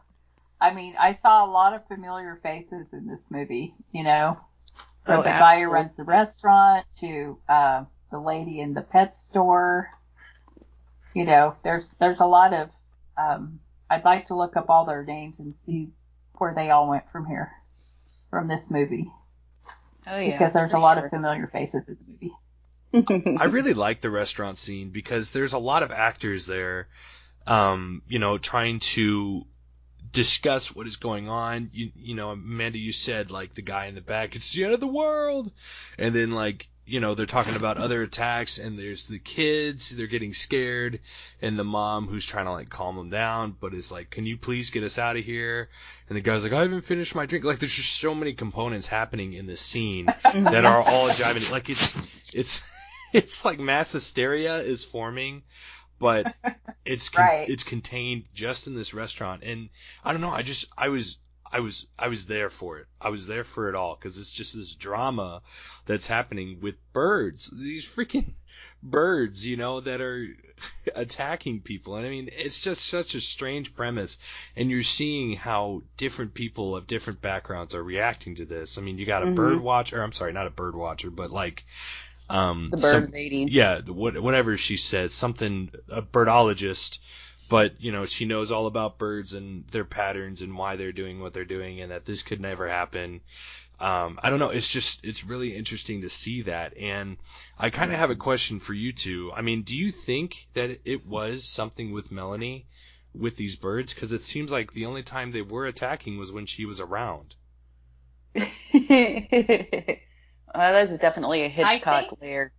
I 0.62 0.74
mean, 0.74 0.96
I 1.00 1.18
saw 1.22 1.46
a 1.46 1.50
lot 1.50 1.74
of 1.74 1.88
familiar 1.88 2.40
faces 2.44 2.88
in 2.94 3.08
this 3.08 3.20
movie. 3.30 3.74
You 3.92 4.04
know, 4.04 4.38
from 5.06 5.20
Oh, 5.20 5.24
the 5.24 5.30
guy 5.30 5.62
who 5.62 5.70
runs 5.70 5.96
the 5.98 6.04
restaurant 6.04 6.86
to 7.00 7.40
uh, 7.50 7.86
the 8.12 8.20
lady 8.20 8.60
in 8.60 8.74
the 8.74 8.82
pet 8.82 9.20
store. 9.20 9.90
You 11.14 11.26
know, 11.26 11.56
there's 11.64 11.86
there's 12.00 12.20
a 12.20 12.26
lot 12.26 12.54
of 12.54 12.70
um, 13.18 13.60
I'd 13.90 14.04
like 14.06 14.28
to 14.28 14.36
look 14.36 14.56
up 14.58 14.70
all 14.70 14.86
their 14.86 15.04
names 15.04 15.36
and 15.40 15.54
see 15.66 15.90
where 16.44 16.54
they 16.54 16.70
all 16.70 16.90
went 16.90 17.10
from 17.12 17.26
here, 17.26 17.52
from 18.30 18.48
this 18.50 18.70
movie, 18.70 19.10
Oh 20.06 20.20
yeah. 20.20 20.32
because 20.32 20.54
there's 20.54 20.74
a 20.74 20.78
lot 20.78 20.98
sure. 20.98 21.06
of 21.06 21.10
familiar 21.10 21.48
faces 21.48 21.84
in 21.88 21.98
the 21.98 22.32
movie. 22.94 23.38
I 23.40 23.46
really 23.46 23.74
like 23.74 24.02
the 24.02 24.10
restaurant 24.12 24.58
scene 24.58 24.90
because 24.90 25.32
there's 25.32 25.54
a 25.54 25.58
lot 25.58 25.84
of 25.84 25.92
actors 25.92 26.46
there, 26.46 26.90
um, 27.48 28.02
you 28.10 28.20
know, 28.20 28.38
trying 28.38 28.80
to 28.80 29.46
discuss 30.12 30.76
what 30.76 30.86
is 30.86 30.98
going 30.98 31.30
on. 31.30 31.70
You, 31.74 31.92
you 31.96 32.16
know, 32.16 32.32
Amanda, 32.32 32.78
you 32.78 32.92
said 32.92 33.32
like 33.32 33.54
the 33.54 33.62
guy 33.62 33.86
in 33.86 33.96
the 33.96 34.02
back, 34.02 34.36
it's 34.36 34.52
the 34.52 34.66
end 34.66 34.74
of 34.74 34.82
the 34.82 34.88
world, 34.88 35.50
and 35.98 36.14
then 36.14 36.32
like 36.32 36.68
you 36.86 37.00
know 37.00 37.16
they're 37.16 37.26
talking 37.26 37.56
about 37.56 37.78
other 37.78 38.02
attacks, 38.02 38.58
and 38.60 38.78
there's 38.78 39.08
the 39.08 39.20
kids, 39.20 39.96
they're 39.96 40.08
getting 40.08 40.34
scared, 40.34 41.00
and 41.42 41.58
the 41.58 41.64
mom 41.64 42.08
who's 42.08 42.26
trying 42.26 42.46
to 42.46 42.52
like 42.52 42.70
calm 42.70 42.96
them 42.98 43.10
down, 43.10 43.56
but 43.60 43.74
is 43.74 43.92
like, 43.92 44.10
can 44.10 44.26
you 44.26 44.38
please 44.38 44.70
get 44.70 44.84
us 44.84 44.98
out 44.98 45.16
of 45.18 45.24
here? 45.24 45.70
And 46.10 46.18
the 46.18 46.22
guy's 46.22 46.44
like, 46.44 46.52
I 46.54 46.62
haven't 46.62 46.82
finished 46.82 47.16
my 47.16 47.26
drink. 47.26 47.46
Like 47.46 47.60
there's 47.60 47.72
just 47.74 48.00
so 48.00 48.14
many 48.14 48.34
components 48.34 48.88
happening 48.88 49.34
in 49.34 49.46
this 49.48 49.62
scene 49.62 50.06
that 50.34 50.66
are 50.66 50.82
all 50.82 51.10
jiving. 51.10 51.50
Like 51.50 51.70
it's 51.70 51.96
it's 52.34 52.62
it's 53.14 53.46
like 53.46 53.60
mass 53.60 53.92
hysteria 53.94 54.58
is 54.58 54.84
forming, 54.84 55.44
but 56.00 56.34
it's 56.86 57.10
con- 57.10 57.26
Right. 57.26 57.50
it's 57.50 57.64
contained 57.64 58.26
just 58.34 58.68
in 58.68 58.76
this 58.76 58.94
restaurant. 58.94 59.44
And 59.44 59.70
I 60.04 60.12
don't 60.12 60.22
know. 60.22 60.32
I 60.32 60.42
just 60.42 60.66
I 60.78 60.90
was 60.90 61.18
I 61.56 61.60
was 61.60 61.86
I 62.00 62.08
was 62.08 62.26
there 62.26 62.50
for 62.50 62.80
it. 62.80 62.88
I 63.00 63.10
was 63.10 63.28
there 63.28 63.44
for 63.44 63.70
it 63.70 63.76
all 63.76 63.96
because 63.96 64.18
it's 64.18 64.32
just 64.32 64.56
this 64.56 64.74
drama 64.74 65.44
that's 65.86 66.08
happening 66.08 66.60
with 66.62 66.76
birds. 66.94 67.52
These 67.54 67.86
freaking 67.86 68.34
birds, 68.82 69.46
you 69.46 69.56
know, 69.56 69.80
that 69.80 70.02
are 70.02 70.26
attacking 70.96 71.62
people. 71.62 71.96
And 71.96 72.08
I 72.08 72.10
mean, 72.10 72.30
it's 72.36 72.64
just 72.64 72.84
such 72.86 73.14
a 73.14 73.22
strange 73.22 73.76
premise. 73.76 74.18
And 74.56 74.72
you're 74.72 74.82
seeing 74.82 75.36
how 75.36 75.84
different 75.96 76.34
people 76.34 76.76
of 76.76 76.88
different 76.88 77.22
backgrounds 77.22 77.76
are 77.76 77.84
reacting 77.84 78.34
to 78.36 78.46
this. 78.46 78.80
I 78.80 78.82
mean, 78.82 78.98
you 78.98 79.06
got 79.06 79.22
a 79.22 79.28
Mhm. 79.28 79.36
bird 79.36 79.60
watcher. 79.62 80.02
I'm 80.02 80.12
sorry, 80.12 80.34
not 80.34 80.48
a 80.48 80.52
bird 80.52 80.76
watcher, 80.76 81.12
but 81.12 81.30
like 81.30 81.66
um 82.32 82.70
The 82.72 82.78
bird 82.78 83.04
some- 83.04 83.12
lady. 83.12 83.46
yeah, 83.52 83.82
what, 83.82 84.18
whatever 84.20 84.58
she 84.58 84.78
said, 84.78 85.12
something 85.12 85.70
a 85.90 86.02
birdologist, 86.02 86.98
but 87.54 87.80
you 87.80 87.92
know 87.92 88.08
she 88.08 88.26
knows 88.26 88.52
all 88.52 88.66
about 88.66 88.98
birds 88.98 89.34
and 89.34 89.68
their 89.68 89.86
patterns 89.86 90.42
and 90.42 90.58
why 90.58 90.76
they're 90.76 90.92
doing 90.92 91.20
what 91.20 91.36
they're 91.36 91.46
doing, 91.46 91.82
and 91.82 91.92
that 91.92 92.04
this 92.04 92.24
could 92.24 92.42
never 92.42 92.68
happen. 92.68 93.22
Um, 93.80 94.20
I 94.24 94.32
don't 94.32 94.40
know. 94.40 94.50
It's 94.50 94.68
just 94.68 95.06
it's 95.06 95.24
really 95.24 95.56
interesting 95.56 96.02
to 96.02 96.10
see 96.10 96.42
that, 96.42 96.76
and 96.76 97.18
I 97.60 97.70
kind 97.70 97.92
of 97.92 98.00
have 98.00 98.10
a 98.10 98.16
question 98.16 98.60
for 98.60 98.74
you 98.74 98.92
two. 98.92 99.32
I 99.36 99.44
mean, 99.44 99.62
do 99.62 99.76
you 99.76 99.92
think 99.92 100.48
that 100.56 100.80
it 100.84 101.06
was 101.06 101.48
something 101.48 101.92
with 101.92 102.12
Melanie 102.12 102.66
with 103.14 103.36
these 103.36 103.56
birds? 103.56 103.94
Because 103.94 104.14
it 104.14 104.22
seems 104.22 104.52
like 104.52 104.74
the 104.74 104.88
only 104.88 105.04
time 105.04 105.32
they 105.32 105.44
were 105.44 105.68
attacking 105.68 106.18
was 106.18 106.32
when 106.32 106.48
she 106.48 106.66
was 106.66 106.80
around. 106.80 107.36
Uh, 110.56 110.72
that's 110.72 111.00
definitely 111.00 111.42
a 111.42 111.50
Hitchcock 111.50 112.10
think- 112.10 112.22
layer. 112.22 112.52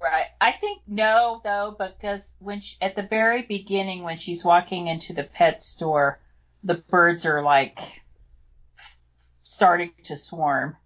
Right. 0.00 0.26
I 0.40 0.52
think 0.52 0.82
no, 0.86 1.40
though, 1.44 1.76
because 1.78 2.34
when 2.38 2.60
she, 2.60 2.76
at 2.82 2.94
the 2.94 3.02
very 3.02 3.42
beginning, 3.42 4.02
when 4.02 4.18
she's 4.18 4.44
walking 4.44 4.88
into 4.88 5.14
the 5.14 5.24
pet 5.24 5.62
store, 5.62 6.20
the 6.62 6.74
birds 6.74 7.24
are 7.26 7.42
like 7.42 7.78
starting 9.44 9.92
to 10.04 10.16
swarm, 10.16 10.76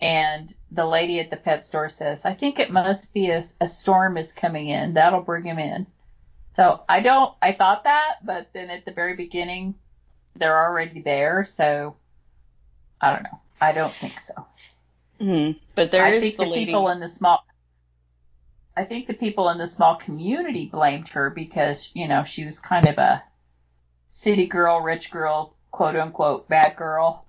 and 0.00 0.54
the 0.70 0.84
lady 0.84 1.20
at 1.20 1.30
the 1.30 1.36
pet 1.36 1.64
store 1.64 1.88
says, 1.88 2.24
"I 2.24 2.34
think 2.34 2.58
it 2.58 2.70
must 2.70 3.14
be 3.14 3.30
a, 3.30 3.44
a 3.60 3.68
storm 3.68 4.18
is 4.18 4.32
coming 4.32 4.68
in. 4.68 4.94
That'll 4.94 5.20
bring 5.20 5.44
him 5.44 5.58
in." 5.58 5.86
So 6.56 6.82
I 6.88 7.00
don't. 7.00 7.34
I 7.40 7.52
thought 7.52 7.84
that, 7.84 8.16
but 8.24 8.48
then 8.52 8.70
at 8.70 8.84
the 8.84 8.92
very 8.92 9.14
beginning, 9.14 9.74
they're 10.34 10.64
already 10.66 11.00
there. 11.00 11.46
So 11.50 11.96
I 13.00 13.12
don't 13.12 13.22
know. 13.22 13.40
I 13.60 13.72
don't 13.72 13.94
think 13.94 14.20
so. 14.20 14.46
hmm 15.18 15.52
But 15.74 15.90
there 15.90 16.06
is 16.06 16.16
I 16.16 16.20
think 16.20 16.36
the 16.36 16.44
the 16.44 16.64
people 16.66 16.88
in 16.88 17.00
the 17.00 17.08
small. 17.08 17.44
I 18.76 18.84
think 18.84 19.06
the 19.06 19.14
people 19.14 19.48
in 19.48 19.58
the 19.58 19.66
small 19.66 19.96
community 19.96 20.68
blamed 20.70 21.08
her 21.08 21.30
because 21.30 21.90
you 21.94 22.08
know 22.08 22.24
she 22.24 22.44
was 22.44 22.58
kind 22.58 22.86
of 22.86 22.98
a 22.98 23.22
city 24.08 24.46
girl, 24.46 24.80
rich 24.80 25.10
girl, 25.10 25.54
quote 25.70 25.96
unquote 25.96 26.48
bad 26.48 26.76
girl, 26.76 27.24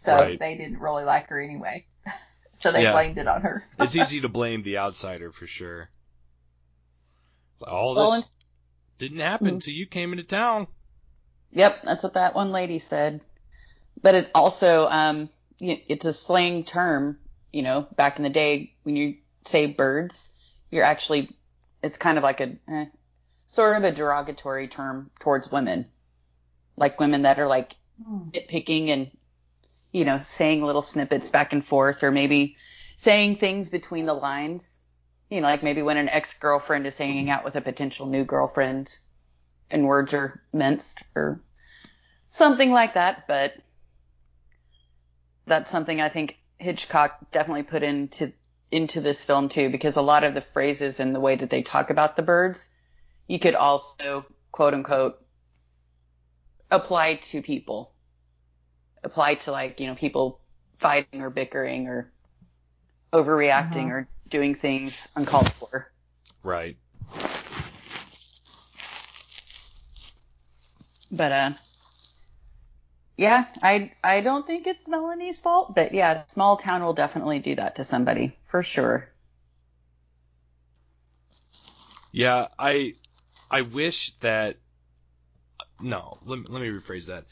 so 0.00 0.14
Right. 0.14 0.38
they 0.38 0.56
didn't 0.56 0.80
really 0.80 1.04
like 1.04 1.28
her 1.28 1.40
anyway. 1.40 1.84
so 2.58 2.72
they 2.72 2.82
Yeah. 2.82 2.92
blamed 2.92 3.18
it 3.18 3.28
on 3.28 3.42
her. 3.42 3.64
It's 3.78 3.96
easy 3.96 4.20
to 4.22 4.28
blame 4.38 4.62
the 4.62 4.78
outsider 4.78 5.30
for 5.30 5.46
sure. 5.46 5.90
All 7.66 7.94
this 7.94 8.08
Well, 8.08 8.24
didn't 8.98 9.18
happen 9.20 9.58
Mhm. 9.58 9.72
you 9.72 9.86
came 9.86 10.12
into 10.12 10.24
town. 10.24 10.68
Yep, 11.52 11.82
that's 11.82 12.02
what 12.02 12.14
that 12.14 12.34
one 12.34 12.52
lady 12.52 12.78
said. 12.78 13.20
But 14.02 14.14
it 14.14 14.30
also, 14.34 14.88
um, 14.88 15.28
it's 15.60 16.04
a 16.04 16.12
slang 16.12 16.64
term. 16.64 17.18
You 17.52 17.62
know, 17.62 17.82
back 17.96 18.18
in 18.18 18.22
the 18.22 18.30
day 18.30 18.74
when 18.84 18.96
you 18.96 19.16
say 19.44 19.66
birds, 19.66 20.30
you're 20.70 20.84
actually, 20.84 21.30
it's 21.82 21.96
kind 21.96 22.18
of 22.18 22.24
like 22.24 22.40
a 22.40 22.56
eh, 22.68 22.86
sort 23.46 23.76
of 23.76 23.84
a 23.84 23.92
derogatory 23.92 24.68
term 24.68 25.10
towards 25.20 25.50
women, 25.50 25.86
like 26.76 27.00
women 27.00 27.22
that 27.22 27.38
are 27.38 27.46
like 27.46 27.76
nitpicking 28.30 28.88
and 28.88 29.10
you 29.90 30.04
know 30.04 30.18
saying 30.18 30.62
little 30.62 30.82
snippets 30.82 31.30
back 31.30 31.52
and 31.52 31.64
forth, 31.66 32.02
or 32.02 32.10
maybe 32.10 32.56
saying 32.96 33.36
things 33.36 33.68
between 33.68 34.06
the 34.06 34.14
lines. 34.14 34.78
You 35.30 35.40
know, 35.40 35.46
like 35.46 35.62
maybe 35.62 35.82
when 35.82 35.98
an 35.98 36.08
ex 36.08 36.32
girlfriend 36.40 36.86
is 36.86 36.96
hanging 36.96 37.28
out 37.28 37.44
with 37.44 37.56
a 37.56 37.60
potential 37.60 38.06
new 38.06 38.24
girlfriend, 38.24 38.96
and 39.70 39.86
words 39.86 40.14
are 40.14 40.40
minced 40.52 41.02
or 41.14 41.40
something 42.30 42.70
like 42.70 42.94
that, 42.94 43.26
but 43.26 43.54
that's 45.46 45.70
something 45.70 46.00
I 46.00 46.08
think 46.08 46.38
Hitchcock 46.58 47.30
definitely 47.32 47.62
put 47.62 47.82
into 47.82 48.32
into 48.70 49.00
this 49.00 49.24
film 49.24 49.48
too, 49.48 49.70
because 49.70 49.96
a 49.96 50.02
lot 50.02 50.24
of 50.24 50.34
the 50.34 50.44
phrases 50.52 51.00
and 51.00 51.14
the 51.14 51.20
way 51.20 51.36
that 51.36 51.50
they 51.50 51.62
talk 51.62 51.90
about 51.90 52.16
the 52.16 52.22
birds, 52.22 52.68
you 53.26 53.38
could 53.38 53.54
also 53.54 54.26
quote 54.52 54.74
unquote 54.74 55.24
apply 56.70 57.14
to 57.16 57.40
people, 57.42 57.92
apply 59.02 59.36
to 59.36 59.52
like 59.52 59.80
you 59.80 59.86
know 59.86 59.94
people 59.94 60.40
fighting 60.78 61.22
or 61.22 61.30
bickering 61.30 61.88
or 61.88 62.12
overreacting 63.12 63.86
Mhm. 63.86 63.90
or 63.90 64.08
doing 64.28 64.54
things 64.54 65.08
uncalled 65.16 65.50
for. 65.52 65.90
Right. 66.42 66.76
But 71.10 71.32
uh 71.32 71.50
yeah, 73.18 73.44
I 73.62 73.92
I 74.02 74.22
don't 74.22 74.46
think 74.46 74.66
it's 74.66 74.88
Melanie's 74.88 75.42
fault, 75.42 75.74
but 75.74 75.92
yeah, 75.92 76.24
small 76.28 76.56
town 76.56 76.82
will 76.82 76.94
definitely 76.94 77.38
do 77.40 77.54
that 77.56 77.76
to 77.76 77.84
somebody 77.84 78.38
for 78.46 78.62
sure. 78.62 79.10
Yeah, 82.12 82.48
I 82.58 82.94
I 83.50 83.62
wish 83.62 84.12
that 84.20 84.58
no, 85.80 86.18
let 86.24 86.38
me, 86.40 86.46
let 86.48 86.62
me 86.62 86.68
rephrase 86.68 87.08
that. 87.08 87.26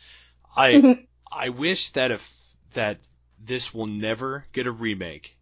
I 0.57 0.87
I 1.33 1.51
wish 1.51 1.91
that 1.91 2.11
if 2.11 2.33
that 2.75 3.01
this 3.39 3.75
will 3.75 3.87
never 3.87 4.47
get 4.53 4.67
a 4.67 4.73
remake 4.73 5.39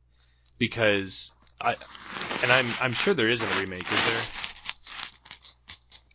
because 0.58 1.32
I 1.60 1.76
and 2.42 2.52
I'm 2.52 2.76
I'm 2.80 2.92
sure 2.92 3.14
there 3.14 3.28
isn't 3.30 3.48
a 3.48 3.54
remake, 3.56 3.90
is 3.92 4.04
there? 4.04 4.22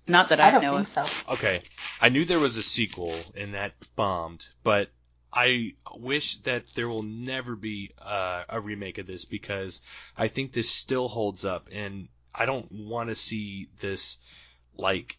Not 0.07 0.27
that 0.29 0.41
I 0.41 0.49
I, 0.49 0.51
don't 0.51 0.61
know 0.61 0.75
think 0.75 0.87
of. 0.87 0.89
so. 0.89 1.13
Okay. 1.29 1.63
I 2.01 2.09
knew 2.09 2.25
there 2.25 2.39
was 2.39 2.57
a 2.57 2.63
sequel 2.63 3.33
and 3.35 3.53
that 3.53 3.73
bombed, 3.95 4.47
but 4.63 4.89
I 5.31 5.73
wish 5.95 6.37
that 6.37 6.73
there 6.73 6.87
will 6.89 7.03
never 7.03 7.55
be 7.55 7.91
uh, 7.99 8.43
a 8.49 8.59
remake 8.59 8.97
of 8.97 9.07
this 9.07 9.25
because 9.25 9.81
I 10.17 10.27
think 10.27 10.51
this 10.53 10.69
still 10.69 11.07
holds 11.07 11.45
up 11.45 11.69
and 11.71 12.07
I 12.33 12.45
don't 12.45 12.71
want 12.71 13.09
to 13.09 13.15
see 13.15 13.67
this 13.79 14.17
like 14.77 15.17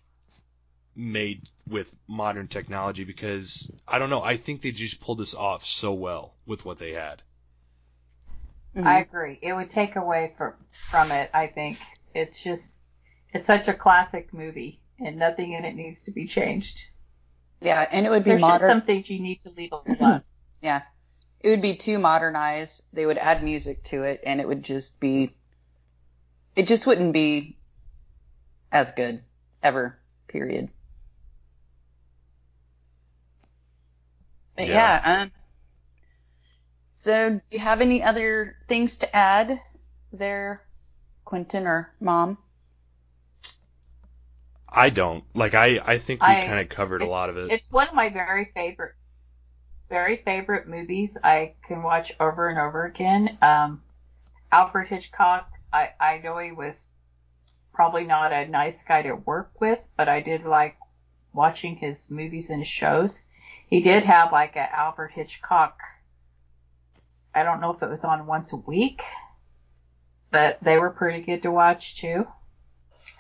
made 0.97 1.49
with 1.69 1.95
modern 2.09 2.49
technology 2.49 3.05
because 3.05 3.71
I 3.87 3.99
don't 3.99 4.11
know, 4.11 4.23
I 4.23 4.37
think 4.37 4.63
they 4.63 4.73
just 4.73 5.01
pulled 5.01 5.19
this 5.19 5.35
off 5.35 5.65
so 5.65 5.93
well 5.93 6.35
with 6.47 6.65
what 6.65 6.79
they 6.79 6.93
had. 6.93 7.23
Mhm. 8.75 8.87
I 8.87 9.01
agree. 9.01 9.39
It 9.43 9.53
would 9.53 9.71
take 9.71 9.97
away 9.97 10.35
from 10.37 10.55
from 10.91 11.13
it. 11.13 11.31
I 11.35 11.47
think 11.47 11.79
it's 12.15 12.43
just 12.43 12.63
it's 13.33 13.47
such 13.47 13.69
a 13.69 13.75
classic 13.75 14.33
movie, 14.33 14.80
and 15.05 15.17
nothing 15.17 15.53
in 15.53 15.65
it 15.65 15.75
needs 15.75 16.03
to 16.05 16.11
be 16.13 16.27
changed. 16.27 16.83
yeah, 17.61 17.87
and 17.91 18.07
it 18.07 18.11
would 18.11 18.25
be 18.25 18.31
There's 18.31 18.41
just 18.41 18.51
modern. 18.51 18.71
some 18.71 18.83
things 18.83 19.09
you 19.11 19.21
need 19.21 19.41
to 19.43 19.51
leave 19.51 19.73
alone. 19.73 20.23
Yeah. 20.63 20.83
It 21.41 21.49
would 21.49 21.63
be 21.63 21.77
too 21.77 21.99
modernized. 21.99 22.83
They 22.93 23.07
would 23.07 23.17
add 23.17 23.43
music 23.43 23.83
to 23.85 24.03
it 24.03 24.21
and 24.27 24.43
it 24.43 24.47
would 24.49 24.63
just 24.63 25.01
be 25.01 25.35
it 26.55 26.67
just 26.67 26.87
wouldn't 26.87 27.15
be 27.15 27.57
as 28.71 28.93
good 28.93 29.23
ever. 29.63 29.99
Period. 30.29 30.69
But 34.57 34.69
Yeah. 34.69 35.01
yeah, 35.03 35.21
um 35.23 35.33
so 36.93 37.31
do 37.31 37.41
you 37.51 37.59
have 37.61 37.81
any 37.81 38.03
other 38.03 38.57
things 38.69 38.99
to 38.99 39.17
add 39.17 39.59
there, 40.13 40.63
Quentin 41.25 41.67
or 41.67 41.95
Mom? 42.01 42.37
I 44.73 44.91
don't. 44.91 45.25
Like 45.35 45.55
I, 45.55 45.81
I 45.85 45.99
think 45.99 46.23
we 46.23 46.29
kind 46.29 46.61
of 46.61 46.69
covered 46.69 47.03
a 47.03 47.07
lot 47.07 47.31
of 47.31 47.37
it. 47.37 47.51
It's 47.51 47.71
one 47.71 47.89
of 47.89 47.95
my 47.95 48.09
very 48.09 48.51
favorite, 48.55 48.95
very 49.89 50.23
favorite 50.25 50.69
movies. 50.69 51.11
I 51.23 51.55
can 51.67 51.83
watch 51.83 52.13
over 52.21 52.49
and 52.49 52.59
over 52.59 52.85
again. 52.85 53.39
Um, 53.43 53.83
Alfred 54.53 54.89
Hitchcock. 54.89 55.51
I 55.73 55.91
I 56.01 56.19
know 56.19 56.39
he 56.39 56.53
was 56.53 56.75
probably 57.73 58.05
not 58.05 58.33
a 58.33 58.47
nice 58.47 58.77
guy 58.87 59.03
to 59.03 59.15
work 59.15 59.53
with, 59.61 59.81
but 59.97 60.09
I 60.09 60.21
did 60.21 60.45
like 60.45 60.77
watching 61.33 61.77
his 61.77 61.97
movies 62.09 62.47
and 62.49 62.67
shows. 62.67 63.13
He 63.69 63.81
did 63.81 64.05
have 64.05 64.33
like 64.33 64.57
a 64.57 64.75
Alfred 64.75 65.13
Hitchcock. 65.13 65.79
I 67.35 67.43
don't 67.43 67.61
know 67.61 67.73
if 67.73 67.83
it 67.83 67.89
was 67.89 68.01
on 68.03 68.27
once 68.27 68.53
a 68.53 68.57
week, 68.57 69.03
but 70.33 70.59
they 70.63 70.79
were 70.79 70.91
pretty 70.91 71.23
good 71.23 71.43
to 71.43 71.51
watch 71.51 71.97
too. 71.97 72.27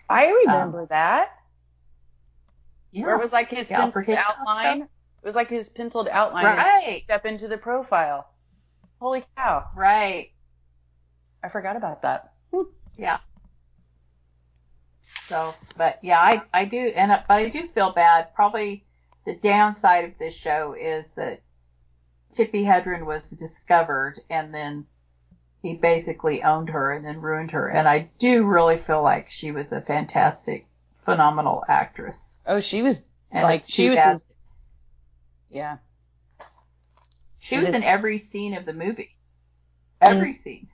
I 0.09 0.26
remember 0.26 0.86
that. 0.86 1.30
Yeah. 2.93 3.07
Where 3.07 3.16
it 3.16 3.22
was 3.22 3.32
like 3.32 3.51
his 3.51 3.68
The 3.68 3.74
penciled 3.74 4.09
outline. 4.11 4.78
stuff. 4.78 4.88
It 5.22 5.26
was 5.26 5.34
like 5.36 5.49
his 5.51 5.68
penciled 5.68 6.09
outline. 6.09 6.45
Right. 6.45 7.03
Step 7.05 7.26
into 7.26 7.47
the 7.49 7.57
profile. 7.59 8.28
Holy 9.01 9.24
cow. 9.36 9.64
Right. 9.76 10.32
I 11.43 11.49
forgot 11.49 11.76
about 11.76 12.03
that. 12.03 12.32
Hmm. 12.53 12.62
Yeah. 12.97 13.18
So, 15.28 15.55
but 15.76 15.99
yeah, 16.03 16.18
I 16.20 16.43
I 16.53 16.64
do, 16.64 16.93
and 16.97 17.12
I- 17.12 17.24
but 17.26 17.34
I 17.34 17.49
do 17.49 17.68
feel 17.68 17.93
bad. 17.93 18.34
Probably 18.34 18.84
the 19.24 19.34
downside 19.36 20.05
of 20.07 20.18
this 20.18 20.34
show 20.34 20.74
is 20.78 21.11
that 21.12 21.41
Tippi 22.36 22.64
Hedren 22.64 23.05
was 23.07 23.28
discovered, 23.30 24.20
and 24.28 24.53
then 24.53 24.86
he 25.62 25.74
basically 25.74 26.43
owned 26.43 26.70
her 26.70 26.93
and 26.93 27.05
then 27.05 27.20
ruined 27.20 27.51
her. 27.53 27.68
And 27.68 27.86
I 27.88 28.11
do 28.18 28.45
really 28.45 28.78
feel 28.78 29.03
like 29.03 29.30
she 29.30 29.53
was 29.53 29.70
a 29.72 29.80
fantastic, 29.80 30.66
phenomenal 31.11 31.64
actress. 31.68 32.38
Oh, 32.46 32.61
she 32.61 32.82
was 32.82 33.02
And 33.30 33.42
like 33.42 33.64
she 33.66 33.90
was. 33.90 34.24
yeah. 35.50 35.78
She 37.40 37.58
was 37.58 37.72
in 37.72 37.82
every 37.82 38.18
scene 38.18 38.54
of 38.54 38.64
the 38.66 38.72
movie, 38.72 39.18
every 40.00 40.34
scene. 40.34 40.68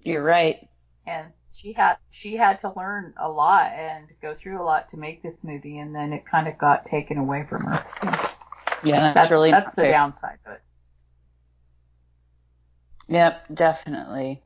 You're 0.00 0.22
right. 0.22 0.68
and 1.06 1.32
she 1.52 1.72
had 1.72 1.96
she 2.10 2.36
had 2.36 2.60
to 2.62 2.72
learn 2.76 3.14
a 3.16 3.28
lot 3.28 3.72
and 3.72 4.08
go 4.20 4.34
through 4.34 4.60
a 4.60 4.64
lot 4.64 4.90
to 4.90 4.96
make 4.96 5.22
this 5.22 5.36
movie, 5.42 5.78
and 5.78 5.94
then 5.94 6.12
it 6.12 6.24
kind 6.26 6.48
of 6.48 6.58
got 6.58 6.86
taken 6.86 7.18
away 7.18 7.44
from 7.48 7.64
her. 7.66 7.86
Yeah, 8.82 9.00
that's, 9.00 9.14
That's 9.14 9.30
really 9.30 9.50
that's 9.50 9.74
the 9.76 9.84
fair. 9.84 9.90
downside 9.90 10.38
of 10.46 10.52
it. 10.54 10.62
Yep, 13.06 13.46
definitely. 13.54 14.42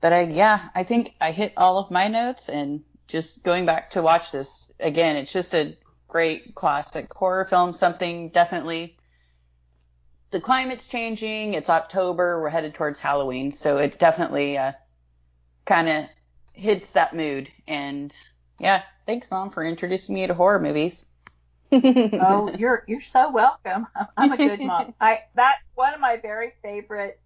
But 0.00 0.12
I, 0.12 0.22
yeah, 0.22 0.70
I 0.74 0.82
think 0.82 1.14
I 1.20 1.30
hit 1.30 1.52
all 1.56 1.78
of 1.78 1.90
my 1.92 2.08
notes 2.08 2.48
and 2.48 2.82
just 3.08 3.42
going 3.42 3.66
back 3.66 3.90
to 3.92 4.02
watch 4.02 4.30
this 4.30 4.70
again, 4.78 5.16
it's 5.16 5.32
just 5.32 5.54
a 5.54 5.76
great 6.06 6.54
classic 6.54 7.12
horror 7.12 7.44
film, 7.44 7.72
something 7.72 8.28
definitely. 8.28 8.96
The 10.30 10.40
climate's 10.40 10.86
changing. 10.86 11.54
It's 11.54 11.70
October. 11.70 12.40
We're 12.40 12.50
headed 12.50 12.74
towards 12.74 13.00
Halloween. 13.00 13.50
So 13.50 13.78
it 13.78 13.98
definitely, 13.98 14.58
uh, 14.58 14.72
kind 15.64 15.88
of 15.88 16.04
hits 16.52 16.92
that 16.92 17.14
mood. 17.14 17.50
And 17.66 18.14
yeah, 18.58 18.82
thanks 19.06 19.30
mom 19.30 19.50
for 19.50 19.64
introducing 19.64 20.14
me 20.14 20.26
to 20.26 20.34
horror 20.34 20.58
movies. 20.58 21.04
oh, 21.72 22.54
you're 22.58 22.82
you're 22.88 23.02
so 23.02 23.30
welcome. 23.30 23.86
I'm 24.16 24.32
a 24.32 24.36
good 24.36 24.60
mom. 24.60 24.94
I 25.00 25.20
that 25.34 25.56
one 25.74 25.92
of 25.92 26.00
my 26.00 26.16
very 26.16 26.54
favorite 26.62 27.20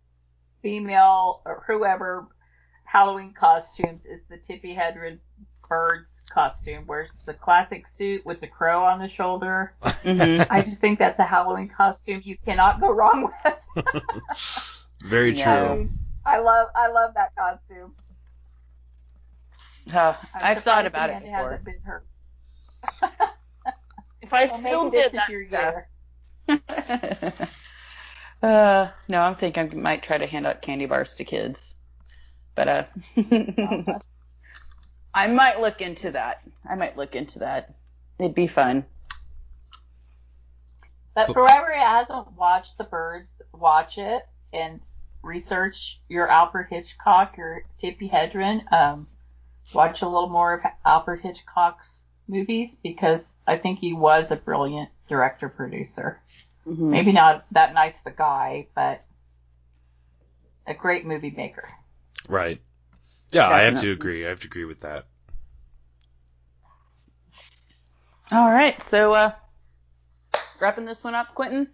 female 0.62 1.42
or 1.44 1.62
whoever 1.66 2.26
Halloween 2.84 3.32
costumes 3.32 4.04
is 4.04 4.20
the 4.28 4.36
Tippi 4.36 4.76
Hedren 4.76 5.18
Birds 5.72 6.22
costume, 6.30 6.84
where 6.86 7.02
it's 7.02 7.24
the 7.24 7.34
classic 7.34 7.84
suit 7.98 8.26
with 8.26 8.40
the 8.40 8.46
crow 8.46 8.84
on 8.84 8.98
the 9.00 9.08
shoulder. 9.08 9.74
Mhm. 10.04 10.46
I 10.50 10.62
just 10.62 10.80
think 10.80 10.98
that's 10.98 11.18
a 11.18 11.24
Halloween 11.24 11.68
costume 11.68 12.20
you 12.24 12.36
cannot 12.44 12.80
go 12.80 12.90
wrong 12.92 13.32
with. 13.44 13.84
Very 15.04 15.32
Yeah. 15.32 15.78
true. 15.78 15.88
I 16.24 16.38
love 16.38 16.68
I 16.76 16.88
love 16.88 17.14
that 17.14 17.34
costume. 17.36 17.94
Uh, 19.92 20.14
I'm 20.34 20.42
I've 20.42 20.62
thought 20.62 20.86
about 20.86 21.10
it 21.10 21.16
Amanda 21.16 21.30
before. 21.30 21.48
hasn't 21.48 21.64
been 21.64 21.80
hurt. 21.82 22.06
If 24.22 24.32
I 24.32 24.46
Well, 24.46 24.58
still 24.58 24.84
maybe 24.84 24.90
this 24.90 25.06
did 25.06 25.14
is 25.14 25.14
that 25.14 25.28
your 25.28 25.42
stuff. 25.48 25.74
year. 26.48 26.58
uh, 28.42 28.90
no, 29.08 29.20
I'm 29.20 29.34
thinking 29.36 29.70
I 29.72 29.74
might 29.74 30.02
try 30.02 30.18
to 30.18 30.26
hand 30.26 30.46
out 30.46 30.62
candy 30.62 30.86
bars 30.86 31.14
to 31.14 31.24
kids, 31.24 31.74
but 32.54 32.68
uh, 32.68 32.84
I 35.14 35.26
might 35.26 35.60
look 35.60 35.80
into 35.80 36.12
that. 36.12 36.42
I 36.68 36.74
might 36.74 36.96
look 36.96 37.14
into 37.14 37.40
that. 37.40 37.74
It'd 38.18 38.34
be 38.34 38.46
fun. 38.46 38.84
But 41.14 41.26
for 41.26 41.46
whoever 41.46 41.72
hasn't 41.72 42.32
watched 42.32 42.78
The 42.78 42.84
Birds, 42.84 43.28
watch 43.52 43.98
it 43.98 44.26
and 44.52 44.80
research 45.22 46.00
your 46.08 46.28
Alfred 46.28 46.68
Hitchcock 46.70 47.34
or 47.38 47.64
Tippi 47.82 48.10
Hedren. 48.10 48.70
Um, 48.72 49.08
watch 49.74 50.00
a 50.02 50.06
little 50.08 50.28
more 50.28 50.54
of 50.54 50.60
Alfred 50.86 51.20
Hitchcock's 51.20 52.04
movies 52.28 52.70
because 52.82 53.20
I 53.46 53.58
think 53.58 53.80
he 53.80 53.92
was 53.92 54.26
a 54.30 54.36
brilliant 54.36 54.88
director 55.08 55.48
producer. 55.48 56.20
Mhm. 56.66 56.90
Maybe 56.90 57.12
not 57.12 57.44
that 57.50 57.74
nice 57.74 57.94
of 58.06 58.12
a 58.12 58.16
guy, 58.16 58.68
but 58.74 59.04
a 60.66 60.74
great 60.74 61.04
movie 61.04 61.30
maker. 61.30 61.68
Right. 62.28 62.60
Yeah, 63.32 63.48
I 63.48 63.62
have 63.62 63.80
to 63.80 63.90
agree. 63.90 64.26
I 64.26 64.28
have 64.28 64.40
to 64.40 64.46
agree 64.46 64.66
with 64.66 64.80
that. 64.80 65.06
All 68.30 68.50
right, 68.50 68.80
so 68.84 69.12
uh, 69.12 69.32
wrapping 70.60 70.84
this 70.84 71.02
one 71.04 71.14
up, 71.14 71.34
Quentin. 71.34 71.68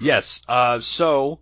Yes. 0.00 0.42
Uh, 0.48 0.80
so 0.80 1.40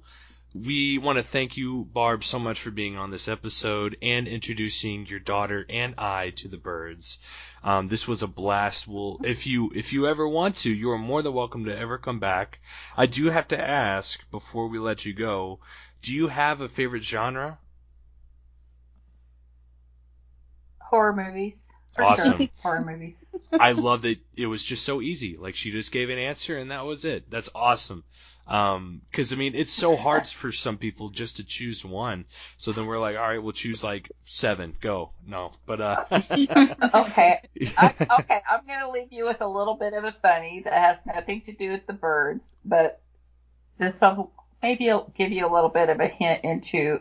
we 0.55 0.99
want 0.99 1.17
to 1.17 1.23
thank 1.23 1.57
you, 1.57 1.85
Barb, 1.85 2.23
so 2.25 2.39
much 2.39 2.61
for 2.61 2.71
being 2.71 2.97
on 2.97 3.11
this 3.11 3.29
episode 3.29 3.97
and 4.03 4.29
introducing 4.29 5.07
your 5.07 5.19
daughter 5.19 5.65
and 5.69 5.95
I 5.97 6.31
to 6.37 6.49
the 6.49 6.59
birds. 6.59 7.19
Um, 7.65 7.89
this 7.89 8.07
was 8.07 8.23
a 8.23 8.27
blast. 8.27 8.87
Well, 8.87 9.19
if 9.25 9.47
you 9.47 9.73
if 9.75 9.95
you 9.95 10.07
ever 10.09 10.29
want 10.29 10.57
to, 10.57 10.73
you 10.73 10.91
are 10.91 10.99
more 10.99 11.23
than 11.23 11.33
welcome 11.33 11.65
to 11.65 11.79
ever 11.79 11.97
come 11.97 12.19
back. 12.19 12.61
I 12.97 13.07
do 13.07 13.31
have 13.31 13.49
to 13.49 13.61
ask 13.61 14.31
before 14.31 14.69
we 14.69 14.79
let 14.79 15.07
you 15.07 15.15
go. 15.15 15.61
Do 16.03 16.15
you 16.15 16.29
have 16.29 16.61
a 16.61 16.69
favorite 16.69 17.05
genre? 17.05 17.59
Horror 20.93 21.15
movies. 21.15 21.55
For 21.95 22.05
Awesome. 22.05 22.37
Sure. 22.37 22.49
Horror 22.63 22.85
movies. 22.85 23.15
I 23.51 23.73
love 23.73 24.03
that 24.03 24.19
it 24.37 24.47
was 24.47 24.63
just 24.63 24.85
so 24.85 25.01
easy. 25.01 25.39
Like 25.39 25.55
she 25.55 25.71
just 25.73 25.91
gave 25.91 26.11
an 26.11 26.19
answer 26.19 26.59
and 26.59 26.71
that 26.71 26.85
was 26.85 27.07
it. 27.07 27.31
That's 27.31 27.49
awesome. 27.55 28.05
Um, 28.47 29.01
cause 29.11 29.33
I 29.33 29.37
mean, 29.37 29.55
it's 29.55 29.73
so 29.73 29.97
hard 29.97 30.29
for 30.29 30.53
some 30.53 30.77
people 30.77 31.09
just 31.09 31.37
to 31.37 31.45
choose 31.45 31.83
one. 31.83 32.27
So 32.59 32.73
then 32.73 32.85
we're 32.85 32.99
like, 32.99 33.17
all 33.17 33.23
right, 33.23 33.43
we'll 33.43 33.53
choose 33.53 33.83
like 33.83 34.13
seven. 34.25 34.77
Go. 34.83 35.13
No, 35.27 35.53
but, 35.65 35.81
uh, 35.81 36.05
okay. 36.11 37.41
I, 37.79 37.95
okay, 38.21 38.43
I'm 38.51 38.67
going 38.67 38.81
to 38.81 38.91
leave 38.91 39.13
you 39.13 39.25
with 39.25 39.41
a 39.41 39.49
little 39.49 39.77
bit 39.77 39.95
of 39.95 40.05
a 40.05 40.15
funny 40.21 40.61
that 40.65 40.75
has 40.75 40.97
nothing 41.07 41.41
to 41.47 41.53
do 41.53 41.71
with 41.73 41.87
the 41.87 41.95
birds, 41.95 42.43
but 42.67 43.01
this 43.79 43.95
will 44.03 44.31
maybe 44.63 44.89
it'll 44.89 45.11
give 45.17 45.33
you 45.33 45.47
a 45.47 45.53
little 45.53 45.71
bit 45.71 45.89
of 45.89 46.01
a 46.01 46.09
hint 46.09 46.45
into. 46.45 47.01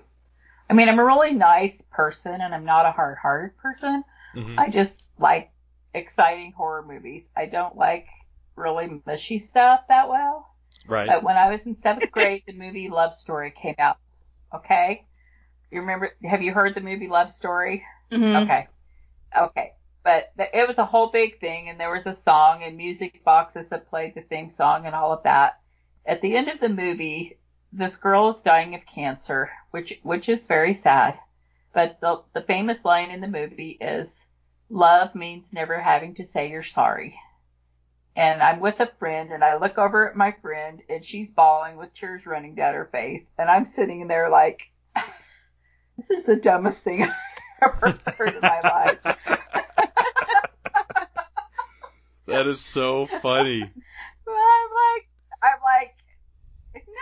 I 0.72 0.74
mean, 0.74 0.88
I'm 0.88 1.00
a 1.00 1.06
really 1.06 1.34
nice 1.34 1.76
person 1.92 2.40
and 2.40 2.56
I'm 2.56 2.64
not 2.64 2.86
a 2.86 2.92
hard-hearted 2.92 3.58
person. 3.58 4.06
Mhm. 4.36 4.58
I 4.58 4.70
just 4.70 4.94
like 5.20 5.52
exciting 5.94 6.54
horror 6.54 6.82
movies. 6.88 7.24
I 7.36 7.46
don't 7.48 7.76
like 7.76 8.08
really 8.56 9.02
mushy 9.06 9.48
stuff 9.52 9.82
that 9.90 10.08
well. 10.08 10.48
right. 10.88 11.08
But 11.08 11.24
when 11.24 11.36
I 11.36 11.50
was 11.50 11.60
in 11.66 11.76
seventh 11.84 12.10
grade, 12.16 12.44
the 12.48 12.54
movie 12.54 12.88
Love 12.90 13.16
Story 13.16 13.52
came 13.52 13.76
out. 13.80 13.98
Okay, 14.56 15.06
you 15.72 15.82
remember? 15.82 16.16
Have 16.24 16.42
you 16.42 16.54
heard 16.54 16.74
the 16.76 16.82
movie 16.82 17.10
Love 17.10 17.34
Story? 17.34 17.84
Mhm. 18.10 18.44
Okay. 18.44 18.68
Okay. 19.38 19.74
But 20.04 20.32
th- 20.38 20.50
it 20.54 20.68
was 20.68 20.78
a 20.78 20.86
whole 20.86 21.12
big 21.12 21.40
thing 21.42 21.70
and 21.70 21.80
there 21.80 21.92
was 21.92 22.06
a 22.06 22.18
song 22.24 22.64
and 22.64 22.78
music 22.78 23.24
boxes 23.26 23.66
that 23.70 23.90
played 23.90 24.16
the 24.16 24.22
theme 24.22 24.54
song 24.58 24.86
and 24.86 24.96
all 24.96 25.12
of 25.12 25.24
that. 25.24 25.60
At 26.06 26.22
the 26.22 26.36
end 26.38 26.48
of 26.50 26.60
the 26.62 26.70
movie, 26.70 27.38
this 27.74 27.96
girl 27.96 28.34
is 28.36 28.42
dying 28.42 28.76
of 28.76 28.82
cancer, 28.86 29.50
which, 29.72 30.00
which 30.04 30.28
is 30.30 30.40
very 30.48 30.80
sad. 30.84 31.18
But 31.74 32.00
the, 32.02 32.22
the 32.34 32.42
famous 32.42 32.78
line 32.84 33.12
in 33.12 33.22
the 33.22 33.28
movie 33.28 33.78
is, 33.80 34.08
love 34.70 35.16
means 35.16 35.46
never 35.52 35.80
having 35.80 36.16
to 36.16 36.28
say 36.34 36.50
you're 36.50 36.64
sorry. 36.64 37.16
And 38.16 38.42
I'm 38.42 38.60
with 38.60 38.80
a 38.80 38.92
friend 39.00 39.32
and 39.32 39.44
I 39.44 39.58
look 39.58 39.78
over 39.78 40.10
at 40.10 40.18
my 40.18 40.36
friend 40.42 40.82
and 40.90 41.06
she's 41.06 41.30
bawling 41.30 41.78
with 41.78 41.94
tears 41.94 42.26
running 42.26 42.56
down 42.56 42.74
her 42.74 42.90
face. 42.92 43.24
And 43.38 43.50
I'm 43.50 43.72
sitting 43.74 44.08
there 44.08 44.30
like, 44.30 44.64
this 45.98 46.10
is 46.10 46.26
the 46.26 46.36
dumbest 46.36 46.80
thing 46.80 47.04
I've 47.62 47.72
ever 47.84 47.98
heard 48.18 48.36
in 48.36 48.42
my 48.42 48.62
life. 48.62 48.98
that 52.28 52.48
is 52.48 52.60
so 52.60 53.06
funny. 53.06 53.62
But 54.26 54.32
I'm 54.32 54.70
like, 54.72 55.08
I'm 55.42 55.62
like, 55.64 55.96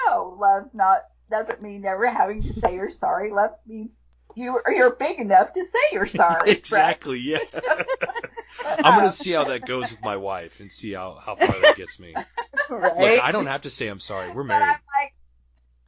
no, 0.06 0.38
love's 0.40 0.74
not, 0.74 1.06
doesn't 1.30 1.62
mean 1.62 1.82
never 1.82 2.10
having 2.10 2.42
to 2.44 2.60
say 2.60 2.76
you're 2.76 2.92
sorry. 3.00 3.32
Love 3.32 3.52
means 3.68 3.92
you 4.36 4.60
you're 4.68 4.96
big 4.96 5.20
enough 5.20 5.54
to 5.54 5.66
say 5.66 5.80
you're 5.92 6.08
sorry. 6.08 6.52
exactly. 6.52 7.20
Yeah. 7.20 7.40
I'm 8.66 8.96
gonna 8.96 9.12
see 9.12 9.34
how 9.34 9.46
that 9.46 9.66
goes 9.66 9.92
with 9.92 10.02
my 10.02 10.18
wife 10.18 10.60
and 10.60 10.72
see 10.72 10.94
how 10.94 11.20
how 11.24 11.36
far 11.36 11.60
that 11.62 11.76
gets 11.76 12.00
me. 12.00 12.14
right? 12.70 12.98
Look, 12.98 13.24
I 13.24 13.32
don't 13.32 13.48
have 13.48 13.62
to 13.62 13.70
say 13.70 13.88
I'm 13.88 14.00
sorry. 14.00 14.32
We're 14.32 14.44
married. 14.44 14.68
Like, 14.68 15.14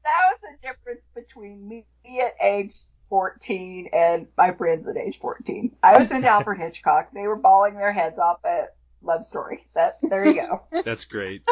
that 0.04 0.32
was 0.32 0.40
the 0.42 0.68
difference 0.68 1.02
between 1.16 1.68
me 1.68 1.86
at 2.22 2.36
age 2.42 2.74
14 3.10 3.90
and 3.94 4.28
my 4.38 4.54
friends 4.54 4.88
at 4.88 4.98
age 4.98 5.20
14. 5.20 5.76
I 5.84 5.98
was 5.98 6.10
into 6.10 6.28
Alfred 6.28 6.60
Hitchcock. 6.60 7.10
They 7.14 7.28
were 7.28 7.36
bawling 7.36 7.76
their 7.76 7.92
heads 7.92 8.18
off 8.18 8.44
at 8.46 8.76
Love 9.04 9.26
Story. 9.28 9.68
That 9.76 9.96
there 10.02 10.26
you 10.26 10.36
go. 10.36 10.62
That's 10.86 11.06
great. 11.06 11.44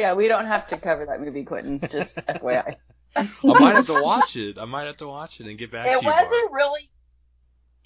Yeah, 0.00 0.14
we 0.14 0.28
don't 0.28 0.46
have 0.46 0.66
to 0.68 0.78
cover 0.78 1.06
that 1.06 1.20
movie, 1.20 1.44
Quentin. 1.44 1.80
Just 1.90 2.16
FYI. 2.26 2.76
I 3.16 3.28
might 3.42 3.74
have 3.74 3.86
to 3.86 4.00
watch 4.02 4.36
it. 4.36 4.58
I 4.58 4.64
might 4.64 4.84
have 4.84 4.96
to 4.98 5.06
watch 5.08 5.40
it 5.40 5.46
and 5.46 5.58
get 5.58 5.70
back 5.70 5.86
it 5.86 5.98
to 6.00 6.04
you. 6.04 6.10
It 6.10 6.14
was 6.14 6.28
Barb. 6.28 6.32
a 6.32 6.54
really, 6.54 6.90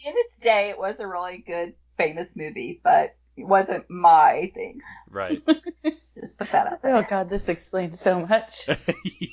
in 0.05 0.13
its 0.17 0.35
day, 0.43 0.71
it 0.71 0.79
was 0.79 0.97
a 0.99 1.07
really 1.07 1.39
good, 1.39 1.75
famous 1.97 2.29
movie, 2.35 2.81
but 2.83 3.15
it 3.37 3.45
wasn't 3.47 3.89
my 3.91 4.51
thing. 4.55 4.81
Right. 5.11 5.43
Just 6.21 6.39
put 6.39 6.51
that 6.53 6.67
out 6.69 6.83
there. 6.83 6.97
Oh 6.97 7.05
God, 7.09 7.29
this 7.31 7.49
explains 7.49 8.01
so 8.01 8.25
much. 8.27 8.69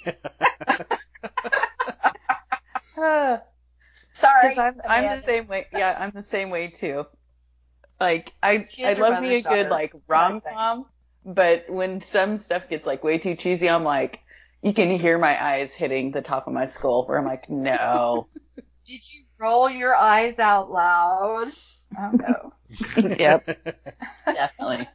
yeah. 0.06 0.14
Uh, 2.98 3.38
Sorry. 4.14 4.54
'cause 4.56 4.58
I'm, 4.60 4.82
I'm 4.88 5.18
the 5.18 5.24
same 5.24 5.48
way. 5.48 5.66
Yeah, 5.74 5.96
I'm 5.98 6.12
the 6.12 6.22
same 6.24 6.52
way 6.52 6.68
too. 6.68 7.06
Like 8.00 8.32
I, 8.44 8.68
I 8.84 8.94
love 8.94 9.22
me 9.24 9.36
a 9.36 9.42
good 9.42 9.70
like 9.70 9.94
rom 10.08 10.42
com, 10.42 10.86
but 11.26 11.70
when 11.70 12.02
some 12.02 12.38
stuff 12.38 12.70
gets 12.70 12.86
like 12.86 13.04
way 13.04 13.18
too 13.18 13.36
cheesy, 13.36 13.70
I'm 13.70 13.84
like, 13.84 14.20
you 14.62 14.74
can 14.74 14.92
hear 14.92 15.18
my 15.18 15.44
eyes 15.44 15.74
hitting 15.74 16.12
the 16.12 16.22
top 16.22 16.48
of 16.48 16.54
my 16.54 16.66
skull, 16.66 17.06
where 17.06 17.18
I'm 17.18 17.26
like, 17.26 17.50
no. 17.50 18.28
Did 18.86 19.14
you 19.14 19.24
roll 19.40 19.70
your 19.70 19.96
eyes 19.96 20.40
out 20.40 20.72
loud? 20.72 21.52
Oh 21.98 22.12
no. 22.12 22.54
yep, 23.20 23.46
definitely. 24.26 24.88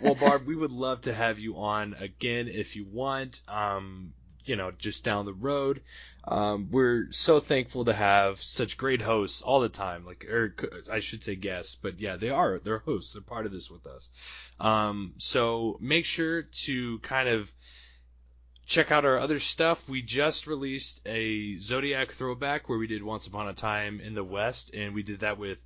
well, 0.00 0.14
Barb, 0.14 0.46
we 0.46 0.54
would 0.54 0.70
love 0.70 1.02
to 1.02 1.12
have 1.12 1.38
you 1.38 1.56
on 1.56 1.94
again 1.94 2.48
if 2.48 2.76
you 2.76 2.84
want. 2.84 3.40
Um, 3.48 4.12
you 4.48 4.56
know, 4.56 4.70
just 4.70 5.04
down 5.04 5.24
the 5.24 5.32
road. 5.32 5.80
Um, 6.24 6.68
we're 6.70 7.10
so 7.12 7.40
thankful 7.40 7.84
to 7.84 7.92
have 7.92 8.42
such 8.42 8.76
great 8.76 9.02
hosts 9.02 9.42
all 9.42 9.60
the 9.60 9.68
time. 9.68 10.04
Like, 10.04 10.24
or 10.24 10.54
I 10.90 11.00
should 11.00 11.22
say 11.22 11.36
guests, 11.36 11.74
but 11.74 12.00
yeah, 12.00 12.16
they 12.16 12.30
are. 12.30 12.58
They're 12.58 12.78
hosts. 12.78 13.12
They're 13.12 13.22
part 13.22 13.46
of 13.46 13.52
this 13.52 13.70
with 13.70 13.86
us. 13.86 14.10
Um, 14.58 15.14
so 15.18 15.78
make 15.80 16.04
sure 16.04 16.42
to 16.42 16.98
kind 17.00 17.28
of 17.28 17.52
check 18.66 18.90
out 18.90 19.04
our 19.04 19.18
other 19.18 19.38
stuff. 19.38 19.88
We 19.88 20.02
just 20.02 20.46
released 20.46 21.00
a 21.06 21.56
Zodiac 21.58 22.10
throwback 22.10 22.68
where 22.68 22.78
we 22.78 22.88
did 22.88 23.02
Once 23.02 23.26
Upon 23.26 23.48
a 23.48 23.54
Time 23.54 24.00
in 24.00 24.14
the 24.14 24.24
West, 24.24 24.74
and 24.74 24.94
we 24.94 25.02
did 25.02 25.20
that 25.20 25.38
with 25.38 25.58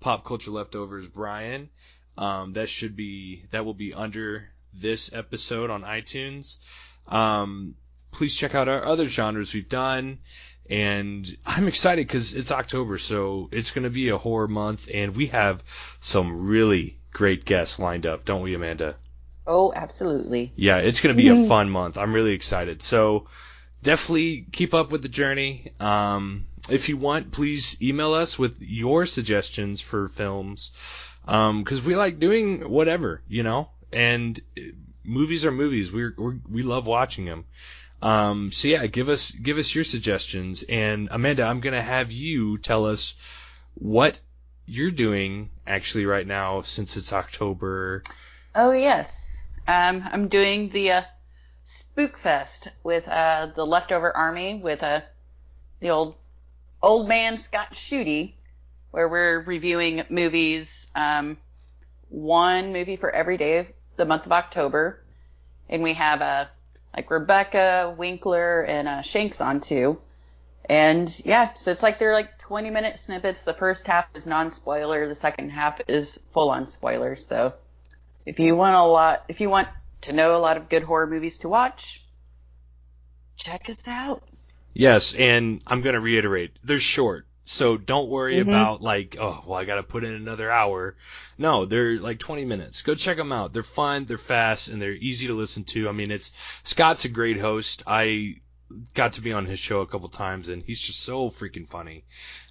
Pop 0.00 0.24
Culture 0.24 0.50
Leftovers 0.50 1.08
Brian. 1.08 1.70
Um, 2.16 2.54
that 2.54 2.68
should 2.68 2.96
be 2.96 3.44
that 3.52 3.64
will 3.64 3.74
be 3.74 3.94
under 3.94 4.50
this 4.74 5.12
episode 5.12 5.70
on 5.70 5.82
iTunes. 5.82 6.58
Um, 7.06 7.76
please 8.18 8.34
check 8.34 8.54
out 8.54 8.68
our 8.68 8.84
other 8.84 9.06
genres 9.06 9.54
we've 9.54 9.68
done. 9.68 10.18
And 10.68 11.24
I'm 11.46 11.68
excited 11.68 12.06
because 12.06 12.34
it's 12.34 12.50
October, 12.50 12.98
so 12.98 13.48
it's 13.52 13.70
going 13.70 13.84
to 13.84 13.90
be 13.90 14.10
a 14.10 14.18
horror 14.18 14.48
month, 14.48 14.88
and 14.92 15.16
we 15.16 15.28
have 15.28 15.62
some 16.00 16.46
really 16.46 16.98
great 17.12 17.46
guests 17.46 17.78
lined 17.78 18.04
up, 18.04 18.24
don't 18.24 18.42
we, 18.42 18.54
Amanda? 18.54 18.96
Oh, 19.46 19.72
absolutely. 19.74 20.52
Yeah, 20.56 20.78
it's 20.78 21.00
going 21.00 21.16
to 21.16 21.22
be 21.22 21.28
a 21.28 21.48
fun 21.48 21.70
month. 21.70 21.96
I'm 21.96 22.12
really 22.12 22.32
excited. 22.32 22.82
So 22.82 23.28
definitely 23.82 24.46
keep 24.52 24.74
up 24.74 24.90
with 24.90 25.00
the 25.00 25.08
journey. 25.08 25.72
Um, 25.80 26.46
if 26.68 26.90
you 26.90 26.98
want, 26.98 27.32
please 27.32 27.80
email 27.80 28.12
us 28.12 28.38
with 28.38 28.58
your 28.60 29.06
suggestions 29.06 29.80
for 29.80 30.08
films. 30.08 30.72
Um, 31.26 31.64
cause 31.64 31.82
we 31.82 31.94
like 31.94 32.18
doing 32.18 32.68
whatever, 32.68 33.22
you 33.28 33.42
know, 33.42 33.70
and 33.92 34.38
uh, 34.58 34.62
movies 35.04 35.46
are 35.46 35.52
movies. 35.52 35.92
We're, 35.92 36.14
we're, 36.18 36.36
we 36.48 36.62
love 36.62 36.86
watching 36.86 37.24
them. 37.24 37.44
Um, 38.00 38.52
so 38.52 38.68
yeah, 38.68 38.86
give 38.86 39.08
us, 39.08 39.30
give 39.30 39.58
us 39.58 39.74
your 39.74 39.84
suggestions. 39.84 40.64
And 40.68 41.08
Amanda, 41.10 41.44
I'm 41.44 41.60
to 41.60 41.82
have 41.82 42.12
you 42.12 42.58
tell 42.58 42.86
us 42.86 43.14
what 43.74 44.20
you're 44.66 44.90
doing 44.90 45.50
actually 45.66 46.04
right 46.06 46.26
now 46.26 46.62
since 46.62 46.96
it's 46.96 47.12
October. 47.12 48.02
Oh 48.54 48.72
yes, 48.72 49.44
um, 49.66 50.04
I'm 50.12 50.28
doing 50.28 50.70
the 50.70 50.92
uh, 50.92 51.02
Spook 51.64 52.16
Fest 52.16 52.68
with 52.82 53.08
uh, 53.08 53.48
the 53.54 53.64
Leftover 53.64 54.14
Army 54.16 54.60
with 54.62 54.82
uh, 54.82 55.00
the 55.80 55.90
old 55.90 56.16
old 56.82 57.08
man 57.08 57.38
Scott 57.38 57.72
Shooty, 57.72 58.34
where 58.90 59.08
we're 59.08 59.40
reviewing 59.40 60.04
movies, 60.08 60.88
um, 60.94 61.38
one 62.08 62.72
movie 62.72 62.96
for 62.96 63.10
every 63.10 63.36
day 63.36 63.58
of 63.58 63.68
the 63.96 64.04
month 64.04 64.26
of 64.26 64.32
October, 64.32 65.02
and 65.68 65.82
we 65.82 65.94
have 65.94 66.22
uh, 66.22 66.46
like 66.94 67.10
Rebecca 67.10 67.94
Winkler 67.96 68.62
and 68.62 68.88
uh, 68.88 69.02
Shanks 69.02 69.40
on 69.40 69.60
too. 69.60 70.00
And 70.64 71.10
yeah, 71.24 71.54
so 71.54 71.70
it's 71.70 71.82
like 71.82 71.98
they're 71.98 72.12
like 72.12 72.38
20 72.38 72.70
minute 72.70 72.98
snippets. 72.98 73.42
The 73.42 73.54
first 73.54 73.86
half 73.86 74.06
is 74.14 74.26
non 74.26 74.50
spoiler, 74.50 75.08
the 75.08 75.14
second 75.14 75.50
half 75.50 75.80
is 75.88 76.18
full 76.32 76.50
on 76.50 76.66
spoilers. 76.66 77.26
So 77.26 77.54
if 78.26 78.38
you 78.38 78.54
want 78.54 78.76
a 78.76 78.82
lot, 78.82 79.24
if 79.28 79.40
you 79.40 79.48
want 79.48 79.68
to 80.02 80.12
know 80.12 80.36
a 80.36 80.38
lot 80.38 80.56
of 80.56 80.68
good 80.68 80.82
horror 80.82 81.06
movies 81.06 81.38
to 81.38 81.48
watch, 81.48 82.04
check 83.36 83.68
us 83.70 83.88
out. 83.88 84.22
Yes, 84.74 85.14
and 85.14 85.62
I'm 85.66 85.80
going 85.80 85.94
to 85.94 86.00
reiterate, 86.00 86.52
they're 86.62 86.78
short. 86.78 87.26
So 87.50 87.78
don't 87.78 88.10
worry 88.10 88.36
Mhm. 88.36 88.42
about 88.42 88.82
like, 88.82 89.16
oh, 89.18 89.42
well, 89.46 89.58
I 89.58 89.64
got 89.64 89.76
to 89.76 89.82
put 89.82 90.04
in 90.04 90.12
another 90.12 90.50
hour. 90.50 90.96
No, 91.38 91.64
they're 91.64 91.98
like 91.98 92.18
20 92.18 92.44
minutes. 92.44 92.82
Go 92.82 92.94
check 92.94 93.16
them 93.16 93.32
out. 93.32 93.54
They're 93.54 93.62
fun, 93.62 94.04
they're 94.04 94.18
fast, 94.18 94.68
and 94.68 94.82
they're 94.82 94.92
easy 94.92 95.28
to 95.28 95.34
listen 95.34 95.64
to. 95.64 95.88
I 95.88 95.92
mean, 95.92 96.10
it's 96.10 96.32
Scott's 96.62 97.06
a 97.06 97.08
great 97.08 97.38
host. 97.38 97.82
I 97.86 98.34
got 98.92 99.14
to 99.14 99.22
be 99.22 99.32
on 99.32 99.46
his 99.46 99.58
show 99.58 99.80
a 99.80 99.86
couple 99.86 100.10
times, 100.10 100.50
and 100.50 100.62
he's 100.62 100.82
just 100.82 101.00
so 101.00 101.30
freaking 101.30 101.66
funny. 101.66 102.04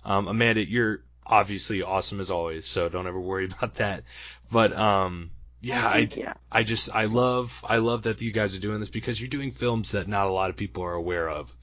Um, 0.03 0.27
Amanda, 0.27 0.67
you're 0.67 1.03
obviously 1.23 1.83
awesome 1.83 2.19
as 2.19 2.31
always, 2.31 2.65
so 2.65 2.89
don't 2.89 3.05
ever 3.05 3.19
worry 3.19 3.45
about 3.51 3.75
that. 3.75 4.03
But 4.51 4.73
um, 4.75 5.29
yeah, 5.61 5.87
I. 5.87 6.07
I 6.51 6.63
just 6.63 6.89
I 6.95 7.05
love 7.05 7.63
I 7.67 7.77
love 7.77 8.01
that 8.03 8.19
you 8.21 8.31
guys 8.31 8.55
are 8.55 8.59
doing 8.59 8.79
this 8.79 8.89
because 8.89 9.21
you're 9.21 9.29
doing 9.29 9.51
films 9.51 9.91
that 9.91 10.07
not 10.07 10.25
a 10.25 10.31
lot 10.31 10.49
of 10.49 10.55
people 10.55 10.81
are 10.83 10.93
aware 10.93 11.29
of, 11.29 11.55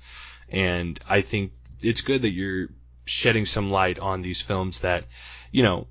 and 0.49 1.01
I 1.09 1.22
think 1.22 1.51
it's 1.82 2.03
good 2.03 2.22
that 2.22 2.30
you're 2.30 2.68
shedding 3.05 3.47
some 3.47 3.71
light 3.71 3.99
on 3.99 4.23
these 4.23 4.41
films 4.43 4.81
that, 4.81 5.05
you 5.51 5.63
know, 5.63 5.87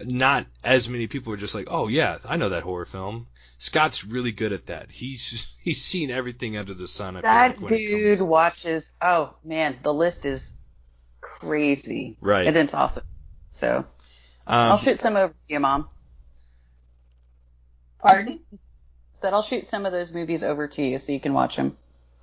not 0.00 0.46
as 0.62 0.88
many 0.88 1.06
people 1.06 1.32
are 1.32 1.36
just 1.38 1.54
like, 1.54 1.68
oh 1.70 1.88
yeah, 1.88 2.18
I 2.24 2.36
know 2.36 2.50
that 2.50 2.62
horror 2.62 2.84
film. 2.84 3.26
Scott's 3.58 4.04
really 4.04 4.30
good 4.32 4.52
at 4.52 4.66
that. 4.66 4.90
He's 4.90 5.48
he's 5.62 5.82
seen 5.82 6.10
everything 6.10 6.56
under 6.56 6.74
the 6.74 6.86
sun. 6.86 7.16
I 7.16 7.20
That 7.22 7.60
like, 7.60 7.68
dude 7.70 8.20
watches. 8.20 8.90
Oh 9.02 9.34
man, 9.44 9.76
the 9.82 9.92
list 9.92 10.26
is 10.26 10.52
crazy. 11.20 12.16
Right. 12.20 12.46
And 12.46 12.56
it's 12.56 12.74
awesome. 12.74 13.04
So 13.48 13.78
Um, 14.46 14.72
I'll 14.72 14.76
shoot 14.78 15.00
some 15.00 15.16
over 15.16 15.32
to 15.32 15.38
you, 15.52 15.60
mom. 15.60 15.88
Pardon? 17.98 18.40
Said 19.14 19.32
I'll 19.32 19.42
shoot 19.42 19.66
some 19.66 19.84
of 19.84 19.92
those 19.92 20.12
movies 20.12 20.44
over 20.44 20.68
to 20.68 20.82
you 20.82 20.98
so 21.00 21.10
you 21.10 21.18
can 21.20 21.34
watch 21.34 21.56
them. 21.56 21.76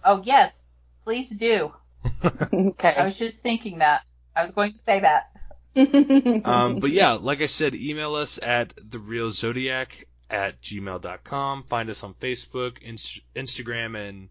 Oh 0.04 0.22
yes, 0.24 0.54
please 1.04 1.30
do. 1.30 1.74
Okay. 2.54 2.94
I 2.96 3.06
was 3.06 3.18
just 3.18 3.38
thinking 3.40 3.80
that. 3.80 4.04
I 4.36 4.44
was 4.44 4.52
going 4.52 4.74
to 4.74 4.80
say 4.86 5.00
that. 5.02 5.32
um, 6.46 6.80
but 6.80 6.92
yeah, 6.92 7.14
like 7.14 7.42
I 7.42 7.48
said, 7.48 7.76
email 7.76 8.16
us 8.16 8.40
at 8.42 8.76
thereelzodiac 8.76 10.06
at 10.30 10.62
gmail.com. 10.62 11.64
Find 11.64 11.90
us 11.90 12.04
on 12.04 12.14
Facebook, 12.16 12.82
Inst- 12.82 13.22
Instagram, 13.36 13.98
and 13.98 14.30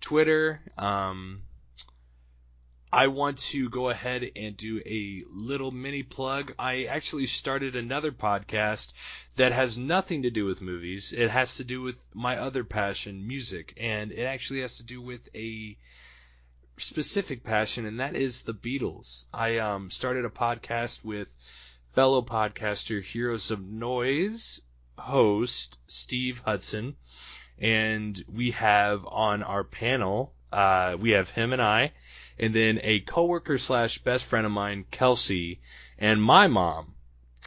Twitter. 0.00 0.60
Um, 0.76 1.42
I 2.92 3.08
want 3.08 3.38
to 3.38 3.68
go 3.70 3.90
ahead 3.90 4.30
and 4.36 4.56
do 4.56 4.80
a 4.86 5.24
little 5.28 5.72
mini 5.72 6.04
plug. 6.04 6.54
I 6.58 6.84
actually 6.84 7.26
started 7.26 7.74
another 7.74 8.12
podcast 8.12 8.92
that 9.34 9.50
has 9.50 9.76
nothing 9.76 10.22
to 10.22 10.30
do 10.30 10.44
with 10.44 10.62
movies. 10.62 11.12
It 11.12 11.28
has 11.28 11.56
to 11.56 11.64
do 11.64 11.82
with 11.82 12.00
my 12.14 12.36
other 12.36 12.62
passion, 12.62 13.26
music, 13.26 13.74
and 13.78 14.12
it 14.12 14.22
actually 14.22 14.60
has 14.60 14.76
to 14.76 14.84
do 14.84 15.02
with 15.02 15.28
a 15.34 15.76
specific 16.76 17.44
passion, 17.44 17.86
and 17.86 18.00
that 18.00 18.16
is 18.16 18.42
the 18.42 18.54
Beatles. 18.54 19.24
I 19.32 19.58
um, 19.58 19.90
started 19.90 20.24
a 20.24 20.30
podcast 20.30 21.04
with 21.04 21.28
fellow 21.92 22.22
podcaster 22.22 23.02
Heroes 23.02 23.50
of 23.50 23.64
Noise 23.64 24.60
host 24.98 25.78
Steve 25.86 26.40
Hudson, 26.44 26.96
and 27.58 28.22
we 28.28 28.52
have 28.52 29.06
on 29.06 29.42
our 29.42 29.64
panel, 29.64 30.34
uh, 30.52 30.96
we 30.98 31.10
have 31.10 31.30
him 31.30 31.52
and 31.52 31.62
I, 31.62 31.92
and 32.38 32.54
then 32.54 32.80
a 32.82 33.00
coworker 33.00 33.58
slash 33.58 33.98
best 33.98 34.24
friend 34.24 34.46
of 34.46 34.52
mine, 34.52 34.84
Kelsey, 34.90 35.60
and 35.98 36.22
my 36.22 36.48
mom, 36.48 36.94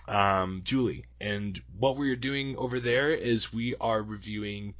um, 0.07 0.61
Julie. 0.63 1.05
And 1.19 1.61
what 1.77 1.97
we're 1.97 2.15
doing 2.15 2.55
over 2.57 2.79
there 2.79 3.11
is 3.13 3.53
we 3.53 3.75
are 3.75 4.01
reviewing 4.01 4.75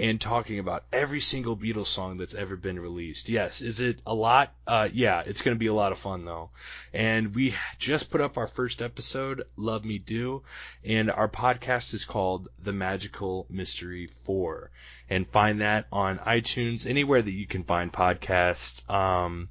and 0.00 0.18
talking 0.18 0.58
about 0.58 0.84
every 0.92 1.20
single 1.20 1.54
Beatles 1.54 1.86
song 1.86 2.16
that's 2.16 2.34
ever 2.34 2.56
been 2.56 2.80
released. 2.80 3.28
Yes, 3.28 3.60
is 3.60 3.80
it 3.80 4.00
a 4.06 4.14
lot? 4.14 4.54
Uh, 4.66 4.88
yeah, 4.90 5.22
it's 5.26 5.42
going 5.42 5.54
to 5.54 5.58
be 5.58 5.66
a 5.66 5.74
lot 5.74 5.92
of 5.92 5.98
fun 5.98 6.24
though. 6.24 6.50
And 6.94 7.34
we 7.34 7.54
just 7.78 8.10
put 8.10 8.22
up 8.22 8.38
our 8.38 8.46
first 8.46 8.80
episode, 8.80 9.42
Love 9.56 9.84
Me 9.84 9.98
Do, 9.98 10.42
and 10.82 11.10
our 11.10 11.28
podcast 11.28 11.92
is 11.92 12.06
called 12.06 12.48
The 12.62 12.72
Magical 12.72 13.46
Mystery 13.50 14.06
4. 14.06 14.70
And 15.10 15.28
find 15.28 15.60
that 15.60 15.86
on 15.92 16.18
iTunes, 16.20 16.88
anywhere 16.88 17.20
that 17.20 17.32
you 17.32 17.46
can 17.46 17.64
find 17.64 17.92
podcasts. 17.92 18.88
Um, 18.90 19.50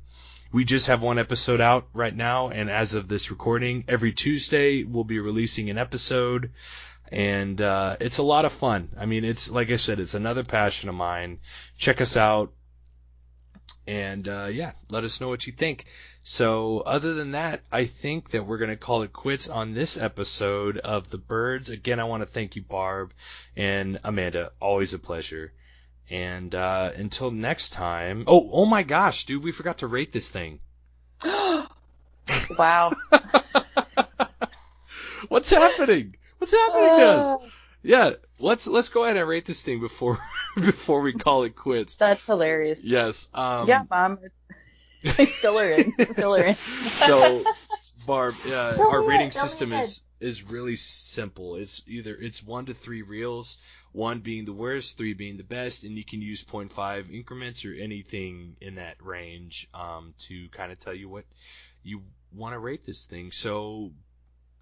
we 0.52 0.66
just 0.66 0.88
have 0.88 1.04
one 1.04 1.20
episode 1.20 1.62
out 1.62 1.90
right 1.94 2.16
now, 2.16 2.50
and 2.50 2.72
as 2.72 2.96
of 2.96 3.08
this 3.08 3.30
recording, 3.30 3.84
every 3.88 4.12
Tuesday 4.12 4.84
we'll 4.84 5.04
be 5.04 5.20
releasing 5.20 5.70
an 5.70 5.78
episode 5.78 6.52
and 7.12 7.60
uh, 7.60 7.98
it's 8.00 8.20
a 8.20 8.24
lot 8.24 8.46
of 8.46 8.54
fun. 8.54 8.90
I 8.98 9.06
mean, 9.06 9.26
it's 9.26 9.50
like 9.50 9.72
I 9.72 9.78
said, 9.78 10.00
it's 10.00 10.14
another 10.14 10.44
passion 10.44 10.90
of 10.90 10.96
mine. 10.96 11.40
Check 11.78 12.02
us 12.02 12.16
out, 12.16 12.54
and 13.88 14.28
uh, 14.28 14.48
yeah, 14.52 14.74
let 14.90 15.04
us 15.04 15.20
know 15.20 15.30
what 15.30 15.48
you 15.48 15.54
think. 15.54 15.86
So, 16.24 16.82
other 16.82 17.16
than 17.16 17.32
that, 17.32 17.64
I 17.72 17.86
think 17.86 18.32
that 18.32 18.46
we're 18.46 18.60
gonna 18.60 18.78
call 18.78 19.02
it 19.02 19.14
quits 19.14 19.50
on 19.50 19.74
this 19.74 19.98
episode 19.98 20.78
of 20.78 21.10
the 21.10 21.18
Birds. 21.18 21.70
Again, 21.70 22.00
I 22.00 22.04
want 22.04 22.22
to 22.22 22.28
thank 22.28 22.56
you, 22.56 22.62
Barb 22.62 23.14
and 23.56 24.00
Amanda. 24.04 24.52
Always 24.60 24.94
a 24.94 25.00
pleasure. 25.00 25.54
And 26.12 26.54
uh, 26.56 26.92
until 26.96 27.32
next 27.32 27.70
time. 27.70 28.24
Oh, 28.28 28.50
oh 28.52 28.66
my 28.66 28.84
gosh, 28.84 29.26
dude, 29.26 29.44
we 29.44 29.52
forgot 29.52 29.80
to 29.80 29.88
rate 29.88 30.12
this 30.12 30.30
thing. 30.30 30.60
wow. 31.24 32.92
What's 35.28 35.52
happening? 35.52 36.16
What's 36.40 36.54
happening 36.54 37.00
to 37.00 37.06
us? 37.06 37.52
Yeah, 37.84 38.12
let's 38.40 38.68
let's 38.68 38.90
go 38.90 39.04
ahead 39.04 39.18
and 39.18 39.28
rate 39.28 39.46
this 39.46 39.62
thing 39.62 39.80
before 39.80 40.20
before 40.56 41.02
we 41.02 41.14
call 41.14 41.44
it 41.44 41.56
quits. 41.56 41.98
That's 41.98 42.26
hilarious. 42.26 42.84
Yes. 42.84 43.30
Um, 43.34 43.68
yeah, 43.68 43.84
mom. 43.90 44.20
fill 45.04 45.58
her 45.58 45.72
in. 45.72 45.92
Fill 45.92 46.36
her 46.36 46.44
in. 46.46 46.56
so, 46.94 47.44
Barb, 48.06 48.36
uh, 48.48 48.78
our 48.80 49.04
rating 49.04 49.32
system 49.32 49.72
is 49.74 50.04
is 50.20 50.44
really 50.44 50.76
simple. 50.76 51.56
It's 51.56 51.84
either 51.88 52.16
it's 52.16 52.44
one 52.44 52.66
to 52.66 52.74
three 52.74 53.02
reels, 53.02 53.58
one 53.92 54.20
being 54.20 54.46
the 54.46 54.54
worst, 54.54 54.98
three 54.98 55.14
being 55.14 55.38
the 55.38 55.44
best, 55.44 55.84
and 55.84 55.98
you 55.98 56.04
can 56.04 56.22
use 56.22 56.44
0.5 56.44 57.14
increments 57.14 57.64
or 57.64 57.74
anything 57.74 58.56
in 58.60 58.76
that 58.76 58.96
range 59.02 59.70
um, 59.74 60.14
to 60.20 60.50
kind 60.50 60.72
of 60.72 60.80
tell 60.80 60.94
you 60.94 61.08
what 61.08 61.26
you 61.84 62.02
want 62.34 62.54
to 62.54 62.60
rate 62.60 62.84
this 62.84 63.06
thing. 63.06 63.32
So 63.32 63.92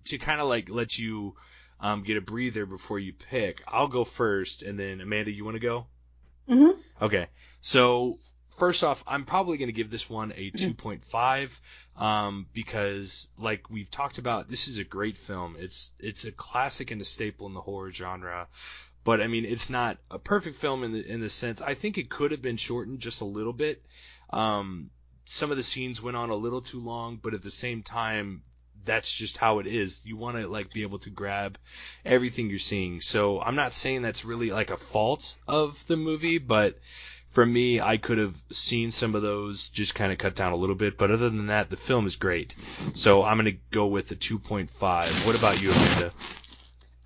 to 0.05 0.17
kind 0.17 0.39
of 0.39 0.47
like 0.47 0.69
let 0.69 0.97
you 0.97 1.36
um, 1.80 2.03
get 2.03 2.17
a 2.17 2.21
breather 2.21 2.65
before 2.65 2.99
you 2.99 3.13
pick, 3.13 3.63
I'll 3.67 3.88
go 3.88 4.03
first, 4.03 4.63
and 4.63 4.80
then 4.80 5.01
Amanda, 5.01 5.32
you 5.32 5.45
want 5.45 5.55
to 5.55 5.59
go? 5.59 5.88
Mm-hmm. 6.49 6.80
Okay. 7.01 7.28
So 7.61 8.17
first 8.57 8.84
off, 8.84 9.03
I'm 9.07 9.25
probably 9.25 9.57
going 9.57 9.69
to 9.69 9.73
give 9.73 9.89
this 9.89 10.09
one 10.09 10.34
a 10.36 10.51
2.5 10.51 12.01
um, 12.01 12.47
because, 12.53 13.30
like 13.38 13.69
we've 13.69 13.91
talked 13.91 14.17
about, 14.17 14.49
this 14.49 14.67
is 14.67 14.80
a 14.80 14.84
great 14.84 15.17
film. 15.17 15.55
It's 15.59 15.91
it's 15.99 16.25
a 16.25 16.32
classic 16.32 16.91
and 16.91 17.01
a 17.01 17.05
staple 17.05 17.47
in 17.47 17.53
the 17.53 17.61
horror 17.61 17.91
genre. 17.91 18.47
But 19.03 19.21
I 19.21 19.28
mean, 19.28 19.45
it's 19.45 19.69
not 19.69 19.97
a 20.11 20.19
perfect 20.19 20.57
film 20.57 20.84
in 20.84 20.91
the 20.91 21.07
in 21.07 21.21
the 21.21 21.30
sense. 21.30 21.61
I 21.61 21.75
think 21.75 21.97
it 21.97 22.09
could 22.09 22.32
have 22.32 22.41
been 22.41 22.57
shortened 22.57 22.99
just 22.99 23.21
a 23.21 23.25
little 23.25 23.53
bit. 23.53 23.86
Um, 24.32 24.89
some 25.25 25.51
of 25.51 25.57
the 25.57 25.63
scenes 25.63 26.01
went 26.01 26.17
on 26.17 26.30
a 26.30 26.36
little 26.36 26.61
too 26.61 26.80
long, 26.80 27.19
but 27.21 27.34
at 27.34 27.43
the 27.43 27.51
same 27.51 27.84
time, 27.84 28.41
that's 28.88 29.11
just 29.11 29.38
how 29.38 29.59
it 29.59 29.67
is. 29.67 30.03
You 30.05 30.17
want 30.17 30.38
to 30.38 30.47
like 30.47 30.73
be 30.73 30.81
able 30.81 30.99
to 30.99 31.11
grab 31.11 31.59
everything 32.03 32.49
you're 32.49 32.57
seeing. 32.57 33.01
So 33.01 33.39
I'm 33.39 33.55
not 33.55 33.73
saying 33.73 34.01
that's 34.01 34.25
really 34.25 34.49
like 34.49 34.71
a 34.71 34.77
fault 34.77 35.35
of 35.47 35.85
the 35.85 35.97
movie, 35.97 36.39
but 36.39 36.79
for 37.29 37.45
me, 37.45 37.79
I 37.79 37.97
could 37.97 38.17
have 38.17 38.35
seen 38.49 38.91
some 38.91 39.13
of 39.13 39.21
those 39.21 39.67
just 39.67 39.93
kind 39.93 40.11
of 40.11 40.17
cut 40.17 40.33
down 40.33 40.53
a 40.53 40.55
little 40.55 40.75
bit. 40.75 40.97
But 40.97 41.11
other 41.11 41.29
than 41.29 41.47
that, 41.47 41.69
the 41.69 41.75
film 41.75 42.07
is 42.07 42.15
great. 42.15 42.55
So 42.95 43.23
I'm 43.23 43.38
gonna 43.38 43.51
go 43.69 43.85
with 43.85 44.07
the 44.07 44.15
2.5. 44.15 45.25
What 45.25 45.35
about 45.38 45.61
you, 45.61 45.71
Amanda? 45.71 46.11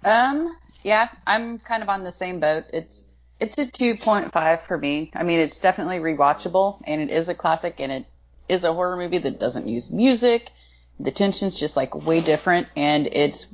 Um, 0.06 0.56
yeah, 0.84 1.10
I'm 1.28 1.60
kind 1.60 1.84
of 1.84 1.90
on 1.90 2.04
the 2.04 2.12
same 2.12 2.40
boat. 2.40 2.66
It's 2.72 3.04
it's 3.40 3.58
a 3.58 3.66
2.5 3.66 4.60
for 4.60 4.78
me. 4.78 5.12
I 5.16 5.24
mean, 5.24 5.40
it's 5.40 5.60
definitely 5.60 5.98
rewatchable, 5.98 6.80
and 6.86 7.02
it 7.02 7.10
is 7.10 7.28
a 7.28 7.34
classic, 7.34 7.80
and 7.80 7.92
it 7.92 8.06
is 8.48 8.64
a 8.64 8.72
horror 8.72 8.98
movie 8.98 9.18
that 9.18 9.40
doesn't 9.40 9.68
use 9.68 9.90
music 9.90 10.52
the 11.00 11.12
tension's 11.12 11.60
just 11.60 11.76
like 11.76 11.96
way 11.96 12.22
different 12.22 12.68
and 12.76 13.08
it's 13.08 13.48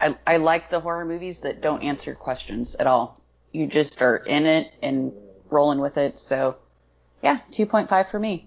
I, 0.00 0.16
I 0.26 0.36
like 0.36 0.70
the 0.70 0.80
horror 0.80 1.04
movies 1.04 1.40
that 1.40 1.60
don't 1.60 1.82
answer 1.82 2.14
questions 2.14 2.74
at 2.76 2.86
all. 2.86 3.20
You 3.52 3.66
just 3.66 4.00
are 4.00 4.16
in 4.16 4.46
it 4.46 4.72
and 4.82 5.12
rolling 5.50 5.80
with 5.80 5.96
it. 5.96 6.18
So 6.18 6.56
yeah, 7.22 7.40
2.5 7.50 8.06
for 8.06 8.18
me. 8.18 8.46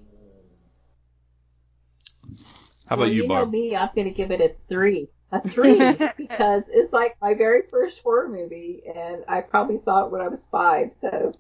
How 2.86 2.96
about 2.96 3.04
well, 3.04 3.08
you, 3.10 3.24
you 3.24 3.28
Barb? 3.28 3.48
Know 3.48 3.52
me, 3.52 3.76
I'm 3.76 3.90
going 3.96 4.08
to 4.08 4.14
give 4.14 4.32
it 4.32 4.42
a 4.42 4.54
three. 4.68 5.10
A 5.32 5.48
three 5.48 5.78
because 6.18 6.64
it's 6.68 6.92
like 6.92 7.16
my 7.22 7.34
very 7.34 7.62
first 7.72 8.00
horror 8.00 8.28
movie, 8.28 8.84
and 8.94 9.24
I 9.30 9.40
probably 9.42 9.80
saw 9.86 10.06
it 10.06 10.12
when 10.12 10.20
I 10.20 10.28
was 10.28 10.42
five. 10.52 10.90
So, 11.00 11.32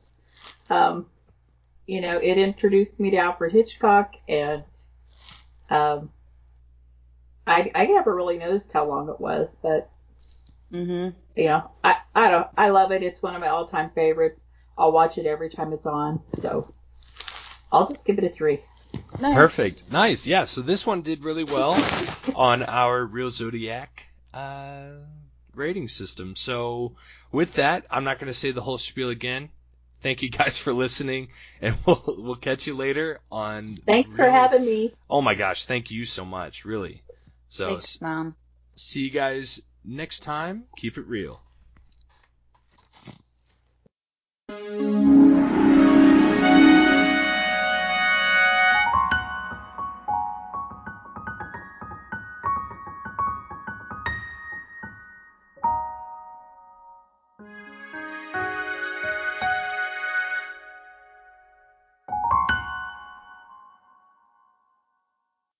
um, 0.69 1.07
you 1.85 1.99
know, 1.99 2.17
it 2.17 2.37
introduced 2.37 2.97
me 2.97 3.11
to 3.11 3.17
Alfred 3.17 3.51
Hitchcock, 3.51 4.13
and 4.29 4.63
um, 5.69 6.09
I 7.45 7.71
I 7.73 7.85
never 7.85 8.13
really 8.15 8.37
noticed 8.37 8.71
how 8.71 8.87
long 8.87 9.09
it 9.09 9.19
was, 9.19 9.47
but 9.61 9.89
mm-hmm. 10.71 11.17
you 11.35 11.45
know, 11.45 11.71
I 11.83 11.95
I 12.13 12.29
don't 12.29 12.47
I 12.57 12.69
love 12.69 12.91
it. 12.91 13.03
It's 13.03 13.21
one 13.21 13.35
of 13.35 13.41
my 13.41 13.47
all 13.47 13.67
time 13.67 13.91
favorites. 13.95 14.41
I'll 14.77 14.91
watch 14.91 15.17
it 15.17 15.25
every 15.25 15.49
time 15.49 15.73
it's 15.73 15.85
on. 15.85 16.21
So 16.41 16.73
I'll 17.71 17.87
just 17.87 18.05
give 18.05 18.17
it 18.17 18.23
a 18.23 18.29
three. 18.29 18.61
Nice. 19.19 19.35
Perfect. 19.35 19.91
Nice. 19.91 20.27
Yeah. 20.27 20.45
So 20.45 20.61
this 20.61 20.85
one 20.85 21.01
did 21.01 21.23
really 21.23 21.43
well 21.43 21.73
on 22.35 22.63
our 22.63 23.05
Reel 23.05 23.29
Zodiac 23.29 24.05
uh, 24.33 24.89
rating 25.55 25.87
system. 25.87 26.35
So 26.35 26.95
with 27.31 27.55
that, 27.55 27.85
I'm 27.89 28.03
not 28.03 28.19
going 28.19 28.31
to 28.31 28.37
say 28.37 28.51
the 28.51 28.61
whole 28.61 28.77
spiel 28.77 29.09
again. 29.09 29.49
Thank 30.01 30.23
you 30.23 30.29
guys 30.29 30.57
for 30.57 30.73
listening, 30.73 31.27
and 31.61 31.77
we'll 31.85 32.03
we'll 32.07 32.35
catch 32.35 32.65
you 32.65 32.73
later 32.73 33.19
on. 33.31 33.75
Thanks 33.75 34.09
Real... 34.09 34.17
for 34.17 34.31
having 34.31 34.65
me. 34.65 34.93
Oh 35.09 35.21
my 35.21 35.35
gosh, 35.35 35.65
thank 35.65 35.91
you 35.91 36.05
so 36.05 36.25
much. 36.25 36.65
Really. 36.65 37.03
So 37.51 37.67
Thanks, 37.67 37.99
Mom. 37.99 38.33
See 38.75 39.01
you 39.01 39.09
guys 39.09 39.61
next 39.83 40.21
time. 40.21 40.63
Keep 40.77 40.97
it 40.97 41.05
real. 41.05 41.41